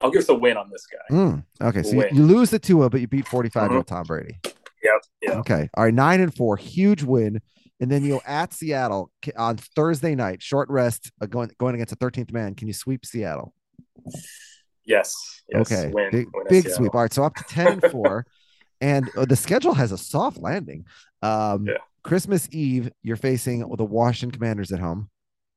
I'll 0.00 0.10
give 0.10 0.22
us 0.22 0.28
a 0.28 0.34
win 0.34 0.56
on 0.56 0.70
this 0.70 0.86
guy. 0.86 1.14
Mm, 1.14 1.44
okay, 1.60 1.82
so 1.82 1.92
you, 1.92 1.98
you 2.12 2.22
lose 2.24 2.50
the 2.50 2.58
Tua, 2.58 2.88
but 2.90 3.00
you 3.00 3.08
beat 3.08 3.26
45 3.26 3.70
year 3.70 3.76
old 3.78 3.86
Mhm. 3.86 3.88
Tom 3.88 4.04
Brady. 4.04 4.38
Yep, 4.44 5.00
yeah. 5.22 5.38
Okay, 5.40 5.68
all 5.76 5.84
right, 5.84 5.94
nine 5.94 6.20
and 6.20 6.34
four, 6.34 6.56
huge 6.56 7.02
win, 7.04 7.40
and 7.80 7.90
then 7.90 8.02
you 8.04 8.14
go 8.14 8.22
at 8.26 8.52
Seattle 8.52 9.10
on 9.36 9.56
Thursday 9.56 10.14
night, 10.14 10.42
short 10.42 10.68
rest, 10.70 11.10
uh, 11.20 11.26
going 11.26 11.50
going 11.58 11.74
against 11.74 11.92
a 11.92 11.96
13th 11.96 12.32
man. 12.32 12.54
Can 12.54 12.66
you 12.68 12.74
sweep 12.74 13.04
Seattle? 13.06 13.54
Yes, 14.84 15.14
yes. 15.48 15.60
okay, 15.72 15.90
win, 15.92 16.10
big, 16.10 16.28
win 16.34 16.44
big 16.48 16.68
sweep. 16.68 16.94
All 16.94 17.02
right, 17.02 17.12
so 17.12 17.22
up 17.24 17.34
to 17.36 17.44
10 17.48 17.66
and 17.66 17.82
four, 17.90 18.26
and 18.80 19.08
uh, 19.16 19.24
the 19.24 19.36
schedule 19.36 19.74
has 19.74 19.92
a 19.92 19.98
soft 19.98 20.38
landing. 20.38 20.86
Um, 21.22 21.66
Yeah. 21.66 21.74
Christmas 22.02 22.48
Eve, 22.50 22.90
you're 23.04 23.14
facing 23.16 23.60
the 23.60 23.84
Washington 23.84 24.36
Commanders 24.36 24.72
at 24.72 24.80
home. 24.80 25.08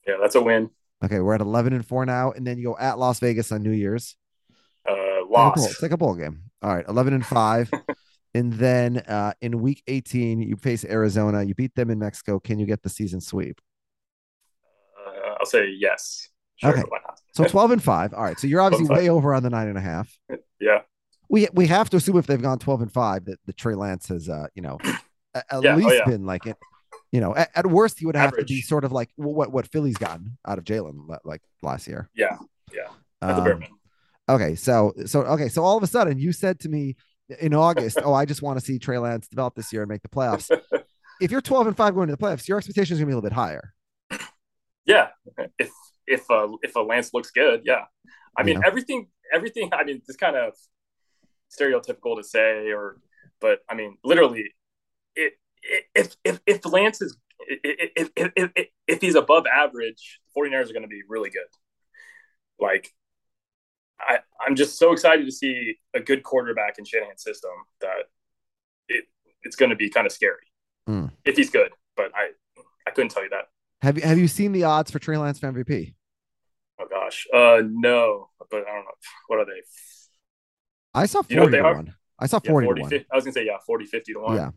Yeah, 0.07 0.17
that's 0.21 0.35
a 0.35 0.41
win. 0.41 0.69
Okay, 1.03 1.19
we're 1.19 1.33
at 1.33 1.41
11 1.41 1.73
and 1.73 1.83
four 1.85 2.05
now, 2.05 2.31
and 2.31 2.45
then 2.45 2.59
you 2.59 2.65
go 2.65 2.77
at 2.77 2.99
Las 2.99 3.19
Vegas 3.19 3.51
on 3.51 3.63
New 3.63 3.71
Year's. 3.71 4.15
Uh, 4.87 4.93
Like 4.93 5.01
a 5.01 5.25
bowl- 5.25 5.29
loss. 5.63 5.71
It's 5.71 5.81
like 5.81 5.91
a 5.91 5.97
bowl 5.97 6.13
game. 6.13 6.43
All 6.61 6.73
right, 6.75 6.85
11 6.87 7.13
and 7.15 7.25
5. 7.25 7.71
and 8.35 8.53
then 8.53 8.97
uh, 9.07 9.33
in 9.41 9.59
week 9.59 9.81
18, 9.87 10.41
you 10.41 10.55
face 10.55 10.85
Arizona. 10.85 11.41
You 11.43 11.55
beat 11.55 11.73
them 11.73 11.89
in 11.89 11.97
Mexico. 11.97 12.39
Can 12.39 12.59
you 12.59 12.67
get 12.67 12.83
the 12.83 12.89
season 12.89 13.21
sweep? 13.21 13.59
Uh, 14.97 15.35
I'll 15.39 15.45
say 15.47 15.67
yes. 15.69 16.29
Sure, 16.57 16.71
Okay. 16.71 16.83
So 17.33 17.43
12 17.45 17.71
and 17.71 17.83
5. 17.83 18.13
All 18.13 18.23
right. 18.23 18.39
So 18.39 18.47
you're 18.47 18.61
obviously 18.61 18.87
way 18.95 19.09
over 19.09 19.33
on 19.33 19.43
the 19.43 19.49
nine 19.49 19.67
and 19.67 19.77
a 19.77 19.81
half. 19.81 20.17
Yeah, 20.59 20.81
We 21.29 21.47
we 21.53 21.67
have 21.67 21.89
to 21.89 21.97
assume 21.97 22.17
if 22.17 22.27
they've 22.27 22.41
gone 22.41 22.59
12 22.59 22.83
and 22.83 22.91
5 22.91 23.25
that 23.25 23.39
the 23.45 23.53
Trey 23.53 23.75
Lance 23.75 24.07
has 24.07 24.29
uh, 24.29 24.47
you 24.55 24.61
know, 24.61 24.77
at 25.33 25.45
Yeah, 25.61 25.73
oh, 25.73 25.77
least 25.77 25.95
yeah. 25.95 26.05
been 26.05 26.25
like 26.25 26.45
it. 26.45 26.55
You 27.11 27.19
know, 27.21 27.35
at, 27.35 27.49
at 27.55 27.65
worst, 27.67 27.99
he 27.99 28.05
would 28.05 28.15
have 28.15 28.35
to 28.37 28.43
be 28.45 28.61
sort 28.61 28.83
of 28.85 28.91
like 28.91 29.09
what 29.15 29.51
what 29.51 29.67
Philly's 29.67 29.97
gotten 29.97 30.37
out 30.47 30.57
of 30.57 30.63
Jalen 30.63 31.17
like 31.25 31.41
last 31.61 31.87
year. 31.87 32.09
yeah, 32.15 32.37
yeah. 32.73 32.87
At 33.21 33.35
the 33.35 33.41
Um, 33.53 33.59
bare. 33.59 33.69
Okay, 34.27 34.55
so 34.55 34.93
so 35.05 35.21
okay, 35.23 35.49
so 35.49 35.63
all 35.63 35.77
of 35.77 35.83
a 35.83 35.87
sudden 35.87 36.17
you 36.17 36.31
said 36.31 36.59
to 36.61 36.69
me 36.69 36.95
in 37.39 37.53
August, 37.53 37.99
"Oh, 38.03 38.13
I 38.13 38.25
just 38.25 38.41
want 38.41 38.59
to 38.59 38.65
see 38.65 38.79
Trey 38.79 38.97
Lance 38.97 39.27
develop 39.27 39.55
this 39.55 39.71
year 39.73 39.81
and 39.83 39.89
make 39.89 40.01
the 40.01 40.09
playoffs." 40.09 40.49
if 41.21 41.31
you're 41.31 41.41
12 41.41 41.67
and 41.67 41.77
5 41.77 41.95
going 41.95 42.07
to 42.07 42.15
the 42.15 42.17
playoffs, 42.17 42.47
your 42.47 42.57
expectations 42.57 42.99
are 42.99 43.03
going 43.03 43.07
to 43.07 43.11
be 43.11 43.13
a 43.13 43.17
little 43.17 43.29
bit 43.29 43.33
higher. 43.33 43.73
Yeah, 44.85 45.09
if 45.59 45.71
if 46.07 46.29
uh, 46.29 46.47
if 46.61 46.75
a 46.75 46.79
Lance 46.79 47.13
looks 47.13 47.31
good, 47.31 47.61
yeah. 47.65 47.85
I 48.37 48.43
mean 48.43 48.55
Yeah. 48.61 48.67
everything 48.67 49.07
everything. 49.33 49.69
I 49.73 49.83
mean 49.83 50.01
it's 50.07 50.17
kind 50.17 50.35
of 50.35 50.53
stereotypical 51.57 52.17
to 52.17 52.23
say, 52.23 52.71
or 52.71 52.97
but 53.39 53.59
I 53.69 53.75
mean 53.75 53.97
literally, 54.03 54.53
it, 55.15 55.33
if 55.93 56.15
if 56.23 56.39
if 56.45 56.65
Lance 56.65 57.01
is 57.01 57.17
if 57.47 58.09
if 58.15 58.31
if, 58.35 58.51
if, 58.55 58.67
if 58.87 59.01
he's 59.01 59.15
above 59.15 59.45
average, 59.47 60.19
49ers 60.37 60.69
are 60.69 60.73
going 60.73 60.81
to 60.83 60.87
be 60.87 61.01
really 61.07 61.29
good. 61.29 61.47
Like. 62.59 62.91
I, 63.97 64.19
I'm 64.45 64.57
just 64.57 64.77
so 64.77 64.91
excited 64.91 65.25
to 65.25 65.31
see 65.31 65.77
a 65.93 66.01
good 66.01 66.21
quarterback 66.21 66.77
in 66.77 66.83
Shanahan's 66.83 67.23
system 67.23 67.51
that 67.79 68.09
it 68.89 69.05
it's 69.43 69.55
going 69.55 69.69
to 69.69 69.77
be 69.77 69.89
kind 69.89 70.05
of 70.05 70.11
scary 70.11 70.51
Hmm. 70.85 71.05
if 71.23 71.37
he's 71.37 71.49
good. 71.49 71.71
But 71.95 72.11
I 72.13 72.31
I 72.85 72.91
couldn't 72.91 73.11
tell 73.11 73.23
you 73.23 73.29
that. 73.29 73.45
Have 73.85 73.97
you 73.97 74.03
have 74.03 74.17
you 74.17 74.27
seen 74.27 74.51
the 74.51 74.63
odds 74.63 74.89
for 74.89 74.97
Trey 74.97 75.15
Lance 75.15 75.37
for 75.37 75.47
MVP? 75.51 75.93
Oh 76.79 76.87
gosh, 76.89 77.27
uh, 77.31 77.61
no, 77.63 78.29
but 78.49 78.63
I 78.67 78.73
don't 78.73 78.85
know. 78.85 78.91
What 79.27 79.39
are 79.39 79.45
they? 79.45 79.61
I 80.95 81.05
saw 81.05 81.21
40 81.21 81.33
You 81.35 81.39
know 81.39 81.49
they 81.51 81.57
to 81.57 81.63
are? 81.63 81.75
1. 81.75 81.93
I 82.17 82.25
saw 82.25 82.39
Yeah, 82.43 82.51
40, 82.51 82.65
40, 82.65 82.79
to 82.79 82.81
1. 82.81 82.89
50 82.89 83.07
I 83.11 83.15
was 83.15 83.23
gonna 83.25 83.33
say 83.33 83.45
yeah, 83.45 83.57
40, 83.63 83.85
50 83.85 84.13
to 84.13 84.19
one. 84.19 84.35
Yeah. 84.37 84.49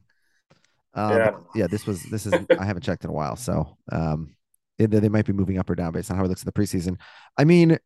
Um, 0.94 1.10
Yeah, 1.12 1.30
yeah, 1.54 1.66
this 1.66 1.86
was 1.86 2.02
this 2.04 2.24
is 2.24 2.32
I 2.58 2.64
haven't 2.64 2.82
checked 2.84 3.04
in 3.04 3.10
a 3.10 3.12
while, 3.12 3.36
so 3.36 3.76
um, 3.92 4.34
it, 4.78 4.90
they 4.90 5.10
might 5.10 5.26
be 5.26 5.34
moving 5.34 5.58
up 5.58 5.68
or 5.68 5.74
down 5.74 5.92
based 5.92 6.10
on 6.10 6.16
how 6.16 6.24
it 6.24 6.28
looks 6.28 6.42
in 6.42 6.46
the 6.46 6.52
preseason. 6.52 6.96
I 7.36 7.44
mean, 7.44 7.78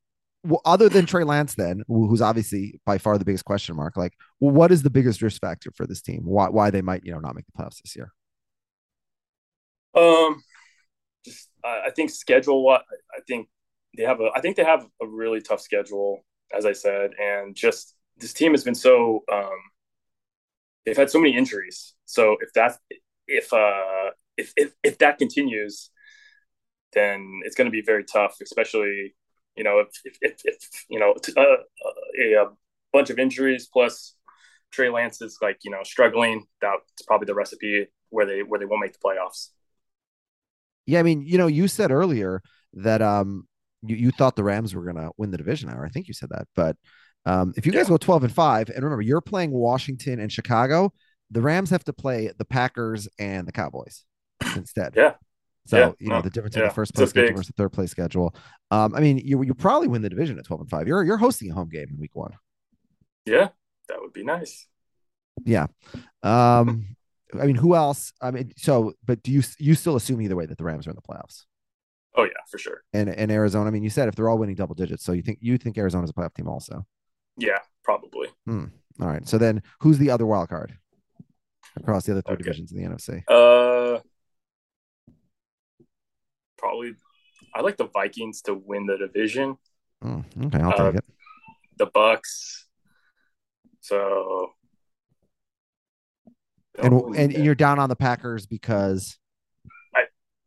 well, 0.45 0.61
other 0.65 0.89
than 0.89 1.07
Trey 1.07 1.25
Lance, 1.25 1.57
then 1.57 1.83
who's 1.89 2.23
obviously 2.23 2.81
by 2.87 2.99
far 2.99 3.19
the 3.19 3.25
biggest 3.25 3.45
question 3.45 3.75
mark, 3.75 3.97
like, 3.97 4.13
well, 4.39 4.53
what 4.53 4.71
is 4.71 4.85
the 4.85 4.91
biggest 4.91 5.23
risk 5.23 5.41
factor 5.41 5.73
for 5.75 5.89
this 5.89 6.03
team? 6.03 6.23
Why 6.25 6.51
why 6.51 6.71
they 6.71 6.83
might 6.83 7.05
you 7.05 7.13
know 7.13 7.19
not 7.19 7.35
make 7.35 7.47
the 7.47 7.53
playoffs 7.61 7.83
this 7.83 7.97
year? 7.97 8.13
Um, 9.95 10.43
just 11.65 11.87
I 11.87 11.91
think 11.91 12.11
schedule. 12.11 12.65
What 12.65 12.83
I 13.17 13.21
think 13.27 13.49
they 13.97 14.05
have 14.05 14.21
a. 14.21 14.31
I 14.35 14.41
think 14.41 14.57
they 14.57 14.65
have 14.65 14.87
a 15.01 15.07
really 15.07 15.41
tough 15.41 15.61
schedule, 15.61 16.25
as 16.57 16.67
I 16.67 16.73
said, 16.73 17.13
and 17.21 17.55
just 17.55 17.95
this 18.19 18.33
team 18.33 18.53
has 18.53 18.65
been 18.65 18.75
so. 18.75 19.25
Um, 19.33 19.51
they've 20.85 20.97
had 20.97 21.11
so 21.11 21.21
many 21.21 21.37
injuries. 21.37 21.95
So 22.05 22.37
if 22.41 22.53
that's 22.55 22.79
if 23.27 23.53
uh 23.53 24.11
if 24.37 24.53
if 24.57 24.73
if 24.83 24.99
that 24.99 25.19
continues, 25.19 25.91
then 26.93 27.41
it's 27.45 27.55
going 27.55 27.67
to 27.67 27.71
be 27.71 27.83
very 27.83 28.05
tough, 28.05 28.37
especially 28.43 29.15
you 29.57 29.65
know 29.65 29.81
if 29.81 29.89
if 30.05 30.17
if, 30.21 30.41
if 30.45 30.85
you 30.89 30.99
know 30.99 31.15
uh, 31.37 31.41
uh, 31.41 31.57
a, 32.21 32.35
a 32.45 32.51
bunch 32.93 33.11
of 33.11 33.19
injuries 33.19 33.69
plus 33.73 34.15
Trey 34.71 34.89
Lance 34.91 35.21
is 35.23 35.39
like 35.43 35.59
you 35.65 35.71
know 35.71 35.83
struggling. 35.85 36.47
That's 36.61 37.03
probably 37.07 37.27
the 37.27 37.35
recipe 37.35 37.87
where 38.11 38.27
they 38.27 38.43
where 38.43 38.61
they 38.61 38.67
won't 38.67 38.83
make 38.83 38.93
the 38.93 38.99
playoffs. 39.05 39.49
Yeah, 40.87 41.01
I 41.01 41.03
mean, 41.03 41.23
you 41.27 41.39
know, 41.39 41.47
you 41.47 41.69
said 41.69 41.91
earlier 41.91 42.43
that 42.75 43.03
um 43.03 43.47
you, 43.83 43.97
you 43.97 44.11
thought 44.13 44.37
the 44.37 44.45
Rams 44.45 44.75
were 44.75 44.85
gonna 44.85 45.11
win 45.17 45.31
the 45.31 45.39
division 45.39 45.71
or 45.71 45.85
I 45.85 45.89
think 45.89 46.09
you 46.09 46.15
said 46.15 46.31
that. 46.31 46.47
But 46.55 46.77
um 47.27 47.53
if 47.57 47.67
you 47.67 47.73
guys 47.73 47.87
Yeah. 47.87 47.91
go 47.91 47.97
12 47.97 48.25
and 48.25 48.33
5, 48.33 48.69
and 48.71 48.83
remember 48.83 49.03
you're 49.03 49.21
playing 49.21 49.53
Washington 49.53 50.21
and 50.21 50.31
Chicago, 50.33 50.93
the 51.31 51.41
Rams 51.43 51.71
have 51.71 51.85
to 51.85 51.93
play 51.93 52.31
the 52.37 52.45
Packers 52.45 53.09
and 53.19 53.47
the 53.47 53.53
Cowboys 53.53 54.05
instead. 54.57 54.97
Yeah. 54.97 55.15
So 55.67 55.79
Yeah, 55.79 55.93
you 56.01 56.11
know 56.11 56.17
no, 56.17 56.23
the 56.23 56.31
difference 56.31 56.57
in 56.57 56.65
the 56.65 56.71
first 56.71 56.95
place 56.95 57.11
schedule 57.11 57.35
versus 57.35 57.49
the 57.57 57.63
third 57.63 57.73
place 57.73 57.91
schedule. 57.91 58.35
Um, 58.71 58.95
I 58.95 59.01
mean, 59.01 59.19
you 59.19 59.43
you 59.43 59.55
probably 59.55 59.89
win 59.89 60.03
the 60.03 60.11
division 60.11 60.39
at 60.39 60.45
12 60.47 60.63
and 60.63 60.71
5. 60.71 60.89
You're 60.89 61.05
you're 61.05 61.17
hosting 61.19 61.51
a 61.51 61.55
home 61.55 61.69
game 61.69 61.89
in 61.91 61.99
week 62.01 62.15
one. 62.17 62.33
Yeah, 63.25 63.49
that 63.89 64.01
would 64.01 64.13
be 64.13 64.25
nice. 64.25 64.67
Yeah. 65.45 65.67
Um, 66.23 66.97
I 67.41 67.47
mean, 67.47 67.57
who 67.57 67.75
else? 67.75 68.13
I 68.21 68.31
mean, 68.31 68.53
so 68.57 68.93
but 69.05 69.23
do 69.23 69.33
you 69.33 69.43
you 69.59 69.75
still 69.75 69.97
assume 69.97 70.21
either 70.21 70.37
way 70.37 70.47
that 70.47 70.59
the 70.59 70.65
Rams 70.65 70.87
are 70.87 70.91
in 70.91 70.97
the 70.97 71.03
playoffs? 71.03 71.45
Oh 72.15 72.25
yeah, 72.25 72.31
for 72.51 72.59
sure. 72.59 72.83
And 72.93 73.09
and 73.09 73.31
Arizona, 73.31 73.69
I 73.69 73.71
mean, 73.71 73.83
you 73.83 73.91
said 73.91 74.09
if 74.09 74.15
they're 74.15 74.29
all 74.29 74.39
winning 74.39 74.55
double 74.55 74.75
digits, 74.75 75.05
so 75.05 75.13
you 75.13 75.23
think 75.23 75.39
you 75.41 75.57
think 75.59 75.79
Arizona's 75.79 76.11
a 76.11 76.13
playoff 76.13 76.35
team 76.35 76.49
also. 76.49 76.87
Yeah, 77.37 77.59
probably. 77.83 78.29
All 79.01 79.09
right. 79.09 79.27
So 79.27 79.39
then 79.39 79.63
who's 79.81 79.99
the 79.99 80.11
other 80.11 80.27
wild 80.27 80.51
card 80.51 80.77
across 81.77 82.05
the 82.05 82.13
other 82.13 82.23
three 82.23 82.35
Okay. 82.35 82.43
divisions 82.43 82.73
in 82.73 82.79
the 82.79 82.89
NFC? 82.89 83.23
Uh, 83.27 84.01
probably. 86.59 86.95
I 87.55 87.61
like 87.61 87.77
the 87.77 87.89
Vikings 87.89 88.43
to 88.43 88.55
win 88.55 88.87
the 88.87 88.97
division. 88.99 89.57
Oh, 90.03 90.25
okay, 90.45 90.59
I'll 90.61 90.71
Uh, 90.73 90.91
take 90.91 90.99
it. 90.99 91.05
The 91.79 91.87
Bucks. 91.87 92.67
So. 93.81 94.53
And 96.79 97.17
and 97.17 97.33
you're 97.45 97.55
down 97.55 97.79
on 97.79 97.89
the 97.89 97.97
Packers 97.97 98.47
because 98.47 99.19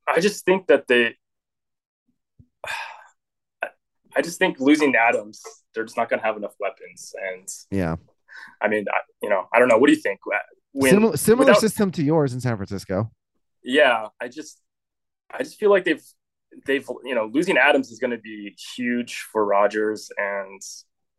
I 0.07 0.19
just 0.19 0.45
think 0.45 0.67
that 0.67 0.87
they. 0.87 1.15
I 4.17 4.21
just 4.21 4.39
think 4.39 4.61
losing 4.61 4.95
Adams, 4.95 5.43
they're 5.73 5.83
just 5.83 5.97
not 5.97 6.09
going 6.09 6.21
to 6.21 6.25
have 6.25 6.37
enough 6.37 6.53
weapons, 6.57 7.13
and 7.21 7.49
yeah, 7.69 7.97
I 8.61 8.69
mean, 8.69 8.85
I, 8.89 8.99
you 9.21 9.29
know, 9.29 9.47
I 9.53 9.59
don't 9.59 9.67
know. 9.67 9.77
What 9.77 9.87
do 9.87 9.93
you 9.93 9.99
think? 10.01 10.19
When, 10.71 10.89
similar 10.89 11.17
similar 11.17 11.47
without- 11.47 11.59
system 11.59 11.91
to 11.91 12.03
yours 12.03 12.33
in 12.33 12.39
San 12.39 12.55
Francisco. 12.55 13.11
yeah, 13.63 14.07
I 14.21 14.29
just, 14.29 14.61
I 15.33 15.39
just 15.39 15.59
feel 15.59 15.69
like 15.69 15.83
they've, 15.83 16.03
they've, 16.65 16.87
you 17.03 17.13
know, 17.13 17.29
losing 17.33 17.57
Adams 17.57 17.91
is 17.91 17.99
going 17.99 18.11
to 18.11 18.17
be 18.17 18.55
huge 18.77 19.25
for 19.31 19.45
Rodgers, 19.45 20.09
and 20.17 20.61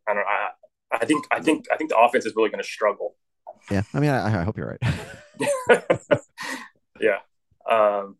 I 0.09 0.15
don't, 0.15 0.27
I, 0.27 0.49
I 0.93 1.05
think, 1.05 1.27
I 1.31 1.41
think, 1.41 1.67
I 1.71 1.77
think 1.77 1.91
the 1.91 1.99
offense 1.99 2.25
is 2.25 2.35
really 2.35 2.49
going 2.49 2.63
to 2.63 2.69
struggle. 2.69 3.15
Yeah, 3.71 3.83
I 3.95 4.01
mean, 4.01 4.11
I, 4.11 4.41
I 4.41 4.45
hope 4.45 4.57
you're 4.57 4.79
right. 4.81 4.95
yeah, 7.01 7.19
um, 7.71 8.17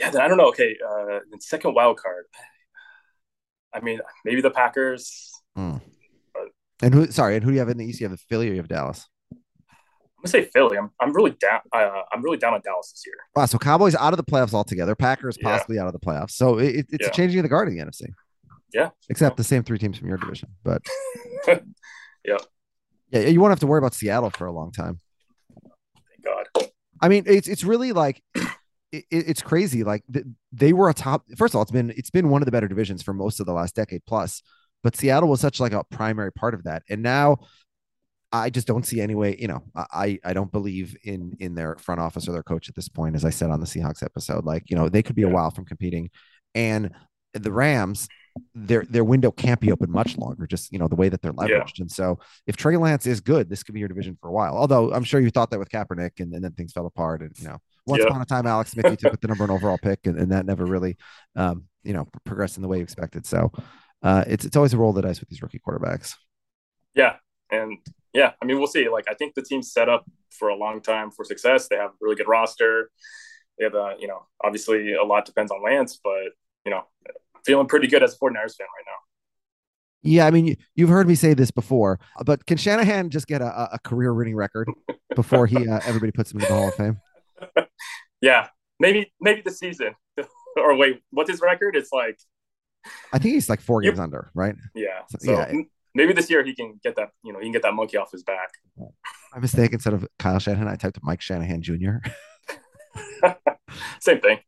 yeah. 0.00 0.10
Then 0.10 0.20
I 0.20 0.28
don't 0.28 0.36
know. 0.38 0.48
Okay, 0.48 0.76
uh, 0.86 1.20
second 1.40 1.74
wild 1.74 1.96
card. 2.00 2.24
I 3.72 3.80
mean, 3.80 4.00
maybe 4.24 4.40
the 4.40 4.50
Packers. 4.50 5.30
and 5.56 5.80
who? 6.92 7.06
Sorry, 7.10 7.36
and 7.36 7.44
who 7.44 7.50
do 7.50 7.54
you 7.54 7.60
have 7.60 7.68
in 7.68 7.76
the 7.78 7.84
East? 7.84 8.00
You 8.00 8.08
have 8.08 8.16
the 8.18 8.24
Philly 8.28 8.48
or 8.48 8.52
you 8.52 8.58
have 8.58 8.68
Dallas? 8.68 9.06
I'm 9.32 9.38
gonna 10.24 10.30
say 10.32 10.50
Philly. 10.52 10.76
I'm, 10.76 10.90
I'm 11.00 11.12
really 11.12 11.30
down. 11.30 11.60
Uh, 11.72 12.02
I'm 12.12 12.22
really 12.22 12.38
down 12.38 12.54
on 12.54 12.60
Dallas 12.64 12.90
this 12.90 13.04
year. 13.06 13.14
Wow, 13.36 13.46
so 13.46 13.56
Cowboys 13.58 13.94
out 13.94 14.12
of 14.12 14.16
the 14.16 14.24
playoffs 14.24 14.52
altogether. 14.54 14.96
Packers 14.96 15.38
Yeah. 15.40 15.50
possibly 15.50 15.78
out 15.78 15.86
of 15.86 15.92
the 15.92 16.00
playoffs. 16.00 16.32
So 16.32 16.58
it, 16.58 16.86
it's 16.90 17.02
Yeah. 17.02 17.06
a 17.08 17.12
changing 17.12 17.38
of 17.38 17.44
the 17.44 17.48
guard 17.48 17.68
in 17.68 17.76
the 17.76 17.84
NFC. 17.84 18.08
Yeah. 18.74 18.90
Except 19.08 19.36
the 19.36 19.44
same 19.44 19.62
three 19.62 19.78
teams 19.78 19.96
from 19.96 20.08
your 20.08 20.16
division. 20.18 20.48
But 20.64 20.82
Yeah. 22.24 22.38
Yeah, 23.10 23.20
you 23.20 23.40
won't 23.40 23.50
have 23.50 23.60
to 23.60 23.66
worry 23.66 23.78
about 23.78 23.94
Seattle 23.94 24.30
for 24.30 24.46
a 24.46 24.52
long 24.52 24.72
time. 24.72 25.00
Thank 25.54 26.24
God. 26.24 26.70
I 27.00 27.08
mean, 27.08 27.24
it's 27.26 27.48
it's 27.48 27.64
really 27.64 27.92
like 27.92 28.22
it, 28.92 29.04
it's 29.10 29.42
crazy. 29.42 29.84
Like 29.84 30.04
they 30.52 30.72
were 30.72 30.88
a 30.88 30.94
top. 30.94 31.24
First 31.36 31.52
of 31.54 31.56
all, 31.56 31.62
it's 31.62 31.70
been 31.70 31.90
it's 31.96 32.10
been 32.10 32.28
one 32.28 32.42
of 32.42 32.46
the 32.46 32.52
better 32.52 32.68
divisions 32.68 33.02
for 33.02 33.12
most 33.12 33.40
of 33.40 33.46
the 33.46 33.52
last 33.52 33.74
decade 33.74 34.02
plus. 34.06 34.42
But 34.82 34.96
Seattle 34.96 35.28
was 35.28 35.40
such 35.40 35.60
like 35.60 35.72
a 35.72 35.84
primary 35.84 36.32
part 36.32 36.54
of 36.54 36.64
that, 36.64 36.82
and 36.88 37.02
now 37.02 37.38
I 38.30 38.50
just 38.50 38.66
don't 38.66 38.86
see 38.86 39.00
any 39.00 39.14
way. 39.14 39.36
You 39.38 39.48
know, 39.48 39.62
I 39.74 40.18
I 40.24 40.32
don't 40.32 40.52
believe 40.52 40.96
in 41.04 41.36
in 41.40 41.54
their 41.54 41.76
front 41.76 42.00
office 42.00 42.28
or 42.28 42.32
their 42.32 42.42
coach 42.42 42.68
at 42.68 42.74
this 42.74 42.88
point. 42.88 43.16
As 43.16 43.24
I 43.24 43.30
said 43.30 43.50
on 43.50 43.60
the 43.60 43.66
Seahawks 43.66 44.02
episode, 44.02 44.44
like 44.44 44.64
you 44.68 44.76
know 44.76 44.88
they 44.88 45.02
could 45.02 45.16
be 45.16 45.22
a 45.22 45.28
while 45.28 45.50
from 45.50 45.64
competing, 45.64 46.10
and 46.54 46.90
the 47.32 47.52
Rams. 47.52 48.08
Their 48.54 48.84
their 48.88 49.04
window 49.04 49.30
can't 49.30 49.60
be 49.60 49.70
open 49.72 49.90
much 49.90 50.16
longer, 50.18 50.46
just 50.46 50.72
you 50.72 50.78
know 50.78 50.88
the 50.88 50.96
way 50.96 51.08
that 51.08 51.22
they're 51.22 51.32
Yeah. 51.32 51.60
leveraged, 51.62 51.80
and 51.80 51.90
so 51.90 52.18
if 52.46 52.56
Trey 52.56 52.76
Lance 52.76 53.06
is 53.06 53.20
good, 53.20 53.48
this 53.48 53.62
could 53.62 53.72
be 53.74 53.80
your 53.80 53.88
division 53.88 54.16
for 54.20 54.28
a 54.28 54.32
while. 54.32 54.56
Although 54.56 54.92
I'm 54.92 55.04
sure 55.04 55.20
you 55.20 55.30
thought 55.30 55.50
that 55.50 55.58
with 55.58 55.70
Kaepernick, 55.70 56.20
and, 56.20 56.34
and 56.34 56.42
then 56.44 56.52
things 56.52 56.72
fell 56.72 56.86
apart. 56.86 57.22
And 57.22 57.32
you 57.38 57.48
know, 57.48 57.58
once 57.86 58.00
Yeah. 58.02 58.08
upon 58.08 58.22
a 58.22 58.24
time, 58.24 58.46
Alex 58.46 58.72
Smith 58.72 58.86
took 58.98 59.10
with 59.10 59.20
the 59.20 59.28
number 59.28 59.42
one 59.44 59.50
overall 59.50 59.78
pick, 59.78 60.06
and, 60.06 60.18
and 60.18 60.32
that 60.32 60.46
never 60.46 60.66
really, 60.66 60.96
um, 61.36 61.64
you 61.82 61.92
know, 61.92 62.08
progressed 62.24 62.56
in 62.56 62.62
the 62.62 62.68
way 62.68 62.78
you 62.78 62.82
expected. 62.82 63.26
So, 63.26 63.52
uh, 64.02 64.24
it's 64.26 64.44
it's 64.44 64.56
always 64.56 64.74
a 64.74 64.76
roll 64.78 64.90
of 64.90 64.96
the 64.96 65.02
dice 65.02 65.20
with 65.20 65.28
these 65.28 65.42
rookie 65.42 65.60
quarterbacks. 65.66 66.14
Yeah, 66.94 67.16
and 67.50 67.78
yeah, 68.12 68.32
I 68.42 68.44
mean, 68.44 68.58
we'll 68.58 68.66
see. 68.66 68.88
Like, 68.88 69.04
I 69.08 69.14
think 69.14 69.34
the 69.34 69.42
team's 69.42 69.72
set 69.72 69.88
up 69.88 70.04
for 70.30 70.48
a 70.48 70.56
long 70.56 70.80
time 70.80 71.10
for 71.10 71.24
success. 71.24 71.68
They 71.68 71.76
have 71.76 71.90
a 71.90 71.94
really 72.00 72.16
good 72.16 72.28
roster. 72.28 72.90
They 73.58 73.64
have, 73.64 73.74
a, 73.74 73.94
you 73.98 74.06
know, 74.06 74.26
obviously 74.42 74.94
a 74.94 75.02
lot 75.02 75.24
depends 75.24 75.50
on 75.50 75.62
Lance, 75.62 75.98
but 76.02 76.30
you 76.64 76.70
know, 76.72 76.84
feeling 77.44 77.66
pretty 77.66 77.86
good 77.86 78.02
as 78.02 78.14
a 78.14 78.18
49ers 78.18 78.56
fan 78.56 78.66
right 78.66 78.84
now. 78.86 78.92
Yeah, 80.02 80.26
I 80.26 80.30
mean, 80.30 80.46
you, 80.46 80.56
you've 80.76 80.88
heard 80.90 81.08
me 81.08 81.14
say 81.16 81.34
this 81.34 81.50
before, 81.50 81.98
but 82.24 82.46
can 82.46 82.56
Shanahan 82.56 83.10
just 83.10 83.26
get 83.26 83.42
a, 83.42 83.74
a- 83.74 83.78
career 83.84 84.14
winning 84.14 84.36
record 84.36 84.68
before 85.16 85.46
he 85.46 85.68
uh, 85.68 85.80
everybody 85.84 86.12
puts 86.12 86.32
him 86.32 86.40
in 86.40 86.46
the 86.48 86.54
Hall 86.54 86.68
of 86.68 86.74
Fame? 86.74 87.00
Yeah, 88.20 88.48
maybe 88.80 89.12
maybe 89.20 89.42
the 89.42 89.50
season. 89.52 89.94
or 90.56 90.76
wait, 90.76 91.02
what's 91.10 91.30
his 91.30 91.40
record? 91.40 91.76
It's 91.76 91.92
like 91.92 92.18
I 93.12 93.18
think 93.18 93.34
he's 93.34 93.48
like 93.48 93.60
four 93.60 93.80
games 93.80 94.00
under, 94.00 94.30
right? 94.34 94.56
yeah. 94.74 95.00
So- 95.10 95.18
So 95.20 95.32
yeah. 95.32 95.52
maybe 95.94 96.12
this 96.14 96.28
year 96.30 96.44
he 96.44 96.52
can 96.54 96.80
get 96.82 96.96
that. 96.96 97.10
You 97.22 97.32
know, 97.32 97.38
he 97.38 97.44
can 97.46 97.52
get 97.52 97.62
that 97.62 97.74
monkey 97.74 97.96
off 97.96 98.10
his 98.10 98.22
back. 98.24 98.48
My 98.76 99.38
mistake. 99.40 99.72
Instead 99.72 99.94
of 99.94 100.06
Kyle 100.18 100.38
Shanahan, 100.40 100.66
I 100.68 100.74
typed 100.76 100.98
Mike 101.02 101.20
Shanahan 101.20 101.62
Jr. 101.62 101.98
Same 104.00 104.20
thing. 104.20 104.38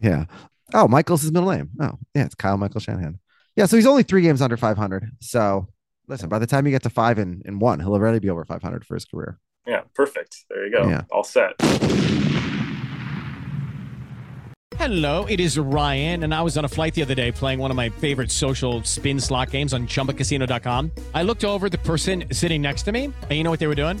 Yeah. 0.00 0.26
Oh, 0.74 0.86
Michael's 0.86 1.22
his 1.22 1.32
middle 1.32 1.50
name. 1.50 1.70
Oh, 1.80 1.98
yeah, 2.14 2.24
it's 2.24 2.34
Kyle 2.34 2.56
Michael 2.56 2.80
Shanahan. 2.80 3.18
Yeah, 3.56 3.66
so 3.66 3.76
he's 3.76 3.86
only 3.86 4.02
three 4.02 4.22
games 4.22 4.42
under 4.42 4.56
500. 4.56 5.10
So 5.20 5.68
listen, 6.08 6.28
by 6.28 6.38
the 6.38 6.46
time 6.46 6.66
you 6.66 6.70
get 6.70 6.82
to 6.82 6.90
five 6.90 7.18
and, 7.18 7.42
and 7.44 7.60
one, 7.60 7.80
he'll 7.80 7.92
already 7.92 8.18
be 8.18 8.30
over 8.30 8.44
500 8.44 8.84
for 8.84 8.94
his 8.94 9.04
career. 9.04 9.38
Yeah, 9.66 9.82
perfect. 9.94 10.44
There 10.48 10.66
you 10.66 10.72
go. 10.72 10.88
Yeah. 10.88 11.02
All 11.10 11.24
set. 11.24 11.52
Hello, 14.76 15.24
it 15.24 15.40
is 15.40 15.58
Ryan, 15.58 16.22
and 16.22 16.32
I 16.32 16.40
was 16.40 16.56
on 16.56 16.64
a 16.64 16.68
flight 16.68 16.94
the 16.94 17.02
other 17.02 17.16
day 17.16 17.32
playing 17.32 17.58
one 17.58 17.70
of 17.72 17.76
my 17.76 17.88
favorite 17.88 18.30
social 18.30 18.84
spin 18.84 19.18
slot 19.18 19.50
games 19.50 19.74
on 19.74 19.88
chumbacasino.com. 19.88 20.92
I 21.14 21.24
looked 21.24 21.44
over 21.44 21.66
at 21.66 21.72
the 21.72 21.78
person 21.78 22.24
sitting 22.32 22.62
next 22.62 22.84
to 22.84 22.92
me, 22.92 23.04
and 23.06 23.32
you 23.32 23.42
know 23.42 23.50
what 23.50 23.58
they 23.58 23.66
were 23.66 23.74
doing? 23.74 24.00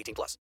18 0.01 0.15
plus. 0.15 0.37